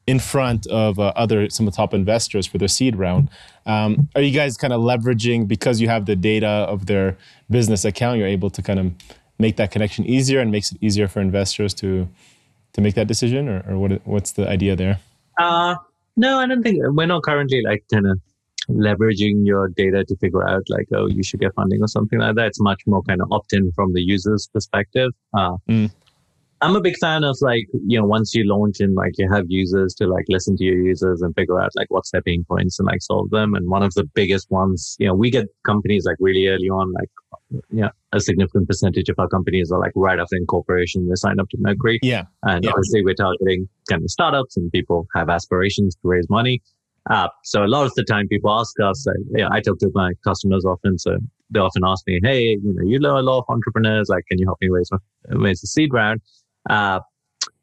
in 0.08 0.20
front 0.20 0.68
of 0.68 1.00
uh, 1.00 1.12
other 1.16 1.50
some 1.50 1.68
of 1.68 1.74
the 1.74 1.78
top 1.78 1.94
investors 1.94 2.46
for 2.46 2.58
their 2.58 2.68
seed 2.68 2.96
round. 2.96 3.30
Um, 3.66 4.10
are 4.16 4.22
you 4.22 4.32
guys 4.32 4.58
kind 4.58 4.74
of 4.74 4.82
leveraging 4.82 5.48
because 5.48 5.82
you 5.82 5.88
have 5.88 6.06
the 6.06 6.16
data 6.16 6.48
of 6.48 6.86
their 6.86 7.18
business 7.50 7.86
account? 7.86 8.20
You're 8.20 8.28
able 8.28 8.50
to 8.52 8.62
kind 8.62 8.80
of 8.80 8.92
make 9.40 9.58
that 9.58 9.72
connection 9.72 10.06
easier 10.06 10.40
and 10.40 10.52
makes 10.52 10.72
it 10.72 10.78
easier 10.82 11.08
for 11.08 11.22
investors 11.22 11.74
to 11.76 12.08
to 12.74 12.82
make 12.82 12.96
that 12.96 13.08
decision, 13.08 13.48
or, 13.48 13.64
or 13.68 13.78
what 13.78 14.06
what's 14.06 14.32
the 14.34 14.48
idea 14.48 14.76
there? 14.76 15.00
Uh, 15.40 15.76
no, 16.18 16.40
I 16.40 16.48
don't 16.48 16.64
think 16.64 16.80
we're 16.82 17.06
not 17.06 17.24
currently 17.24 17.62
like 17.64 17.84
kind 17.92 18.08
of 18.08 18.20
leveraging 18.70 19.46
your 19.46 19.70
data 19.70 20.04
to 20.04 20.16
figure 20.18 20.48
out 20.48 20.64
like 20.70 20.88
oh 20.94 21.06
you 21.06 21.22
should 21.22 21.40
get 21.40 21.54
funding 21.54 21.82
or 21.82 21.88
something 21.88 22.20
like 22.20 22.36
that. 22.36 22.48
It's 22.48 22.62
much 22.62 22.82
more 22.86 23.02
kind 23.04 23.22
of 23.22 23.32
opt 23.32 23.54
in 23.54 23.72
from 23.74 23.94
the 23.94 24.02
user's 24.02 24.48
perspective. 24.54 25.12
Uh, 25.34 25.58
mm. 25.70 25.92
I'm 26.65 26.75
a 26.75 26.82
big 26.82 26.97
fan 26.97 27.23
of 27.23 27.38
like, 27.41 27.67
you 27.86 27.99
know, 27.99 28.08
once 28.08 28.34
you 28.34 28.43
launch 28.43 28.80
and 28.80 28.95
like 28.95 29.13
you 29.19 29.32
have 29.32 29.45
users 29.49 29.93
to 29.95 30.08
like 30.08 30.25
listen 30.30 30.58
to 30.58 30.63
your 30.63 30.78
users 30.78 31.21
and 31.21 31.36
figure 31.36 31.62
out 31.62 31.69
like 31.75 31.86
what's 31.89 32.10
their 32.10 32.23
pain 32.23 32.43
points 32.49 32.80
and 32.80 32.88
like 32.88 33.04
solve 33.04 33.30
them. 33.30 33.54
And 33.54 33.69
one 33.69 33.84
of 33.84 33.93
the 33.93 34.04
biggest 34.15 34.49
ones, 34.49 34.95
you 34.97 35.08
know, 35.08 35.13
we 35.13 35.30
get 35.30 35.45
companies 35.63 36.06
like 36.06 36.15
really 36.19 36.47
early 36.47 36.67
on, 36.67 36.91
like, 36.93 37.10
yeah, 37.69 37.89
a 38.13 38.19
significant 38.19 38.67
percentage 38.67 39.10
of 39.10 39.19
our 39.19 39.28
companies 39.28 39.71
are 39.71 39.80
like 39.80 39.91
right 39.95 40.17
after 40.17 40.36
incorporation, 40.36 41.08
they 41.08 41.13
sign 41.13 41.39
up 41.39 41.47
to 41.49 41.58
Mercury. 41.60 41.99
Yeah. 42.01 42.23
And 42.41 42.63
yeah. 42.63 42.71
obviously 42.71 43.04
we're 43.04 43.13
targeting 43.13 43.69
kind 43.88 44.01
of 44.01 44.10
startups 44.10 44.58
and 44.58 44.71
people 44.71 45.08
have 45.13 45.30
aspirations 45.30 45.93
to 45.97 46.01
raise 46.08 46.28
money. 46.32 46.63
Uh, 47.12 47.28
so 47.43 47.63
a 47.63 47.67
lot 47.67 47.86
of 47.86 47.93
the 47.93 48.04
time 48.04 48.28
people 48.28 48.49
ask 48.49 48.73
us, 48.80 49.06
like, 49.06 49.17
yeah, 49.38 49.49
I 49.51 49.62
talk 49.62 49.78
to 49.80 49.91
my 49.93 50.13
customers 50.23 50.65
often. 50.65 50.97
So 50.97 51.17
they 51.51 51.60
often 51.60 51.84
ask 51.86 52.04
me, 52.08 52.19
Hey, 52.23 52.41
you 52.41 52.60
know, 52.63 52.84
you 52.84 52.99
know 52.99 53.19
a 53.19 53.21
lot 53.21 53.39
of 53.39 53.45
entrepreneurs, 53.49 54.10
like, 54.10 54.25
can 54.28 54.39
you 54.39 54.47
help 54.47 54.58
me 54.62 54.69
raise, 54.69 54.89
raise 55.30 55.62
the 55.62 55.67
seed 55.67 55.93
round? 55.93 56.21
Uh, 56.69 56.99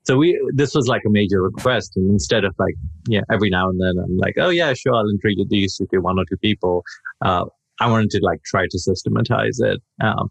so 0.05 0.17
we 0.17 0.39
this 0.55 0.75
was 0.75 0.89
like 0.89 1.03
a 1.07 1.11
major 1.11 1.43
request, 1.43 1.93
and 1.97 2.11
instead 2.11 2.45
of 2.45 2.55
like 2.59 2.75
yeah 3.07 3.21
every 3.31 3.51
now 3.51 3.69
and 3.69 3.81
then 3.81 4.03
I'm 4.03 4.17
like 4.17 4.35
oh 4.39 4.49
yeah 4.49 4.73
sure 4.75 4.95
I'll 4.95 5.09
introduce 5.09 5.79
you 5.79 5.87
to 5.93 5.99
one 5.99 6.19
or 6.19 6.25
two 6.29 6.37
people. 6.39 6.83
Uh, 7.21 7.45
I 7.81 7.89
wanted 7.89 8.11
to 8.11 8.21
like 8.23 8.43
try 8.45 8.67
to 8.71 8.79
systematize 8.79 9.59
it. 9.61 9.81
Um, 10.01 10.31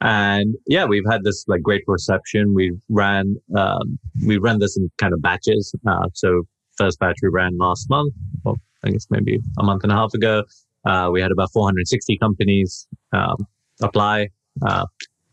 and 0.00 0.54
yeah, 0.66 0.84
we've 0.84 1.04
had 1.10 1.24
this 1.24 1.44
like 1.48 1.62
great 1.62 1.82
reception. 1.86 2.54
We 2.54 2.72
ran 2.88 3.36
um, 3.56 3.98
we 4.24 4.38
ran 4.38 4.58
this 4.58 4.76
in 4.76 4.90
kind 4.98 5.12
of 5.12 5.20
batches. 5.20 5.74
Uh, 5.86 6.08
so 6.14 6.44
first 6.76 6.98
batch 7.00 7.16
we 7.22 7.28
ran 7.28 7.58
last 7.58 7.90
month, 7.90 8.14
or 8.44 8.54
I 8.84 8.90
guess 8.90 9.06
maybe 9.10 9.40
a 9.58 9.62
month 9.62 9.82
and 9.82 9.92
a 9.92 9.96
half 9.96 10.14
ago. 10.14 10.44
Uh, 10.84 11.10
we 11.12 11.20
had 11.20 11.32
about 11.32 11.50
460 11.52 12.16
companies 12.18 12.86
um, 13.12 13.46
apply. 13.82 14.28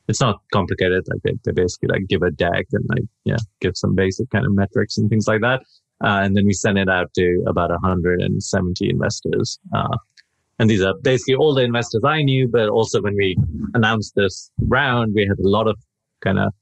It's 0.07 0.21
not 0.21 0.39
complicated. 0.53 1.05
Like 1.07 1.21
they, 1.23 1.33
they 1.43 1.51
basically 1.51 1.89
like 1.89 2.07
give 2.07 2.21
a 2.21 2.31
deck 2.31 2.67
and 2.71 2.85
like, 2.89 3.03
yeah, 3.23 3.37
give 3.59 3.75
some 3.75 3.95
basic 3.95 4.29
kind 4.29 4.45
of 4.45 4.53
metrics 4.53 4.97
and 4.97 5.09
things 5.09 5.27
like 5.27 5.41
that. 5.41 5.61
Uh, 6.03 6.21
and 6.23 6.35
then 6.35 6.45
we 6.45 6.53
send 6.53 6.77
it 6.77 6.89
out 6.89 7.13
to 7.15 7.43
about 7.47 7.69
170 7.69 8.89
investors. 8.89 9.59
Uh, 9.73 9.97
and 10.59 10.69
these 10.69 10.81
are 10.81 10.93
basically 11.01 11.35
all 11.35 11.53
the 11.53 11.63
investors 11.63 12.01
I 12.05 12.21
knew, 12.21 12.47
but 12.47 12.69
also 12.69 13.01
when 13.01 13.15
we 13.15 13.35
announced 13.73 14.13
this 14.15 14.51
round, 14.59 15.13
we 15.13 15.25
had 15.25 15.39
a 15.39 15.47
lot 15.47 15.67
of 15.67 15.77
kind 16.21 16.39
of 16.39 16.53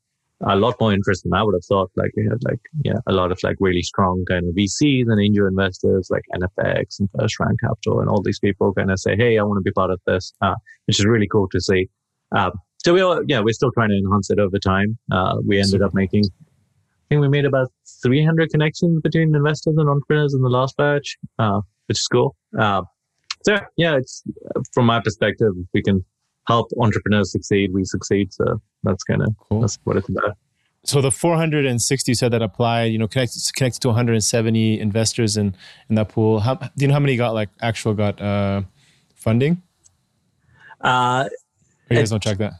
a 0.45 0.55
lot 0.55 0.75
more 0.79 0.91
interest 0.91 1.23
than 1.23 1.33
I 1.33 1.43
would 1.43 1.55
have 1.55 1.65
thought. 1.65 1.91
Like 1.95 2.11
we 2.15 2.23
had 2.23 2.43
like, 2.43 2.59
yeah, 2.83 2.99
a 3.07 3.13
lot 3.13 3.31
of 3.31 3.39
like 3.43 3.57
really 3.59 3.81
strong 3.81 4.25
kind 4.27 4.47
of 4.47 4.55
VCs 4.55 5.05
and 5.07 5.21
angel 5.21 5.47
investors 5.47 6.09
like 6.09 6.23
NFX 6.35 6.99
and 6.99 7.09
First 7.17 7.39
Round 7.39 7.59
Capital 7.59 7.99
and 7.99 8.09
all 8.09 8.21
these 8.21 8.39
people 8.39 8.73
kind 8.73 8.91
of 8.91 8.99
say, 8.99 9.15
Hey, 9.15 9.37
I 9.37 9.43
want 9.43 9.57
to 9.57 9.61
be 9.61 9.71
part 9.71 9.91
of 9.91 10.01
this, 10.05 10.33
uh, 10.41 10.55
which 10.85 10.99
is 10.99 11.05
really 11.05 11.27
cool 11.27 11.47
to 11.49 11.61
see. 11.61 11.89
Um, 12.31 12.51
so 12.83 12.93
we 12.93 13.01
all, 13.01 13.21
yeah, 13.27 13.39
we're 13.39 13.53
still 13.53 13.71
trying 13.71 13.89
to 13.89 13.97
enhance 13.97 14.29
it 14.29 14.39
over 14.39 14.59
time. 14.59 14.97
Uh, 15.11 15.37
we 15.45 15.59
ended 15.59 15.81
up 15.81 15.93
making, 15.93 16.23
I 16.25 17.05
think 17.09 17.21
we 17.21 17.29
made 17.29 17.45
about 17.45 17.71
300 18.03 18.49
connections 18.49 19.01
between 19.01 19.33
investors 19.33 19.75
and 19.77 19.89
entrepreneurs 19.89 20.33
in 20.33 20.41
the 20.41 20.49
last 20.49 20.75
batch, 20.75 21.17
uh, 21.39 21.61
which 21.87 21.99
is 21.99 22.07
cool. 22.07 22.35
Uh, 22.59 22.81
so 23.45 23.57
yeah, 23.77 23.95
it's 23.95 24.23
from 24.73 24.85
my 24.85 24.99
perspective, 24.99 25.53
we 25.73 25.81
can 25.81 26.03
help 26.47 26.69
entrepreneurs 26.79 27.31
succeed, 27.31 27.73
we 27.73 27.85
succeed. 27.85 28.33
So 28.33 28.61
that's 28.83 29.03
kind 29.03 29.21
of 29.21 29.29
cool. 29.37 29.61
that's 29.61 29.79
what 29.85 29.95
it's 29.95 30.09
about. 30.09 30.37
So 30.85 30.99
the 30.99 31.11
460 31.11 32.13
said 32.13 32.33
that 32.33 32.41
applied, 32.41 32.91
you 32.91 32.97
know, 32.97 33.07
connected 33.07 33.41
connected 33.55 33.81
to 33.83 33.87
170 33.89 34.79
investors 34.79 35.37
in 35.37 35.55
in 35.87 35.95
that 35.95 36.09
pool. 36.09 36.41
How 36.41 36.55
do 36.55 36.69
you 36.77 36.87
know 36.87 36.93
how 36.93 36.99
many 36.99 37.15
got 37.15 37.33
like 37.33 37.49
actual 37.61 37.93
got 37.93 38.21
uh, 38.21 38.63
funding? 39.15 39.61
Uh, 40.81 41.29
you 41.89 41.97
guys 41.97 42.09
don't 42.09 42.21
check 42.21 42.37
that 42.39 42.53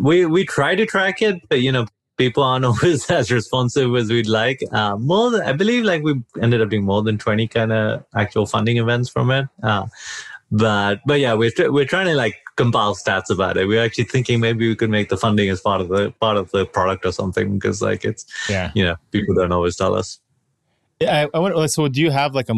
we 0.00 0.26
we 0.26 0.44
try 0.44 0.74
to 0.74 0.86
track 0.86 1.22
it, 1.22 1.48
but 1.48 1.60
you 1.60 1.72
know, 1.72 1.86
people 2.16 2.42
aren't 2.42 2.64
always 2.70 3.10
as 3.10 3.30
responsive 3.30 3.94
as 3.94 4.10
we'd 4.10 4.28
like. 4.28 4.60
Uh, 4.72 4.96
more 4.96 5.30
than 5.30 5.42
I 5.42 5.52
believe, 5.52 5.84
like 5.84 6.02
we 6.02 6.22
ended 6.40 6.60
up 6.60 6.70
doing 6.70 6.84
more 6.84 7.02
than 7.02 7.18
twenty 7.18 7.46
kind 7.46 7.72
of 7.72 8.04
actual 8.14 8.46
funding 8.46 8.76
events 8.78 9.08
from 9.08 9.30
it. 9.30 9.46
Uh, 9.62 9.86
but 10.50 11.00
but 11.06 11.20
yeah, 11.20 11.34
we're 11.34 11.52
we're 11.58 11.84
trying 11.84 12.06
to 12.06 12.14
like 12.14 12.36
compile 12.56 12.94
stats 12.94 13.30
about 13.30 13.56
it. 13.56 13.66
We 13.66 13.78
are 13.78 13.82
actually 13.82 14.04
thinking 14.04 14.40
maybe 14.40 14.68
we 14.68 14.74
could 14.74 14.90
make 14.90 15.08
the 15.08 15.16
funding 15.16 15.48
as 15.48 15.60
part 15.60 15.80
of 15.80 15.88
the 15.88 16.10
part 16.20 16.36
of 16.36 16.50
the 16.50 16.66
product 16.66 17.06
or 17.06 17.12
something 17.12 17.54
because 17.54 17.80
like 17.80 18.04
it's 18.04 18.26
yeah 18.48 18.70
you 18.74 18.84
know 18.84 18.96
people 19.12 19.34
don't 19.34 19.52
always 19.52 19.76
tell 19.76 19.94
us. 19.94 20.18
Yeah, 21.00 21.26
I, 21.32 21.36
I 21.36 21.38
wonder. 21.38 21.68
So 21.68 21.88
do 21.88 22.00
you 22.00 22.10
have 22.10 22.34
like 22.34 22.48
a 22.48 22.54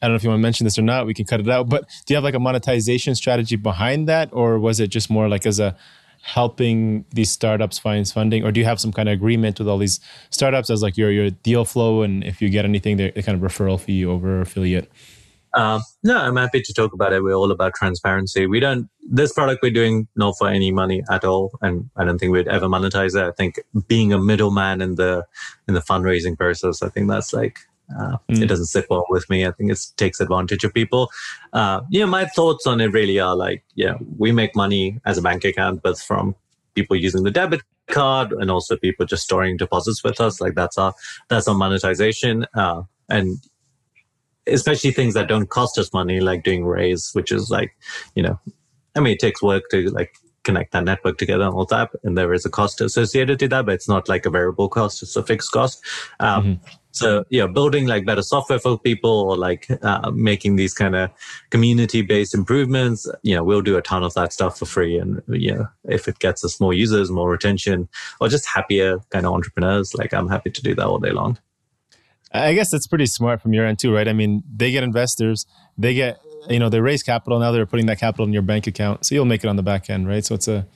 I 0.00 0.06
don't 0.06 0.12
know 0.12 0.16
if 0.16 0.22
you 0.22 0.30
want 0.30 0.38
to 0.38 0.42
mention 0.42 0.64
this 0.64 0.78
or 0.78 0.82
not. 0.82 1.06
We 1.06 1.14
can 1.14 1.24
cut 1.24 1.40
it 1.40 1.48
out. 1.48 1.68
But 1.68 1.88
do 2.06 2.14
you 2.14 2.16
have 2.16 2.24
like 2.24 2.34
a 2.34 2.40
monetization 2.40 3.14
strategy 3.14 3.56
behind 3.56 4.08
that, 4.08 4.30
or 4.32 4.58
was 4.58 4.80
it 4.80 4.88
just 4.88 5.10
more 5.10 5.28
like 5.28 5.44
as 5.44 5.58
a 5.58 5.76
helping 6.22 7.04
these 7.10 7.30
startups 7.30 7.78
find 7.78 8.06
funding, 8.08 8.44
or 8.44 8.52
do 8.52 8.60
you 8.60 8.66
have 8.66 8.80
some 8.80 8.92
kind 8.92 9.08
of 9.08 9.14
agreement 9.14 9.58
with 9.58 9.68
all 9.68 9.78
these 9.78 10.00
startups 10.30 10.70
as 10.70 10.82
like 10.82 10.96
your 10.96 11.10
your 11.10 11.30
deal 11.30 11.64
flow, 11.64 12.02
and 12.02 12.24
if 12.24 12.42
you 12.42 12.48
get 12.48 12.64
anything, 12.64 12.96
they 12.96 13.10
kind 13.10 13.42
of 13.42 13.50
referral 13.50 13.80
fee 13.80 14.04
over 14.04 14.40
affiliate? 14.40 14.90
Um, 15.54 15.80
no, 16.04 16.18
I'm 16.18 16.36
happy 16.36 16.60
to 16.60 16.74
talk 16.74 16.92
about 16.92 17.12
it. 17.12 17.22
We're 17.22 17.34
all 17.34 17.50
about 17.50 17.74
transparency. 17.74 18.46
We 18.46 18.60
don't, 18.60 18.88
this 19.00 19.32
product 19.32 19.60
we're 19.62 19.72
doing 19.72 20.06
not 20.14 20.34
for 20.38 20.46
any 20.46 20.70
money 20.70 21.02
at 21.10 21.24
all. 21.24 21.50
And 21.62 21.88
I 21.96 22.04
don't 22.04 22.18
think 22.18 22.32
we'd 22.32 22.48
ever 22.48 22.66
monetize 22.66 23.16
it. 23.16 23.26
I 23.26 23.32
think 23.32 23.58
being 23.86 24.12
a 24.12 24.18
middleman 24.18 24.82
in 24.82 24.96
the, 24.96 25.24
in 25.66 25.72
the 25.72 25.80
fundraising 25.80 26.36
process, 26.36 26.82
I 26.82 26.90
think 26.90 27.08
that's 27.08 27.32
like, 27.32 27.60
uh, 27.96 28.16
mm. 28.30 28.42
It 28.42 28.46
doesn't 28.46 28.66
sit 28.66 28.86
well 28.90 29.06
with 29.08 29.28
me. 29.30 29.46
I 29.46 29.52
think 29.52 29.70
it 29.70 29.80
takes 29.96 30.20
advantage 30.20 30.64
of 30.64 30.74
people. 30.74 31.10
Uh, 31.52 31.80
you 31.90 32.00
know, 32.00 32.06
my 32.06 32.26
thoughts 32.26 32.66
on 32.66 32.80
it 32.80 32.92
really 32.92 33.18
are 33.18 33.34
like, 33.34 33.64
yeah, 33.74 33.94
we 34.18 34.32
make 34.32 34.54
money 34.54 35.00
as 35.06 35.18
a 35.18 35.22
bank 35.22 35.44
account, 35.44 35.82
but 35.82 35.98
from 35.98 36.34
people 36.74 36.96
using 36.96 37.24
the 37.24 37.30
debit 37.30 37.62
card 37.88 38.32
and 38.32 38.50
also 38.50 38.76
people 38.76 39.06
just 39.06 39.24
storing 39.24 39.56
deposits 39.56 40.04
with 40.04 40.20
us. 40.20 40.40
Like 40.40 40.54
that's 40.54 40.76
our 40.76 40.92
that's 41.28 41.48
our 41.48 41.54
monetization. 41.54 42.46
Uh, 42.54 42.82
and 43.08 43.38
especially 44.46 44.90
things 44.90 45.14
that 45.14 45.28
don't 45.28 45.48
cost 45.48 45.78
us 45.78 45.92
money, 45.92 46.20
like 46.20 46.42
doing 46.42 46.64
Raise, 46.64 47.10
which 47.12 47.32
is 47.32 47.50
like, 47.50 47.72
you 48.14 48.22
know, 48.22 48.38
I 48.94 49.00
mean, 49.00 49.14
it 49.14 49.18
takes 49.18 49.42
work 49.42 49.64
to 49.70 49.88
like 49.90 50.14
connect 50.48 50.72
that 50.72 50.84
network 50.84 51.16
together 51.18 51.46
and 51.48 51.54
all 51.54 51.66
that, 51.66 51.90
and 52.04 52.16
there 52.18 52.32
is 52.32 52.46
a 52.46 52.50
cost 52.58 52.80
associated 52.80 53.38
to 53.40 53.48
that, 53.48 53.66
but 53.66 53.74
it's 53.74 53.88
not 53.94 54.08
like 54.08 54.26
a 54.26 54.30
variable 54.30 54.68
cost; 54.68 55.02
it's 55.02 55.16
a 55.16 55.22
fixed 55.22 55.52
cost. 55.52 55.84
Um, 56.20 56.44
mm-hmm. 56.44 56.76
So, 56.98 57.24
yeah, 57.30 57.46
building 57.46 57.86
like 57.86 58.06
better 58.06 58.22
software 58.22 58.58
for 58.58 58.78
people 58.78 59.16
or 59.28 59.36
like 59.36 59.68
uh, 59.82 60.10
making 60.12 60.56
these 60.56 60.74
kind 60.74 60.96
of 60.96 61.10
community 61.50 62.02
based 62.02 62.34
improvements, 62.34 63.06
you 63.22 63.36
know, 63.36 63.44
we'll 63.44 63.62
do 63.62 63.76
a 63.76 63.82
ton 63.82 64.02
of 64.02 64.14
that 64.14 64.32
stuff 64.32 64.58
for 64.58 64.66
free. 64.66 64.98
And, 64.98 65.22
you 65.28 65.54
know, 65.54 65.68
if 65.84 66.08
it 66.08 66.18
gets 66.18 66.44
us 66.44 66.60
more 66.60 66.74
users, 66.74 67.10
more 67.10 67.30
retention, 67.30 67.88
or 68.20 68.28
just 68.28 68.46
happier 68.46 68.98
kind 69.10 69.26
of 69.26 69.32
entrepreneurs, 69.32 69.94
like 69.94 70.12
I'm 70.12 70.28
happy 70.28 70.50
to 70.50 70.62
do 70.62 70.74
that 70.74 70.86
all 70.86 70.98
day 70.98 71.12
long. 71.12 71.38
I 72.32 72.54
guess 72.54 72.70
that's 72.70 72.86
pretty 72.86 73.06
smart 73.06 73.40
from 73.40 73.52
your 73.54 73.64
end 73.64 73.78
too, 73.78 73.94
right? 73.94 74.08
I 74.08 74.12
mean, 74.12 74.42
they 74.52 74.70
get 74.70 74.82
investors, 74.82 75.46
they 75.76 75.94
get 75.94 76.20
you 76.48 76.58
know 76.58 76.68
they 76.68 76.80
raise 76.80 77.02
capital. 77.02 77.38
Now 77.38 77.52
they're 77.52 77.66
putting 77.66 77.86
that 77.86 77.98
capital 77.98 78.26
in 78.26 78.32
your 78.32 78.42
bank 78.42 78.66
account, 78.66 79.06
so 79.06 79.14
you'll 79.14 79.24
make 79.24 79.44
it 79.44 79.48
on 79.48 79.56
the 79.56 79.62
back 79.62 79.90
end, 79.90 80.08
right? 80.08 80.24
So 80.24 80.34
it's 80.34 80.48
a 80.48 80.66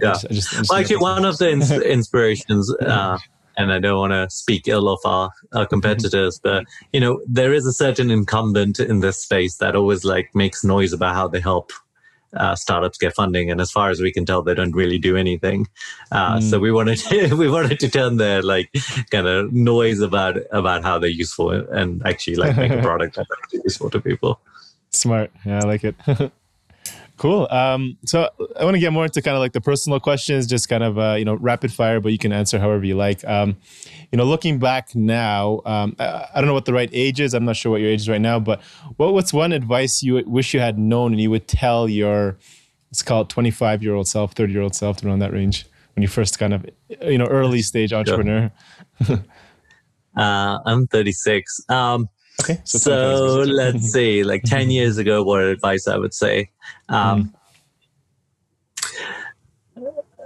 yeah. 0.00 0.10
I 0.10 0.12
just, 0.12 0.24
I 0.24 0.28
just, 0.28 0.54
I 0.54 0.58
just 0.58 0.70
well, 0.70 0.80
actually, 0.80 0.96
one 0.96 1.24
of 1.24 1.38
the 1.38 1.50
ins- 1.50 1.70
inspirations, 1.98 2.74
uh, 2.76 3.18
and 3.56 3.72
I 3.72 3.78
don't 3.78 3.98
want 3.98 4.12
to 4.12 4.30
speak 4.30 4.68
ill 4.68 4.88
of 4.88 5.00
our, 5.04 5.30
our 5.52 5.66
competitors, 5.66 6.40
but 6.42 6.64
you 6.92 7.00
know 7.00 7.20
there 7.26 7.52
is 7.52 7.66
a 7.66 7.72
certain 7.72 8.10
incumbent 8.10 8.80
in 8.80 9.00
this 9.00 9.18
space 9.18 9.56
that 9.56 9.76
always 9.76 10.04
like 10.04 10.30
makes 10.34 10.64
noise 10.64 10.92
about 10.92 11.14
how 11.14 11.28
they 11.28 11.40
help 11.40 11.72
uh, 12.34 12.56
startups 12.56 12.98
get 12.98 13.14
funding, 13.14 13.50
and 13.50 13.60
as 13.60 13.70
far 13.70 13.90
as 13.90 14.00
we 14.00 14.12
can 14.12 14.24
tell, 14.24 14.42
they 14.42 14.54
don't 14.54 14.72
really 14.72 14.98
do 14.98 15.16
anything. 15.16 15.66
Uh, 16.10 16.36
mm. 16.36 16.42
So 16.42 16.58
we 16.58 16.72
wanted 16.72 16.98
to, 16.98 17.34
we 17.36 17.48
wanted 17.48 17.78
to 17.80 17.88
turn 17.88 18.16
their 18.16 18.42
like 18.42 18.70
kind 19.10 19.26
of 19.26 19.52
noise 19.52 20.00
about 20.00 20.38
about 20.50 20.82
how 20.82 20.98
they're 20.98 21.10
useful 21.10 21.50
and 21.50 22.04
actually 22.06 22.36
like 22.36 22.56
make 22.56 22.72
a 22.72 22.82
product 22.82 23.16
that's 23.16 23.64
useful 23.64 23.90
to 23.90 24.00
people. 24.00 24.40
Smart, 24.92 25.30
yeah, 25.44 25.60
I 25.62 25.66
like 25.66 25.84
it. 25.84 25.96
Cool. 27.22 27.46
Um, 27.52 27.98
so 28.04 28.28
I 28.58 28.64
want 28.64 28.74
to 28.74 28.80
get 28.80 28.92
more 28.92 29.04
into 29.04 29.22
kind 29.22 29.36
of 29.36 29.40
like 29.40 29.52
the 29.52 29.60
personal 29.60 30.00
questions, 30.00 30.44
just 30.44 30.68
kind 30.68 30.82
of 30.82 30.98
uh, 30.98 31.14
you 31.16 31.24
know 31.24 31.34
rapid 31.34 31.72
fire, 31.72 32.00
but 32.00 32.10
you 32.10 32.18
can 32.18 32.32
answer 32.32 32.58
however 32.58 32.84
you 32.84 32.96
like. 32.96 33.24
Um, 33.24 33.56
you 34.10 34.16
know, 34.16 34.24
looking 34.24 34.58
back 34.58 34.92
now, 34.96 35.60
um, 35.64 35.94
I, 36.00 36.26
I, 36.34 36.40
don't 36.40 36.48
know 36.48 36.52
what 36.52 36.64
the 36.64 36.72
right 36.72 36.90
age 36.92 37.20
is. 37.20 37.32
I'm 37.32 37.44
not 37.44 37.54
sure 37.54 37.70
what 37.70 37.80
your 37.80 37.90
age 37.90 38.00
is 38.00 38.08
right 38.08 38.20
now, 38.20 38.40
but 38.40 38.60
what, 38.96 39.14
what's 39.14 39.32
one 39.32 39.52
advice 39.52 40.02
you 40.02 40.20
wish 40.26 40.52
you 40.52 40.58
had 40.58 40.80
known 40.80 41.12
and 41.12 41.20
you 41.20 41.30
would 41.30 41.46
tell 41.46 41.88
your 41.88 42.38
let's 42.90 43.02
call 43.04 43.22
it 43.22 43.28
25 43.28 43.84
year 43.84 43.94
old 43.94 44.08
self, 44.08 44.32
30 44.32 44.52
year 44.52 44.62
old 44.62 44.74
self 44.74 45.04
around 45.04 45.20
that 45.20 45.32
range 45.32 45.66
when 45.94 46.02
you 46.02 46.08
first 46.08 46.40
kind 46.40 46.52
of 46.52 46.66
you 47.02 47.18
know 47.18 47.26
early 47.26 47.62
stage 47.62 47.92
entrepreneur. 47.92 48.50
uh, 49.08 49.18
I'm 50.66 50.88
36. 50.88 51.60
Um, 51.68 52.08
Okay. 52.42 52.60
So, 52.64 52.78
so 52.78 53.50
let's 53.50 53.82
see, 53.92 54.24
like 54.24 54.42
10 54.44 54.70
years 54.70 54.98
ago, 54.98 55.22
what 55.22 55.42
advice 55.42 55.86
I 55.86 55.96
would 55.96 56.14
say. 56.14 56.50
Um, 56.88 57.24
mm. 57.24 57.32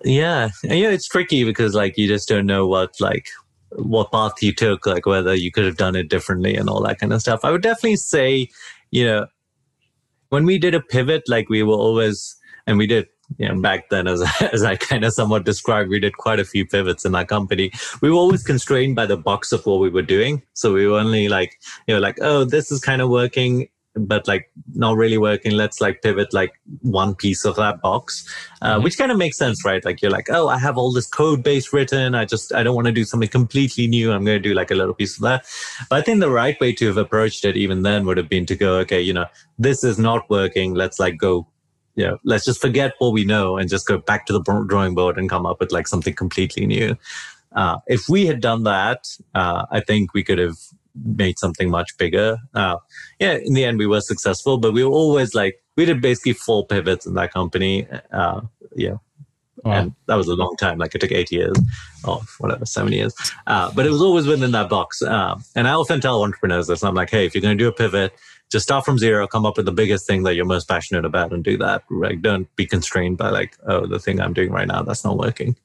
Yeah. 0.05 0.51
Yeah, 0.63 0.91
it's 0.91 1.09
tricky 1.09 1.45
because 1.45 1.75
like 1.75 1.99
you 1.99 2.07
just 2.07 2.29
don't 2.29 2.47
know 2.47 2.67
what 2.67 2.95
like 3.01 3.29
what 3.73 4.13
path 4.13 4.35
you 4.41 4.53
took, 4.53 4.87
like 4.87 5.05
whether 5.07 5.35
you 5.35 5.51
could 5.51 5.65
have 5.65 5.77
done 5.77 5.97
it 5.97 6.09
differently 6.09 6.55
and 6.55 6.69
all 6.69 6.81
that 6.83 6.99
kind 6.99 7.13
of 7.13 7.21
stuff. 7.21 7.41
I 7.43 7.51
would 7.51 7.63
definitely 7.63 7.97
say, 7.97 8.49
you 8.91 9.05
know, 9.05 9.27
when 10.29 10.45
we 10.45 10.59
did 10.59 10.75
a 10.75 10.81
pivot, 10.81 11.25
like 11.29 11.49
we 11.49 11.63
were 11.63 11.75
always, 11.75 12.37
and 12.67 12.79
we 12.79 12.87
did 12.87 13.09
you 13.39 13.49
know, 13.49 13.61
back 13.61 13.89
then, 13.91 14.07
as, 14.07 14.23
as 14.53 14.63
I 14.63 14.77
kind 14.77 15.05
of 15.05 15.13
somewhat 15.13 15.45
described, 15.45 15.91
we 15.91 16.01
did 16.01 16.17
quite 16.17 16.41
a 16.41 16.45
few 16.45 16.67
pivots 16.67 17.05
in 17.05 17.15
our 17.15 17.25
company. 17.25 17.73
We 18.01 18.11
were 18.11 18.17
always 18.17 18.43
constrained 18.43 18.97
by 18.97 19.07
the 19.07 19.17
box 19.17 19.53
of 19.53 19.65
what 19.67 19.81
we 19.81 19.89
were 19.89 20.03
doing. 20.03 20.43
So 20.55 20.73
we 20.73 20.87
were 20.87 20.99
only 20.99 21.29
like, 21.29 21.59
you 21.87 21.95
know, 21.95 22.01
like, 22.01 22.19
oh, 22.21 22.45
this 22.45 22.71
is 22.71 22.81
kind 22.81 23.03
of 23.03 23.11
working, 23.11 23.69
but 23.95 24.29
like 24.29 24.51
not 24.75 24.97
really 24.97 25.19
working. 25.19 25.53
Let's 25.53 25.81
like 25.81 26.03
pivot 26.03 26.33
like 26.33 26.53
one 26.83 27.15
piece 27.15 27.45
of 27.45 27.57
that 27.57 27.81
box, 27.81 28.29
uh, 28.63 28.75
mm-hmm. 28.75 28.85
which 28.85 28.99
kind 28.99 29.11
of 29.11 29.19
makes 29.19 29.39
sense, 29.39 29.65
right? 29.65 29.85
Like 29.85 30.03
you're 30.03 30.11
like, 30.11 30.29
oh, 30.31 30.49
I 30.49 30.59
have 30.59 30.79
all 30.79 30.93
this 30.93 31.07
code 31.07 31.43
base 31.43 31.73
written. 31.73 32.15
I 32.15 32.25
just, 32.25 32.55
I 32.55 32.63
don't 32.63 32.75
want 32.75 32.87
to 32.87 32.93
do 32.93 33.05
something 33.05 33.29
completely 33.29 33.87
new. 33.87 34.13
I'm 34.13 34.25
going 34.25 34.41
to 34.41 34.49
do 34.49 34.55
like 34.55 34.71
a 34.71 34.75
little 34.75 34.95
piece 34.95 35.17
of 35.17 35.23
that. 35.23 35.47
But 35.89 35.97
I 35.97 36.03
think 36.03 36.21
the 36.21 36.31
right 36.31 36.59
way 36.61 36.73
to 36.75 36.87
have 36.87 36.99
approached 36.99 37.45
it 37.45 37.57
even 37.57 37.83
then 37.83 38.07
would 38.07 38.19
have 38.19 38.29
been 38.29 38.47
to 38.47 38.57
go, 38.57 38.77
okay, 38.79 39.01
you 39.01 39.13
know, 39.13 39.27
this 39.59 39.83
is 39.83 39.99
not 39.99 40.29
working. 40.31 40.75
Let's 40.75 41.01
like 41.01 41.17
go 41.17 41.47
know, 42.05 42.19
let's 42.25 42.45
just 42.45 42.61
forget 42.61 42.95
what 42.99 43.13
we 43.13 43.25
know 43.25 43.57
and 43.57 43.69
just 43.69 43.87
go 43.87 43.99
back 43.99 44.27
to 44.27 44.33
the 44.33 44.43
drawing 44.69 44.95
board 44.95 45.19
and 45.19 45.31
come 45.31 45.47
up 45.47 45.61
with 45.61 45.73
like 45.73 45.87
something 45.87 46.15
completely 46.15 46.67
new. 46.67 46.97
Uh, 47.53 47.79
if 47.87 48.09
we 48.09 48.27
had 48.27 48.41
done 48.41 48.65
that, 48.65 49.09
uh, 49.35 49.65
I 49.71 49.81
think 49.81 50.13
we 50.13 50.23
could 50.23 50.39
have 50.39 50.57
made 51.05 51.39
something 51.39 51.71
much 51.71 51.97
bigger. 51.97 52.39
Uh, 52.55 52.77
yeah, 53.19 53.35
in 53.35 53.55
the 53.55 53.65
end, 53.65 53.79
we 53.79 53.87
were 53.87 54.01
successful, 54.01 54.59
but 54.59 54.73
we 54.73 54.85
were 54.85 54.91
always 54.91 55.35
like, 55.35 55.63
we 55.77 55.85
did 55.85 56.01
basically 56.01 56.35
four 56.35 56.67
pivots 56.67 57.07
in 57.07 57.15
that 57.15 57.33
company. 57.33 57.87
Uh, 58.13 58.43
yeah. 58.75 58.97
Wow. 59.65 59.73
And 59.73 59.95
that 60.07 60.15
was 60.15 60.29
a 60.29 60.35
long 60.35 60.55
time. 60.57 60.79
Like 60.79 60.95
it 60.95 61.01
took 61.01 61.13
eight 61.13 61.33
years 61.33 61.57
or 62.05 62.21
whatever, 62.39 62.65
seven 62.67 62.93
years. 62.93 63.15
Uh, 63.47 63.73
but 63.75 63.87
it 63.87 63.91
was 63.91 64.03
always 64.03 64.27
within 64.27 64.53
that 64.53 64.69
box. 64.69 65.03
Uh, 65.03 65.37
and 65.55 65.67
I 65.67 65.73
often 65.73 66.01
tell 66.01 66.23
entrepreneurs 66.23 66.67
this. 66.67 66.85
I'm 66.85 66.95
like, 66.95 67.11
hey, 67.11 67.27
if 67.27 67.35
you're 67.35 67.43
going 67.43 67.57
to 67.57 67.65
do 67.65 67.69
a 67.69 67.73
pivot, 67.73 68.15
just 68.51 68.65
start 68.65 68.85
from 68.85 68.99
zero, 68.99 69.27
come 69.27 69.45
up 69.45 69.57
with 69.57 69.67
the 69.67 69.73
biggest 69.73 70.07
thing 70.07 70.23
that 70.23 70.35
you're 70.35 70.45
most 70.45 70.69
passionate 70.69 71.05
about 71.05 71.33
and 71.33 71.43
do 71.43 71.57
that. 71.59 71.83
Like, 71.91 72.23
don't 72.23 72.55
be 72.57 72.67
constrained 72.67 73.19
by 73.19 73.31
like, 73.31 73.57
oh, 73.67 73.87
the 73.87 73.99
thing 73.99 74.21
I'm 74.21 74.33
doing 74.33 74.53
right 74.53 74.69
now, 74.69 74.83
that's 74.83 75.05
not 75.05 75.19
working. 75.19 75.57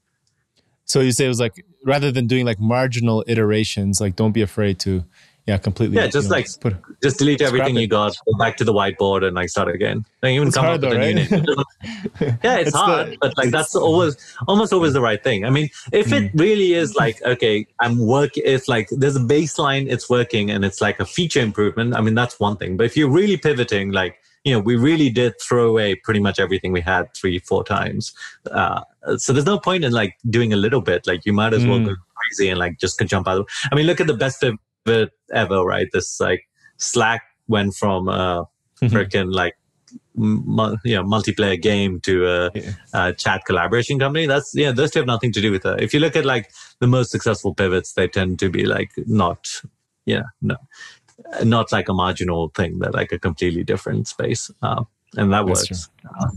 So 0.86 1.00
you 1.00 1.12
say 1.12 1.26
it 1.26 1.30
was 1.30 1.40
like, 1.40 1.64
rather 1.86 2.12
than 2.12 2.28
doing 2.28 2.46
like 2.46 2.60
marginal 2.60 3.24
iterations, 3.28 4.02
like 4.02 4.16
don't 4.16 4.34
be 4.34 4.42
afraid 4.42 4.80
to 4.80 5.06
yeah, 5.48 5.58
completely. 5.58 5.98
Yeah, 5.98 6.08
just 6.08 6.26
you 6.26 6.30
know, 6.30 6.36
like 6.36 6.48
put, 6.60 6.76
just 7.02 7.18
delete 7.18 7.42
everything 7.42 7.76
you 7.76 7.88
got, 7.88 8.16
go 8.26 8.38
back 8.38 8.58
to 8.58 8.64
the 8.64 8.74
whiteboard, 8.74 9.26
and 9.26 9.36
like 9.36 9.50
start 9.50 9.74
again. 9.74 10.06
Like 10.22 10.34
even 10.34 10.50
it's 10.50 10.58
come 10.58 10.66
up 10.66 10.74
with 10.74 10.82
though, 10.82 10.92
a 10.92 11.00
right? 11.00 11.16
new 11.16 11.26
name. 11.26 11.46
yeah, 12.44 12.58
it's, 12.58 12.68
it's 12.68 12.76
hard, 12.76 13.14
the, 13.14 13.18
but 13.20 13.38
like 13.38 13.50
that's 13.50 13.76
always 13.76 14.18
almost 14.48 14.72
always 14.72 14.94
the 14.94 15.02
right 15.02 15.22
thing. 15.24 15.44
I 15.46 15.50
mean, 15.50 15.70
if 15.92 16.08
mm. 16.08 16.26
it 16.26 16.32
really 16.36 16.74
is 16.74 16.96
like 16.96 17.22
okay, 17.24 17.66
I'm 17.80 18.06
work. 18.06 18.38
If 18.38 18.68
like 18.68 18.90
there's 18.92 19.16
a 19.16 19.22
baseline, 19.22 19.92
it's 19.92 20.10
working, 20.10 20.52
and 20.52 20.64
it's 20.64 20.80
like 20.80 21.00
a 21.00 21.06
feature 21.06 21.42
improvement. 21.42 21.96
I 21.96 22.02
mean, 22.02 22.14
that's 22.14 22.40
one 22.40 22.56
thing. 22.56 22.78
But 22.78 22.86
if 22.86 22.96
you're 22.96 23.10
really 23.10 23.38
pivoting, 23.38 23.92
like 23.92 24.20
you 24.44 24.54
know, 24.54 24.60
we 24.60 24.76
really 24.76 25.10
did 25.10 25.40
throw 25.40 25.68
away 25.70 25.96
pretty 25.96 26.20
much 26.20 26.40
everything 26.40 26.72
we 26.72 26.82
had 26.82 27.14
three, 27.16 27.40
four 27.40 27.64
times. 27.64 28.14
Uh, 28.50 28.82
so 29.18 29.34
there's 29.34 29.46
no 29.46 29.60
point 29.60 29.84
in 29.84 29.92
like 29.92 30.18
doing 30.30 30.52
a 30.54 30.56
little 30.56 30.82
bit. 30.82 31.06
Like 31.06 31.26
you 31.26 31.34
might 31.34 31.54
as 31.54 31.66
well 31.66 31.80
mm. 31.80 31.86
go 31.86 31.96
crazy 32.16 32.50
and 32.50 32.60
like 32.60 32.80
just 32.80 33.00
jump 33.06 33.28
out. 33.28 33.42
Of, 33.42 33.48
I 33.72 33.76
mean, 33.76 33.86
look 33.86 34.02
at 34.02 34.08
the 34.08 34.16
best 34.16 34.44
it 34.86 35.12
ever, 35.34 35.64
right? 35.64 35.88
This 35.92 36.20
like 36.20 36.48
Slack 36.78 37.24
went 37.48 37.74
from 37.76 38.08
uh 38.08 38.44
mm-hmm. 38.44 38.88
freaking 38.88 39.34
like 39.34 39.56
mu- 40.16 40.76
you 40.84 40.96
know 40.96 41.04
multiplayer 41.04 41.62
game 41.62 42.00
to 42.02 42.28
a, 42.28 42.52
yeah. 42.54 42.72
a, 42.94 43.14
chat 43.14 43.46
collaboration 43.46 44.00
company. 44.00 44.26
That's 44.26 44.54
yeah, 44.56 44.72
those 44.72 44.92
two 44.92 45.00
have 45.00 45.08
nothing 45.08 45.32
to 45.34 45.42
do 45.42 45.52
with 45.52 45.66
it. 45.66 45.82
If 45.82 45.94
you 45.94 46.00
look 46.00 46.16
at 46.16 46.26
like 46.26 46.52
the 46.80 46.88
most 46.88 47.12
successful 47.12 47.54
pivots, 47.54 47.94
they 47.94 48.08
tend 48.08 48.40
to 48.40 48.50
be 48.50 48.66
like 48.66 48.92
not 48.98 49.48
yeah 50.06 50.24
no 50.42 50.58
not 51.44 51.72
like 51.72 51.90
a 51.90 51.94
marginal 51.94 52.50
thing. 52.50 52.80
They're 52.80 52.92
like 52.92 53.12
a 53.12 53.20
completely 53.20 53.64
different 53.64 54.08
space, 54.08 54.50
uh, 54.62 54.84
and 55.16 55.32
that 55.34 55.46
that's 55.46 55.70
works. 55.70 55.90
Uh, 56.20 56.28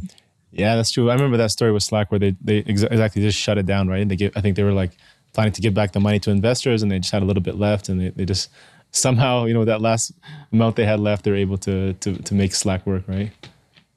yeah, 0.53 0.77
that's 0.77 0.91
true. 0.91 1.11
I 1.11 1.15
remember 1.15 1.37
that 1.39 1.51
story 1.51 1.73
with 1.73 1.83
Slack 1.83 2.11
where 2.13 2.19
they 2.19 2.37
they 2.41 2.63
exa- 2.63 2.91
exactly 2.91 3.23
just 3.23 3.39
shut 3.39 3.59
it 3.59 3.67
down, 3.67 3.89
right? 3.89 4.01
And 4.01 4.11
they 4.11 4.17
give, 4.17 4.33
I 4.37 4.41
think 4.41 4.57
they 4.57 4.63
were 4.63 4.73
like 4.73 4.93
planning 5.35 5.53
to 5.53 5.61
give 5.61 5.75
back 5.75 5.93
the 5.93 6.01
money 6.01 6.19
to 6.21 6.31
investors 6.31 6.83
and 6.83 6.91
they 6.91 6.99
just 6.99 7.13
had 7.13 7.23
a 7.23 7.27
little 7.27 7.43
bit 7.43 7.57
left 7.57 7.89
and 7.91 8.01
they, 8.01 8.09
they 8.11 8.25
just 8.25 8.49
somehow 8.93 9.45
you 9.45 9.53
know 9.53 9.65
that 9.65 9.81
last 9.81 10.13
amount 10.53 10.77
they 10.77 10.87
had 10.87 11.01
left 11.01 11.25
they're 11.25 11.35
able 11.37 11.59
to 11.59 11.93
to 11.95 12.15
to 12.23 12.33
make 12.35 12.55
slack 12.55 12.87
work 12.87 13.03
right 13.09 13.33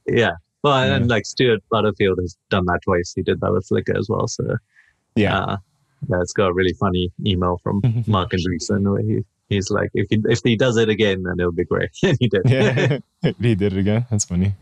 yeah 0.08 0.32
Well, 0.64 0.86
yeah. 0.88 0.96
and 0.96 1.08
like 1.08 1.26
Stewart 1.26 1.62
Butterfield 1.72 2.18
has 2.20 2.36
done 2.50 2.66
that 2.66 2.80
twice. 2.84 3.14
He 3.16 3.22
did 3.22 3.40
that 3.42 3.52
with 3.54 3.68
Flickr 3.70 3.96
as 3.98 4.08
well. 4.10 4.28
So 4.28 4.44
yeah, 5.16 5.38
uh, 5.40 5.58
yeah, 6.10 6.22
it's 6.22 6.34
got 6.34 6.48
a 6.48 6.54
really 6.54 6.74
funny 6.74 7.12
email 7.26 7.60
from 7.64 7.82
Marc 8.08 8.32
Andreessen 8.32 8.90
where 8.92 9.02
he 9.02 9.22
he's 9.50 9.70
like, 9.70 9.90
if 9.94 10.08
he 10.10 10.18
if 10.28 10.40
he 10.44 10.56
does 10.56 10.78
it 10.78 10.90
again, 10.90 11.24
then 11.24 11.36
it'll 11.40 11.52
be 11.52 11.66
great. 11.66 11.90
and 12.04 12.18
he 12.20 12.28
did. 12.28 12.42
Yeah, 12.46 13.00
he 13.42 13.54
did 13.56 13.74
it 13.74 13.78
again. 13.78 14.06
That's 14.10 14.26
funny. 14.26 14.54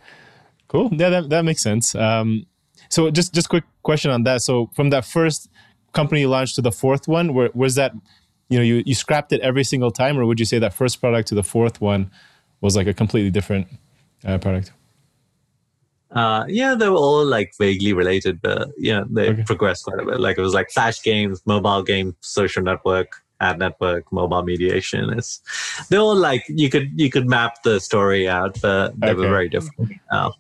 Cool. 0.67 0.89
Yeah, 0.91 1.09
that 1.09 1.29
that 1.29 1.45
makes 1.45 1.61
sense. 1.63 1.95
Um, 1.95 2.45
so 2.89 3.09
just 3.11 3.33
just 3.33 3.47
quick 3.49 3.63
question 3.83 4.11
on 4.11 4.23
that. 4.23 4.41
So 4.41 4.69
from 4.75 4.89
that 4.89 5.05
first 5.05 5.49
company 5.95 6.25
launched 6.25 6.55
to 6.55 6.61
the 6.61 6.71
fourth 6.71 7.07
one, 7.07 7.33
where 7.33 7.49
was 7.53 7.75
that? 7.75 7.93
You 8.49 8.59
know, 8.59 8.63
you 8.63 8.83
you 8.85 8.93
scrapped 8.93 9.33
it 9.33 9.41
every 9.41 9.63
single 9.63 9.91
time, 9.91 10.19
or 10.19 10.25
would 10.25 10.39
you 10.39 10.45
say 10.45 10.59
that 10.59 10.73
first 10.73 10.99
product 11.01 11.29
to 11.29 11.35
the 11.35 11.43
fourth 11.43 11.81
one 11.81 12.11
was 12.61 12.75
like 12.75 12.87
a 12.87 12.93
completely 12.93 13.31
different 13.31 13.67
uh, 14.23 14.37
product? 14.37 14.71
Uh, 16.11 16.45
yeah, 16.47 16.75
they 16.75 16.87
were 16.87 16.95
all 16.95 17.25
like 17.25 17.51
vaguely 17.57 17.91
related, 17.91 18.41
but 18.41 18.69
yeah, 18.77 19.03
they 19.09 19.29
okay. 19.29 19.43
progressed 19.43 19.85
quite 19.85 19.99
a 19.99 20.05
bit. 20.05 20.19
Like 20.19 20.37
it 20.37 20.41
was 20.41 20.53
like 20.53 20.69
flash 20.69 21.01
games, 21.01 21.41
mobile 21.45 21.81
game, 21.81 22.15
social 22.21 22.61
network, 22.61 23.23
ad 23.41 23.57
network, 23.57 24.11
mobile 24.11 24.43
mediation. 24.43 25.09
It's 25.09 25.41
they're 25.89 25.99
all 25.99 26.15
like 26.15 26.43
you 26.47 26.69
could 26.69 26.91
you 26.95 27.09
could 27.09 27.27
map 27.27 27.63
the 27.63 27.79
story 27.79 28.29
out, 28.29 28.61
but 28.61 28.99
they 28.99 29.09
okay. 29.09 29.15
were 29.15 29.29
very 29.29 29.49
different. 29.49 29.93
Uh, 30.11 30.31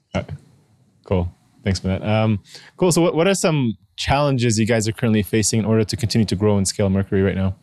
Cool. 1.05 1.31
Thanks 1.63 1.79
for 1.79 1.87
that. 1.87 2.03
Um, 2.03 2.39
cool. 2.77 2.91
So, 2.91 3.01
what, 3.01 3.15
what 3.15 3.27
are 3.27 3.35
some 3.35 3.77
challenges 3.95 4.59
you 4.59 4.65
guys 4.65 4.87
are 4.87 4.91
currently 4.91 5.23
facing 5.23 5.59
in 5.59 5.65
order 5.65 5.83
to 5.83 5.97
continue 5.97 6.25
to 6.25 6.35
grow 6.35 6.57
and 6.57 6.67
scale 6.67 6.89
Mercury 6.89 7.21
right 7.21 7.35
now? 7.35 7.55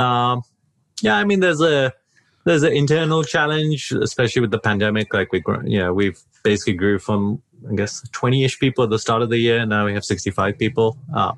Um, 0.00 0.42
yeah, 1.02 1.16
I 1.16 1.24
mean, 1.24 1.40
there's 1.40 1.60
a 1.60 1.92
there's 2.44 2.62
an 2.62 2.72
internal 2.72 3.22
challenge, 3.22 3.92
especially 3.92 4.40
with 4.40 4.50
the 4.50 4.58
pandemic. 4.58 5.12
Like 5.12 5.32
we, 5.32 5.42
know, 5.64 5.92
we've 5.92 6.18
basically 6.42 6.74
grew 6.74 6.98
from 6.98 7.42
I 7.70 7.74
guess 7.74 8.02
20ish 8.10 8.58
people 8.58 8.84
at 8.84 8.90
the 8.90 8.98
start 8.98 9.22
of 9.22 9.30
the 9.30 9.38
year. 9.38 9.66
Now 9.66 9.84
we 9.84 9.92
have 9.94 10.04
65 10.04 10.58
people. 10.58 10.96
Uh, 11.14 11.32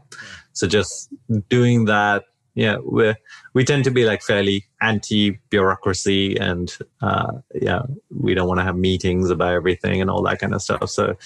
so 0.53 0.68
just 0.68 1.12
doing 1.49 1.86
that, 1.86 2.24
yeah, 2.55 2.76
we 2.84 3.14
we 3.55 3.64
tend 3.64 3.84
to 3.84 3.90
be 3.90 4.05
like 4.05 4.22
fairly 4.22 4.66
anti 4.82 5.30
bureaucracy, 5.49 6.36
and 6.36 6.76
uh, 7.01 7.32
yeah, 7.55 7.82
we 8.11 8.34
don't 8.34 8.47
want 8.47 8.61
to 8.61 8.64
have 8.64 8.76
meetings 8.76 9.30
about 9.30 9.55
everything 9.55 10.01
and 10.03 10.11
all 10.11 10.22
that 10.24 10.38
kind 10.38 10.55
of 10.55 10.61
stuff. 10.61 10.90
So 10.90 11.16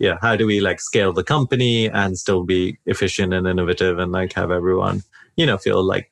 yeah, 0.00 0.16
how 0.22 0.34
do 0.34 0.46
we 0.46 0.60
like 0.60 0.80
scale 0.80 1.12
the 1.12 1.22
company 1.22 1.88
and 1.88 2.18
still 2.18 2.42
be 2.42 2.78
efficient 2.86 3.34
and 3.34 3.46
innovative 3.46 3.98
and 3.98 4.12
like 4.12 4.32
have 4.32 4.50
everyone, 4.50 5.02
you 5.36 5.44
know, 5.44 5.58
feel 5.58 5.84
like 5.84 6.08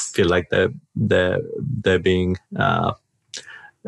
feel 0.00 0.28
like 0.28 0.48
they're 0.50 0.72
they're 0.96 1.38
they're 1.84 1.98
being 1.98 2.38
uh, 2.56 2.94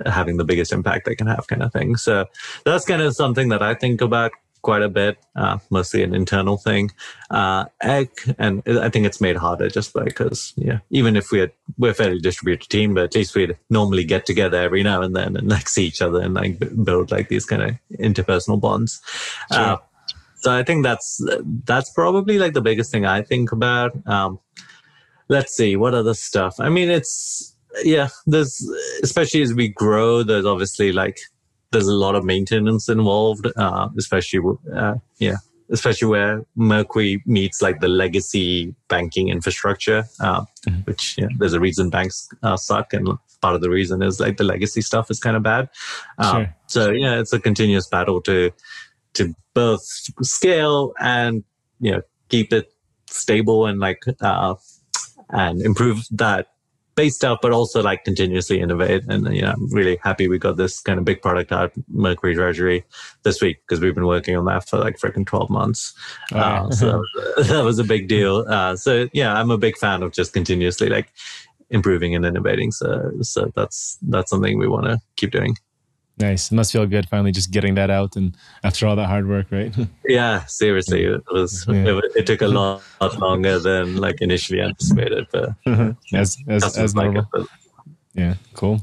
having 0.04 0.36
the 0.36 0.44
biggest 0.44 0.72
impact 0.72 1.06
they 1.06 1.14
can 1.14 1.26
have, 1.26 1.46
kind 1.46 1.62
of 1.62 1.72
thing. 1.72 1.96
So 1.96 2.26
that's 2.66 2.84
kind 2.84 3.00
of 3.00 3.16
something 3.16 3.48
that 3.48 3.62
I 3.62 3.72
think 3.74 4.02
about 4.02 4.32
quite 4.62 4.82
a 4.82 4.88
bit, 4.88 5.18
uh, 5.36 5.58
mostly 5.70 6.02
an 6.02 6.14
internal 6.14 6.56
thing. 6.56 6.90
Uh, 7.30 7.64
egg, 7.82 8.10
and 8.38 8.62
I 8.66 8.88
think 8.88 9.06
it's 9.06 9.20
made 9.20 9.36
harder 9.36 9.68
just 9.68 9.94
because, 9.94 10.52
yeah, 10.56 10.80
even 10.90 11.16
if 11.16 11.30
we 11.30 11.40
had, 11.40 11.52
we're 11.78 11.90
a 11.90 11.94
fairly 11.94 12.18
distributed 12.18 12.68
team, 12.68 12.94
but 12.94 13.04
at 13.04 13.14
least 13.14 13.34
we'd 13.34 13.56
normally 13.70 14.04
get 14.04 14.26
together 14.26 14.58
every 14.58 14.82
now 14.82 15.02
and 15.02 15.14
then 15.14 15.36
and 15.36 15.48
like 15.48 15.68
see 15.68 15.86
each 15.86 16.02
other 16.02 16.20
and 16.20 16.34
like 16.34 16.58
build 16.84 17.10
like 17.10 17.28
these 17.28 17.46
kind 17.46 17.62
of 17.62 17.76
interpersonal 17.98 18.60
bonds. 18.60 19.00
Sure. 19.52 19.60
Uh, 19.60 19.76
so 20.36 20.56
I 20.56 20.62
think 20.62 20.84
that's 20.84 21.22
that's 21.64 21.90
probably 21.92 22.38
like 22.38 22.54
the 22.54 22.62
biggest 22.62 22.90
thing 22.90 23.04
I 23.04 23.22
think 23.22 23.52
about. 23.52 23.92
Um, 24.06 24.40
let's 25.28 25.54
see 25.54 25.76
what 25.76 25.94
other 25.94 26.14
stuff. 26.14 26.56
I 26.58 26.70
mean, 26.70 26.90
it's 26.90 27.54
yeah. 27.84 28.08
There's 28.26 28.66
especially 29.02 29.42
as 29.42 29.52
we 29.52 29.68
grow. 29.68 30.22
There's 30.22 30.46
obviously 30.46 30.92
like 30.92 31.18
there's 31.72 31.86
a 31.86 31.94
lot 31.94 32.14
of 32.14 32.24
maintenance 32.24 32.88
involved, 32.88 33.46
uh, 33.56 33.88
especially 33.96 34.40
uh, 34.74 34.94
yeah, 35.18 35.36
especially 35.70 36.08
where 36.08 36.44
Mercury 36.56 37.22
meets 37.26 37.62
like 37.62 37.80
the 37.80 37.88
legacy 37.88 38.74
banking 38.88 39.28
infrastructure, 39.28 40.04
uh, 40.20 40.44
mm-hmm. 40.66 40.80
which 40.80 41.16
yeah, 41.16 41.28
there's 41.38 41.52
a 41.52 41.60
reason 41.60 41.90
banks 41.90 42.28
uh, 42.42 42.56
suck, 42.56 42.92
and 42.92 43.08
part 43.40 43.54
of 43.54 43.60
the 43.60 43.70
reason 43.70 44.02
is 44.02 44.20
like 44.20 44.36
the 44.36 44.44
legacy 44.44 44.80
stuff 44.80 45.10
is 45.10 45.18
kind 45.18 45.36
of 45.36 45.42
bad. 45.42 45.68
Uh, 46.18 46.32
sure. 46.32 46.56
So 46.66 46.90
yeah, 46.90 47.20
it's 47.20 47.32
a 47.32 47.40
continuous 47.40 47.86
battle 47.86 48.20
to 48.22 48.50
to 49.14 49.34
both 49.54 49.82
scale 50.22 50.92
and 51.00 51.44
you 51.80 51.92
know 51.92 52.02
keep 52.28 52.52
it 52.52 52.72
stable 53.06 53.66
and 53.66 53.80
like 53.80 54.04
uh, 54.20 54.54
and 55.30 55.62
improve 55.62 56.06
that 56.10 56.48
base 57.00 57.16
stuff, 57.16 57.38
but 57.40 57.50
also 57.50 57.82
like 57.82 58.04
continuously 58.04 58.60
innovate. 58.60 59.02
And 59.08 59.34
you 59.34 59.40
know, 59.40 59.52
I'm 59.52 59.72
really 59.72 59.98
happy 60.02 60.28
we 60.28 60.38
got 60.38 60.58
this 60.58 60.80
kind 60.80 60.98
of 60.98 61.04
big 61.06 61.22
product 61.22 61.50
out, 61.50 61.72
Mercury 61.88 62.34
Treasury, 62.34 62.84
this 63.22 63.40
week 63.40 63.62
because 63.62 63.80
we've 63.80 63.94
been 63.94 64.06
working 64.06 64.36
on 64.36 64.44
that 64.44 64.68
for 64.68 64.78
like 64.78 64.98
freaking 64.98 65.26
12 65.26 65.48
months. 65.48 65.94
Uh, 66.30 66.70
so 66.70 66.86
that 66.86 66.98
was, 66.98 67.10
a, 67.16 67.42
that 67.54 67.64
was, 67.64 67.78
a 67.78 67.84
big 67.84 68.06
deal. 68.06 68.44
Uh, 68.48 68.76
so 68.76 69.08
yeah, 69.14 69.32
I'm 69.32 69.50
a 69.50 69.56
big 69.56 69.78
fan 69.78 70.02
of 70.02 70.12
just 70.12 70.34
continuously 70.34 70.90
like 70.90 71.10
improving 71.70 72.14
and 72.14 72.26
innovating. 72.26 72.70
So 72.70 73.12
so 73.22 73.50
that's 73.56 73.96
that's 74.02 74.30
something 74.30 74.58
we 74.58 74.68
want 74.68 74.84
to 74.84 75.00
keep 75.16 75.30
doing. 75.30 75.56
Nice. 76.20 76.52
It 76.52 76.54
must 76.54 76.72
feel 76.72 76.86
good 76.86 77.08
finally 77.08 77.32
just 77.32 77.50
getting 77.50 77.74
that 77.76 77.88
out 77.88 78.14
and 78.14 78.36
after 78.62 78.86
all 78.86 78.94
that 78.96 79.06
hard 79.06 79.26
work, 79.26 79.46
right? 79.50 79.74
yeah, 80.06 80.44
seriously. 80.44 81.04
It 81.04 81.22
was 81.32 81.64
yeah. 81.66 81.98
it, 81.98 82.04
it, 82.14 82.26
took 82.26 82.42
a 82.42 82.46
lot, 82.46 82.82
lot, 83.00 83.18
longer 83.18 83.58
than 83.58 83.96
like 83.96 84.20
initially 84.20 84.60
anticipated, 84.60 85.26
but 85.32 85.54
as 86.12 86.36
as, 86.46 86.76
as 86.76 86.94
normal. 86.94 87.26
Like 87.32 87.46
yeah, 88.12 88.34
cool. 88.52 88.82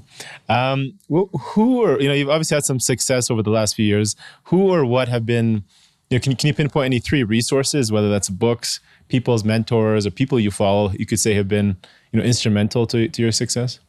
Um, 0.50 0.98
who 1.10 1.84
or 1.84 2.02
you 2.02 2.08
know 2.08 2.16
you've 2.16 2.30
obviously 2.30 2.56
had 2.56 2.66
some 2.66 2.80
success 2.80 3.30
over 3.30 3.44
the 3.44 3.52
last 3.52 3.76
few 3.76 3.86
years. 3.86 4.16
Who 4.46 4.74
or 4.74 4.84
what 4.84 5.08
have 5.08 5.26
been 5.26 5.64
you 6.10 6.18
know, 6.18 6.22
can, 6.22 6.36
can 6.36 6.48
you 6.48 6.54
pinpoint 6.54 6.86
any 6.86 7.00
three 7.00 7.24
resources, 7.24 7.92
whether 7.92 8.10
that's 8.10 8.30
books, 8.30 8.80
people's 9.10 9.44
mentors, 9.44 10.08
or 10.08 10.12
people 10.12 10.40
you 10.40 10.52
follow, 10.52 10.92
you 10.94 11.06
could 11.06 11.20
say 11.20 11.34
have 11.34 11.48
been, 11.48 11.78
you 12.12 12.20
know, 12.20 12.26
instrumental 12.26 12.88
to, 12.88 13.10
to 13.10 13.22
your 13.22 13.32
success? 13.32 13.80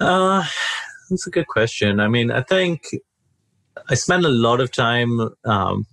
Uh, 0.00 0.44
that's 1.10 1.26
a 1.26 1.30
good 1.30 1.46
question. 1.46 2.00
I 2.00 2.08
mean, 2.08 2.30
I 2.30 2.42
think 2.42 2.82
I 3.88 3.94
spent 3.94 4.24
a 4.24 4.30
lot 4.30 4.60
of 4.60 4.72
time 4.72 5.30
um, 5.44 5.86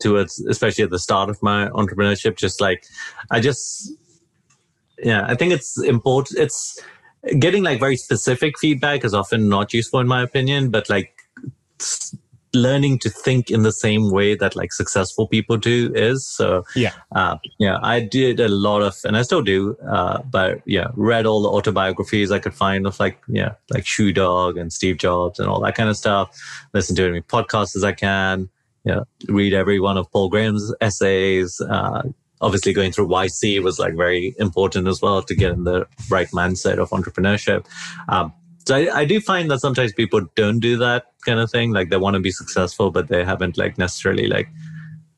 towards, 0.00 0.40
especially 0.40 0.84
at 0.84 0.90
the 0.90 0.98
start 0.98 1.30
of 1.30 1.42
my 1.42 1.68
entrepreneurship, 1.68 2.36
just 2.36 2.60
like 2.60 2.84
I 3.30 3.40
just, 3.40 3.92
yeah, 4.98 5.24
I 5.26 5.34
think 5.34 5.52
it's 5.52 5.80
important. 5.82 6.38
It's 6.38 6.80
getting 7.38 7.62
like 7.62 7.80
very 7.80 7.96
specific 7.96 8.58
feedback 8.58 9.04
is 9.04 9.14
often 9.14 9.48
not 9.48 9.72
useful 9.72 10.00
in 10.00 10.06
my 10.06 10.22
opinion, 10.22 10.70
but 10.70 10.88
like 10.90 11.14
learning 12.54 12.98
to 13.00 13.10
think 13.10 13.50
in 13.50 13.62
the 13.62 13.72
same 13.72 14.10
way 14.10 14.34
that 14.34 14.56
like 14.56 14.72
successful 14.72 15.26
people 15.26 15.56
do 15.56 15.92
is. 15.94 16.26
So 16.26 16.64
yeah, 16.74 16.92
uh, 17.14 17.36
yeah, 17.58 17.78
I 17.82 18.00
did 18.00 18.40
a 18.40 18.48
lot 18.48 18.82
of, 18.82 18.96
and 19.04 19.16
I 19.16 19.22
still 19.22 19.42
do, 19.42 19.76
uh, 19.88 20.22
but 20.22 20.62
yeah, 20.66 20.88
read 20.94 21.26
all 21.26 21.42
the 21.42 21.50
autobiographies 21.50 22.30
I 22.30 22.38
could 22.38 22.54
find 22.54 22.86
of 22.86 22.98
like 23.00 23.18
yeah, 23.28 23.54
like 23.70 23.86
Shoe 23.86 24.12
Dog 24.12 24.56
and 24.56 24.72
Steve 24.72 24.98
Jobs 24.98 25.38
and 25.38 25.48
all 25.48 25.60
that 25.60 25.74
kind 25.74 25.88
of 25.88 25.96
stuff. 25.96 26.38
Listen 26.72 26.96
to 26.96 27.04
as 27.04 27.08
many 27.08 27.22
podcasts 27.22 27.76
as 27.76 27.84
I 27.84 27.92
can. 27.92 28.48
Yeah, 28.84 29.00
read 29.28 29.54
every 29.54 29.80
one 29.80 29.96
of 29.96 30.10
Paul 30.10 30.28
Graham's 30.28 30.74
essays. 30.80 31.60
Uh, 31.60 32.02
obviously, 32.40 32.72
going 32.72 32.92
through 32.92 33.08
YC 33.08 33.62
was 33.62 33.78
like 33.78 33.94
very 33.96 34.34
important 34.38 34.88
as 34.88 35.00
well 35.00 35.22
to 35.22 35.34
get 35.34 35.52
in 35.52 35.64
the 35.64 35.86
right 36.10 36.28
mindset 36.28 36.78
of 36.78 36.90
entrepreneurship. 36.90 37.66
Um, 38.08 38.32
so 38.66 38.76
I, 38.76 39.00
I 39.00 39.04
do 39.04 39.20
find 39.20 39.50
that 39.50 39.60
sometimes 39.60 39.92
people 39.92 40.22
don't 40.34 40.60
do 40.60 40.76
that 40.78 41.06
kind 41.24 41.40
of 41.40 41.50
thing. 41.50 41.72
Like 41.72 41.90
they 41.90 41.96
want 41.96 42.14
to 42.14 42.20
be 42.20 42.30
successful, 42.30 42.90
but 42.90 43.08
they 43.08 43.24
haven't 43.24 43.58
like 43.58 43.78
necessarily 43.78 44.26
like 44.26 44.48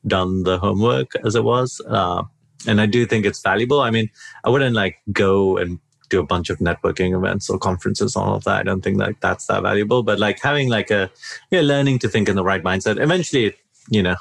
done 0.05 0.43
the 0.43 0.57
homework 0.57 1.11
as 1.25 1.35
it 1.35 1.43
was. 1.43 1.81
Uh, 1.87 2.23
and 2.67 2.81
I 2.81 2.85
do 2.85 3.05
think 3.05 3.25
it's 3.25 3.41
valuable. 3.41 3.81
I 3.81 3.91
mean, 3.91 4.09
I 4.43 4.49
wouldn't 4.49 4.75
like 4.75 4.97
go 5.11 5.57
and 5.57 5.79
do 6.09 6.19
a 6.19 6.25
bunch 6.25 6.49
of 6.49 6.59
networking 6.59 7.15
events 7.15 7.49
or 7.49 7.57
conferences, 7.57 8.15
or 8.15 8.23
all 8.23 8.35
of 8.35 8.43
that. 8.45 8.59
I 8.59 8.63
don't 8.63 8.81
think 8.81 8.97
like 8.97 9.19
that's 9.21 9.47
that 9.47 9.63
valuable. 9.63 10.03
But 10.03 10.19
like 10.19 10.41
having 10.41 10.69
like 10.69 10.91
a 10.91 11.09
yeah, 11.51 11.61
learning 11.61 11.99
to 11.99 12.09
think 12.09 12.29
in 12.29 12.35
the 12.35 12.43
right 12.43 12.63
mindset. 12.63 13.01
Eventually, 13.01 13.55
you 13.89 14.03
know, 14.03 14.15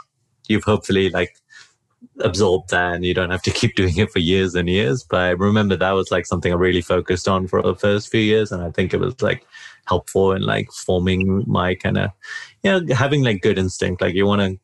you've 0.49 0.64
hopefully 0.64 1.11
like 1.11 1.37
absorb 2.21 2.69
that 2.69 2.95
and 2.95 3.05
you 3.05 3.15
don't 3.15 3.31
have 3.31 3.43
to 3.43 3.51
keep 3.51 3.75
doing 3.75 3.97
it 3.97 4.11
for 4.11 4.19
years 4.19 4.55
and 4.55 4.69
years. 4.69 5.05
But 5.05 5.21
I 5.21 5.31
remember 5.31 5.77
that 5.77 5.93
was 5.93 6.11
like 6.11 6.27
something 6.27 6.53
I 6.53 6.57
really 6.57 6.83
focused 6.83 7.29
on 7.29 7.47
for 7.47 7.63
the 7.63 7.75
first 7.75 8.11
few 8.11 8.21
years. 8.21 8.53
And 8.53 8.63
I 8.63 8.71
think 8.71 8.93
it 8.93 9.01
was 9.01 9.21
like 9.23 9.47
helpful 9.87 10.33
in 10.33 10.43
like 10.43 10.71
forming 10.73 11.45
my 11.47 11.75
kind 11.75 11.99
of, 11.99 12.11
you 12.63 12.71
know, 12.71 12.95
having 12.95 13.23
like 13.23 13.43
good 13.43 13.59
instinct. 13.59 14.01
Like 14.01 14.15
you 14.15 14.27
want 14.27 14.43
to, 14.43 14.59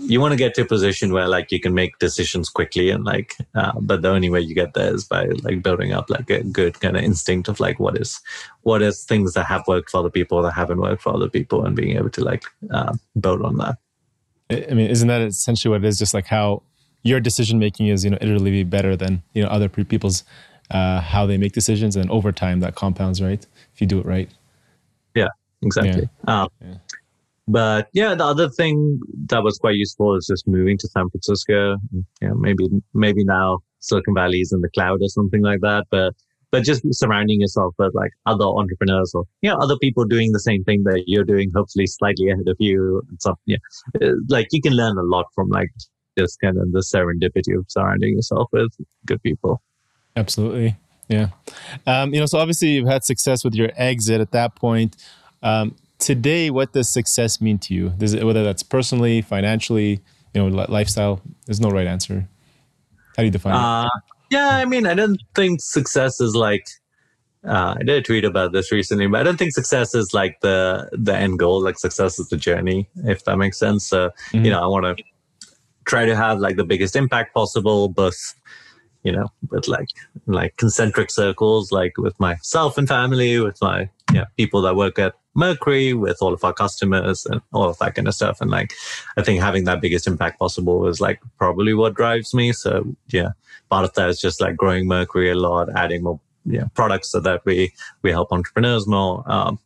you 0.00 0.20
want 0.20 0.32
to 0.32 0.36
get 0.36 0.54
to 0.54 0.62
a 0.62 0.66
position 0.66 1.12
where 1.12 1.28
like 1.28 1.52
you 1.52 1.60
can 1.60 1.74
make 1.74 1.98
decisions 1.98 2.48
quickly 2.48 2.88
and 2.90 3.04
like 3.04 3.36
uh, 3.54 3.72
but 3.80 4.00
the 4.00 4.08
only 4.08 4.30
way 4.30 4.40
you 4.40 4.54
get 4.54 4.72
there 4.74 4.94
is 4.94 5.04
by 5.04 5.26
like 5.42 5.62
building 5.62 5.92
up 5.92 6.08
like 6.08 6.30
a 6.30 6.42
good 6.42 6.80
kind 6.80 6.96
of 6.96 7.02
instinct 7.02 7.48
of 7.48 7.60
like 7.60 7.78
what 7.78 7.98
is 7.98 8.20
what 8.62 8.80
is 8.80 9.04
things 9.04 9.34
that 9.34 9.44
have 9.44 9.62
worked 9.68 9.90
for 9.90 9.98
other 9.98 10.10
people 10.10 10.40
that 10.40 10.52
haven't 10.52 10.80
worked 10.80 11.02
for 11.02 11.14
other 11.14 11.28
people 11.28 11.66
and 11.66 11.76
being 11.76 11.98
able 11.98 12.08
to 12.08 12.24
like 12.24 12.44
uh, 12.70 12.94
build 13.20 13.42
on 13.42 13.58
that 13.58 13.76
I 14.50 14.74
mean, 14.74 14.90
isn't 14.90 15.08
that 15.08 15.22
essentially 15.22 15.70
what 15.70 15.84
it 15.84 15.88
is? 15.88 15.98
Just 15.98 16.14
like 16.14 16.26
how 16.26 16.62
your 17.02 17.20
decision 17.20 17.58
making 17.58 17.88
is, 17.88 18.04
you 18.04 18.10
know, 18.10 18.18
iteratively 18.18 18.68
better 18.68 18.96
than 18.96 19.22
you 19.32 19.42
know 19.42 19.48
other 19.48 19.68
people's 19.68 20.24
uh, 20.70 21.00
how 21.00 21.26
they 21.26 21.38
make 21.38 21.52
decisions, 21.52 21.96
and 21.96 22.10
over 22.10 22.32
time 22.32 22.60
that 22.60 22.74
compounds, 22.74 23.22
right? 23.22 23.46
If 23.74 23.80
you 23.80 23.86
do 23.86 24.00
it 24.00 24.06
right. 24.06 24.30
Yeah, 25.14 25.28
exactly. 25.62 26.08
Yeah. 26.26 26.42
Um, 26.42 26.48
yeah. 26.60 26.74
But 27.46 27.88
yeah, 27.92 28.14
the 28.14 28.24
other 28.24 28.48
thing 28.48 29.00
that 29.28 29.42
was 29.42 29.58
quite 29.58 29.74
useful 29.74 30.16
is 30.16 30.26
just 30.26 30.48
moving 30.48 30.78
to 30.78 30.88
San 30.88 31.08
Francisco. 31.10 31.76
Yeah, 32.20 32.32
maybe 32.34 32.66
maybe 32.94 33.24
now 33.24 33.58
Silicon 33.80 34.14
Valley 34.14 34.40
is 34.40 34.52
in 34.52 34.62
the 34.62 34.70
cloud 34.70 35.00
or 35.02 35.08
something 35.08 35.42
like 35.42 35.60
that. 35.60 35.84
But 35.90 36.14
but 36.54 36.62
just 36.62 36.82
surrounding 36.92 37.40
yourself 37.40 37.74
with 37.78 37.92
like 37.94 38.12
other 38.26 38.44
entrepreneurs 38.44 39.12
or 39.12 39.24
you 39.42 39.50
know 39.50 39.56
other 39.56 39.76
people 39.78 40.04
doing 40.04 40.30
the 40.30 40.38
same 40.38 40.62
thing 40.62 40.84
that 40.84 41.02
you're 41.08 41.24
doing, 41.24 41.50
hopefully 41.54 41.86
slightly 41.86 42.30
ahead 42.30 42.46
of 42.46 42.56
you 42.60 43.02
and 43.08 43.20
stuff. 43.20 43.38
Yeah, 43.44 43.56
uh, 44.00 44.12
like 44.28 44.46
you 44.52 44.62
can 44.62 44.74
learn 44.74 44.96
a 44.96 45.02
lot 45.02 45.26
from 45.34 45.48
like 45.48 45.70
just 46.16 46.40
kind 46.40 46.56
of 46.56 46.70
the 46.70 46.78
serendipity 46.78 47.58
of 47.58 47.66
surrounding 47.68 48.14
yourself 48.14 48.48
with 48.52 48.72
good 49.04 49.20
people. 49.22 49.60
Absolutely. 50.14 50.76
Yeah. 51.08 51.30
Um, 51.88 52.14
you 52.14 52.20
know, 52.20 52.26
so 52.26 52.38
obviously 52.38 52.68
you've 52.68 52.88
had 52.88 53.04
success 53.04 53.44
with 53.44 53.54
your 53.54 53.70
exit 53.76 54.20
at 54.20 54.30
that 54.30 54.54
point. 54.54 54.96
Um, 55.42 55.74
today, 55.98 56.50
what 56.50 56.72
does 56.72 56.88
success 56.88 57.40
mean 57.40 57.58
to 57.58 57.74
you? 57.74 57.88
Does 57.98 58.14
it, 58.14 58.24
whether 58.24 58.44
that's 58.44 58.62
personally, 58.62 59.22
financially, 59.22 60.00
you 60.32 60.40
know, 60.40 60.46
lifestyle, 60.46 61.20
there's 61.46 61.60
no 61.60 61.68
right 61.68 61.86
answer. 61.86 62.28
How 63.16 63.22
do 63.22 63.24
you 63.24 63.32
define 63.32 63.54
uh, 63.54 63.86
it? 63.86 64.13
Yeah, 64.34 64.48
I 64.48 64.64
mean, 64.64 64.84
I 64.84 64.94
don't 64.94 65.22
think 65.36 65.60
success 65.60 66.20
is 66.20 66.34
like, 66.34 66.66
uh, 67.46 67.76
I 67.78 67.84
did 67.84 67.90
a 67.90 68.02
tweet 68.02 68.24
about 68.24 68.50
this 68.50 68.72
recently, 68.72 69.06
but 69.06 69.20
I 69.20 69.22
don't 69.22 69.36
think 69.36 69.52
success 69.52 69.94
is 69.94 70.12
like 70.12 70.40
the 70.40 70.88
the 70.90 71.14
end 71.14 71.38
goal. 71.38 71.62
Like 71.62 71.78
success 71.78 72.18
is 72.18 72.28
the 72.30 72.36
journey, 72.36 72.88
if 73.04 73.24
that 73.26 73.36
makes 73.36 73.58
sense. 73.58 73.86
So, 73.86 74.08
mm-hmm. 74.08 74.44
you 74.44 74.50
know, 74.50 74.60
I 74.60 74.66
want 74.66 74.86
to 74.86 75.04
try 75.84 76.04
to 76.04 76.16
have 76.16 76.40
like 76.40 76.56
the 76.56 76.64
biggest 76.64 76.96
impact 76.96 77.32
possible, 77.32 77.88
both 77.88 78.34
you 79.04 79.12
know, 79.12 79.28
with 79.50 79.68
like 79.68 79.90
like 80.26 80.56
concentric 80.56 81.12
circles, 81.12 81.70
like 81.70 81.96
with 81.96 82.18
myself 82.18 82.76
and 82.76 82.88
family, 82.88 83.38
with 83.38 83.58
my 83.62 83.88
yeah 84.12 84.24
people 84.36 84.62
that 84.62 84.74
work 84.74 84.98
at 84.98 85.14
Mercury, 85.34 85.94
with 85.94 86.18
all 86.22 86.32
of 86.32 86.42
our 86.42 86.52
customers 86.52 87.24
and 87.26 87.40
all 87.52 87.68
of 87.68 87.78
that 87.78 87.94
kind 87.94 88.08
of 88.08 88.14
stuff. 88.14 88.40
And 88.40 88.50
like, 88.50 88.72
I 89.16 89.22
think 89.22 89.40
having 89.40 89.64
that 89.64 89.80
biggest 89.80 90.08
impact 90.08 90.40
possible 90.40 90.88
is 90.88 91.00
like 91.00 91.20
probably 91.38 91.74
what 91.74 91.94
drives 91.94 92.34
me. 92.34 92.52
So 92.52 92.96
yeah, 93.08 93.30
part 93.74 93.84
of 93.84 93.92
that 93.94 94.08
is 94.08 94.20
just 94.20 94.40
like 94.40 94.56
growing 94.56 94.86
Mercury 94.86 95.30
a 95.30 95.34
lot, 95.34 95.68
adding 95.74 96.04
more 96.04 96.20
yeah 96.46 96.66
products 96.74 97.10
so 97.10 97.20
that 97.20 97.40
we 97.44 97.72
we 98.02 98.10
help 98.12 98.30
entrepreneurs 98.30 98.86
more. 98.86 99.24
Um, 99.26 99.58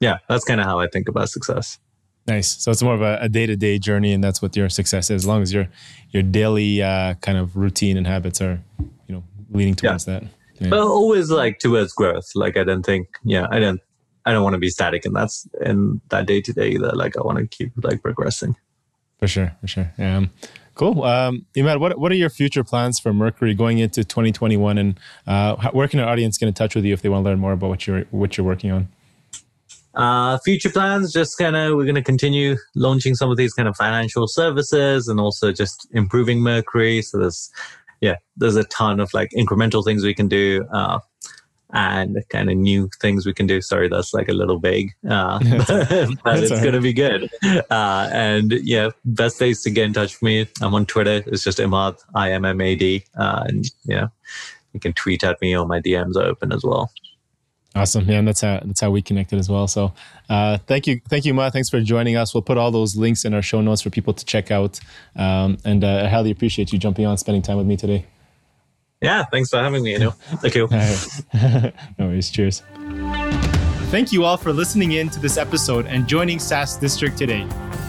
yeah, 0.00 0.18
that's 0.28 0.44
kind 0.44 0.60
of 0.60 0.66
how 0.66 0.78
I 0.80 0.88
think 0.88 1.08
about 1.08 1.28
success. 1.28 1.78
Nice. 2.26 2.48
So 2.62 2.70
it's 2.70 2.82
more 2.82 2.94
of 2.94 3.02
a 3.02 3.28
day 3.28 3.46
to 3.46 3.56
day 3.56 3.78
journey, 3.78 4.12
and 4.12 4.22
that's 4.24 4.40
what 4.42 4.56
your 4.56 4.68
success 4.68 5.10
is. 5.10 5.22
As 5.22 5.26
long 5.26 5.42
as 5.42 5.52
your 5.52 5.68
your 6.10 6.22
daily 6.22 6.82
uh, 6.82 7.14
kind 7.26 7.38
of 7.38 7.56
routine 7.56 7.96
and 7.96 8.06
habits 8.06 8.40
are, 8.40 8.58
you 9.06 9.14
know, 9.14 9.22
leading 9.50 9.74
towards 9.74 10.08
yeah. 10.08 10.20
that. 10.20 10.28
Yeah. 10.58 10.68
But 10.70 10.80
always 10.80 11.30
like 11.30 11.58
towards 11.58 11.92
growth. 11.92 12.28
Like 12.34 12.56
I 12.56 12.64
don't 12.64 12.84
think, 12.84 13.08
yeah, 13.22 13.46
I 13.50 13.60
don't, 13.60 13.80
I 14.24 14.32
don't 14.32 14.42
want 14.42 14.54
to 14.54 14.58
be 14.58 14.70
static, 14.70 15.04
and 15.04 15.14
that's 15.14 15.46
in 15.60 16.00
that 16.08 16.26
day 16.26 16.40
to 16.40 16.52
day 16.52 16.68
either. 16.70 16.92
Like 16.92 17.16
I 17.18 17.22
want 17.22 17.38
to 17.38 17.46
keep 17.46 17.72
like 17.82 18.02
progressing. 18.02 18.56
For 19.20 19.28
sure, 19.28 19.52
for 19.60 19.66
sure. 19.66 19.92
Yeah. 19.98 20.16
Um, 20.16 20.30
cool. 20.76 21.02
Um, 21.02 21.44
Immad, 21.56 21.80
what 21.80 21.98
what 21.98 22.12
are 22.12 22.16
your 22.16 22.30
future 22.30 22.62
plans 22.62 23.00
for 23.00 23.12
Mercury 23.12 23.54
going 23.54 23.78
into 23.78 24.04
2021, 24.04 24.78
and 24.78 25.00
uh, 25.26 25.70
where 25.72 25.88
can 25.88 25.98
our 25.98 26.08
audience 26.08 26.38
get 26.38 26.46
in 26.46 26.54
touch 26.54 26.76
with 26.76 26.84
you 26.84 26.94
if 26.94 27.02
they 27.02 27.08
want 27.08 27.24
to 27.24 27.30
learn 27.30 27.40
more 27.40 27.52
about 27.52 27.68
what 27.68 27.86
you're 27.86 28.02
what 28.12 28.36
you're 28.36 28.46
working 28.46 28.70
on? 28.70 28.88
Uh, 29.96 30.38
future 30.44 30.68
plans, 30.68 31.10
just 31.10 31.38
kind 31.38 31.56
of, 31.56 31.74
we're 31.74 31.84
going 31.84 31.94
to 31.94 32.02
continue 32.02 32.54
launching 32.74 33.14
some 33.14 33.30
of 33.30 33.38
these 33.38 33.54
kind 33.54 33.66
of 33.66 33.74
financial 33.76 34.28
services 34.28 35.08
and 35.08 35.18
also 35.18 35.52
just 35.52 35.88
improving 35.92 36.40
Mercury. 36.40 37.00
So 37.00 37.18
there's, 37.18 37.50
yeah, 38.02 38.16
there's 38.36 38.56
a 38.56 38.64
ton 38.64 39.00
of 39.00 39.12
like 39.14 39.30
incremental 39.34 39.82
things 39.82 40.04
we 40.04 40.12
can 40.12 40.28
do. 40.28 40.66
Uh, 40.70 40.98
and 41.72 42.22
kind 42.28 42.50
of 42.50 42.56
new 42.56 42.88
things 43.00 43.26
we 43.26 43.34
can 43.34 43.46
do. 43.46 43.60
Sorry, 43.60 43.88
that's 43.88 44.14
like 44.14 44.28
a 44.28 44.32
little 44.32 44.58
vague, 44.58 44.92
uh, 45.08 45.38
but, 46.24 46.42
it's 46.42 46.50
going 46.50 46.72
to 46.72 46.80
be 46.80 46.92
good. 46.92 47.28
Uh, 47.44 48.08
and 48.12 48.52
yeah, 48.52 48.90
best 49.04 49.38
place 49.38 49.62
to 49.62 49.70
get 49.70 49.86
in 49.86 49.92
touch 49.92 50.14
with 50.14 50.22
me. 50.22 50.48
I'm 50.60 50.74
on 50.74 50.86
Twitter. 50.86 51.22
It's 51.26 51.44
just 51.44 51.58
Immad, 51.58 51.96
I 52.14 52.32
M 52.32 52.44
M 52.44 52.60
A 52.60 52.74
D. 52.74 53.04
Uh, 53.18 53.44
and 53.46 53.70
yeah, 53.84 54.08
you 54.72 54.80
can 54.80 54.92
tweet 54.92 55.24
at 55.24 55.40
me 55.40 55.56
or 55.56 55.66
my 55.66 55.80
DMs 55.80 56.16
are 56.16 56.24
open 56.24 56.52
as 56.52 56.62
well. 56.62 56.90
Awesome. 57.74 58.08
Yeah, 58.08 58.20
and 58.20 58.28
that's 58.28 58.40
how 58.40 58.60
that's 58.64 58.80
how 58.80 58.90
we 58.90 59.02
connected 59.02 59.38
as 59.38 59.50
well. 59.50 59.68
So 59.68 59.92
uh, 60.30 60.56
thank 60.66 60.86
you, 60.86 61.00
thank 61.10 61.26
you, 61.26 61.34
Ma. 61.34 61.50
Thanks 61.50 61.68
for 61.68 61.78
joining 61.80 62.16
us. 62.16 62.32
We'll 62.32 62.42
put 62.42 62.56
all 62.56 62.70
those 62.70 62.96
links 62.96 63.26
in 63.26 63.34
our 63.34 63.42
show 63.42 63.60
notes 63.60 63.82
for 63.82 63.90
people 63.90 64.14
to 64.14 64.24
check 64.24 64.50
out. 64.50 64.80
Um, 65.14 65.58
and 65.62 65.84
uh, 65.84 66.04
I 66.04 66.08
highly 66.08 66.30
appreciate 66.30 66.72
you 66.72 66.78
jumping 66.78 67.04
on, 67.04 67.18
spending 67.18 67.42
time 67.42 67.58
with 67.58 67.66
me 67.66 67.76
today. 67.76 68.06
Yeah, 69.00 69.24
thanks 69.24 69.50
for 69.50 69.58
having 69.58 69.82
me. 69.82 69.92
You 69.92 69.98
know, 69.98 70.10
thank 70.40 70.54
you. 70.54 70.68
no 71.98 72.06
worries. 72.06 72.30
Cheers. 72.30 72.62
Thank 73.90 74.10
you 74.10 74.24
all 74.24 74.36
for 74.36 74.52
listening 74.52 74.92
in 74.92 75.10
to 75.10 75.20
this 75.20 75.36
episode 75.36 75.86
and 75.86 76.08
joining 76.08 76.38
SaaS 76.38 76.76
District 76.76 77.16
today. 77.16 77.46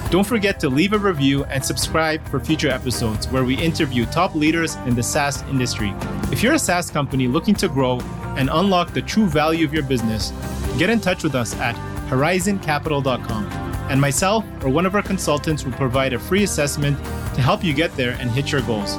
Don't 0.10 0.26
forget 0.26 0.60
to 0.62 0.70
leave 0.70 0.93
a 0.93 0.97
review 0.97 1.43
and 1.45 1.64
subscribe 1.64 2.26
for 2.30 2.39
future 2.39 2.70
episodes 2.70 3.28
where 3.30 3.43
we 3.43 3.55
interview 3.55 4.05
top 4.05 4.36
leaders 4.36 4.76
in 4.86 4.95
the 4.95 5.03
SaaS 5.03 5.41
industry. 5.43 5.93
If 6.32 6.43
you're 6.43 6.53
a 6.53 6.60
SaaS 6.60 6.89
company 6.91 7.28
looking 7.28 7.55
to 7.55 7.68
grow 7.68 7.99
and 8.38 8.49
unlock 8.51 8.93
the 8.93 9.01
true 9.01 9.26
value 9.26 9.66
of 9.66 9.74
your 9.74 9.84
business, 9.84 10.32
get 10.78 10.89
in 10.89 10.99
touch 10.99 11.24
with 11.24 11.36
us 11.36 11.55
at 11.55 11.76
horizoncapital.com. 12.10 13.45
And 13.89 13.99
myself 13.99 14.45
or 14.64 14.70
one 14.70 14.86
of 14.86 14.95
our 14.95 15.01
consultants 15.01 15.66
will 15.66 15.74
provide 15.74 16.14
a 16.14 16.20
free 16.20 16.43
assessment 16.43 16.97
to 17.36 17.41
help 17.41 17.64
you 17.64 17.74
get 17.74 17.93
there 17.95 18.18
and 18.20 18.30
hit 18.30 18.51
your 18.51 18.62
goals. 18.62 18.97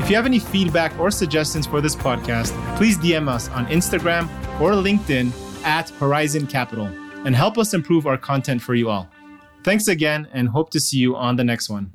If 0.00 0.08
you 0.08 0.16
have 0.16 0.26
any 0.26 0.38
feedback 0.38 0.98
or 0.98 1.10
suggestions 1.10 1.66
for 1.66 1.80
this 1.80 1.94
podcast, 1.94 2.50
please 2.76 2.98
DM 2.98 3.28
us 3.28 3.48
on 3.50 3.66
Instagram 3.66 4.24
or 4.60 4.72
LinkedIn 4.72 5.30
at 5.64 5.90
Horizon 5.90 6.46
Capital 6.46 6.86
and 7.26 7.36
help 7.36 7.58
us 7.58 7.74
improve 7.74 8.06
our 8.06 8.16
content 8.16 8.62
for 8.62 8.74
you 8.74 8.88
all. 8.88 9.08
Thanks 9.62 9.88
again 9.88 10.26
and 10.32 10.48
hope 10.48 10.70
to 10.70 10.80
see 10.80 10.96
you 10.96 11.14
on 11.16 11.36
the 11.36 11.44
next 11.44 11.68
one. 11.68 11.92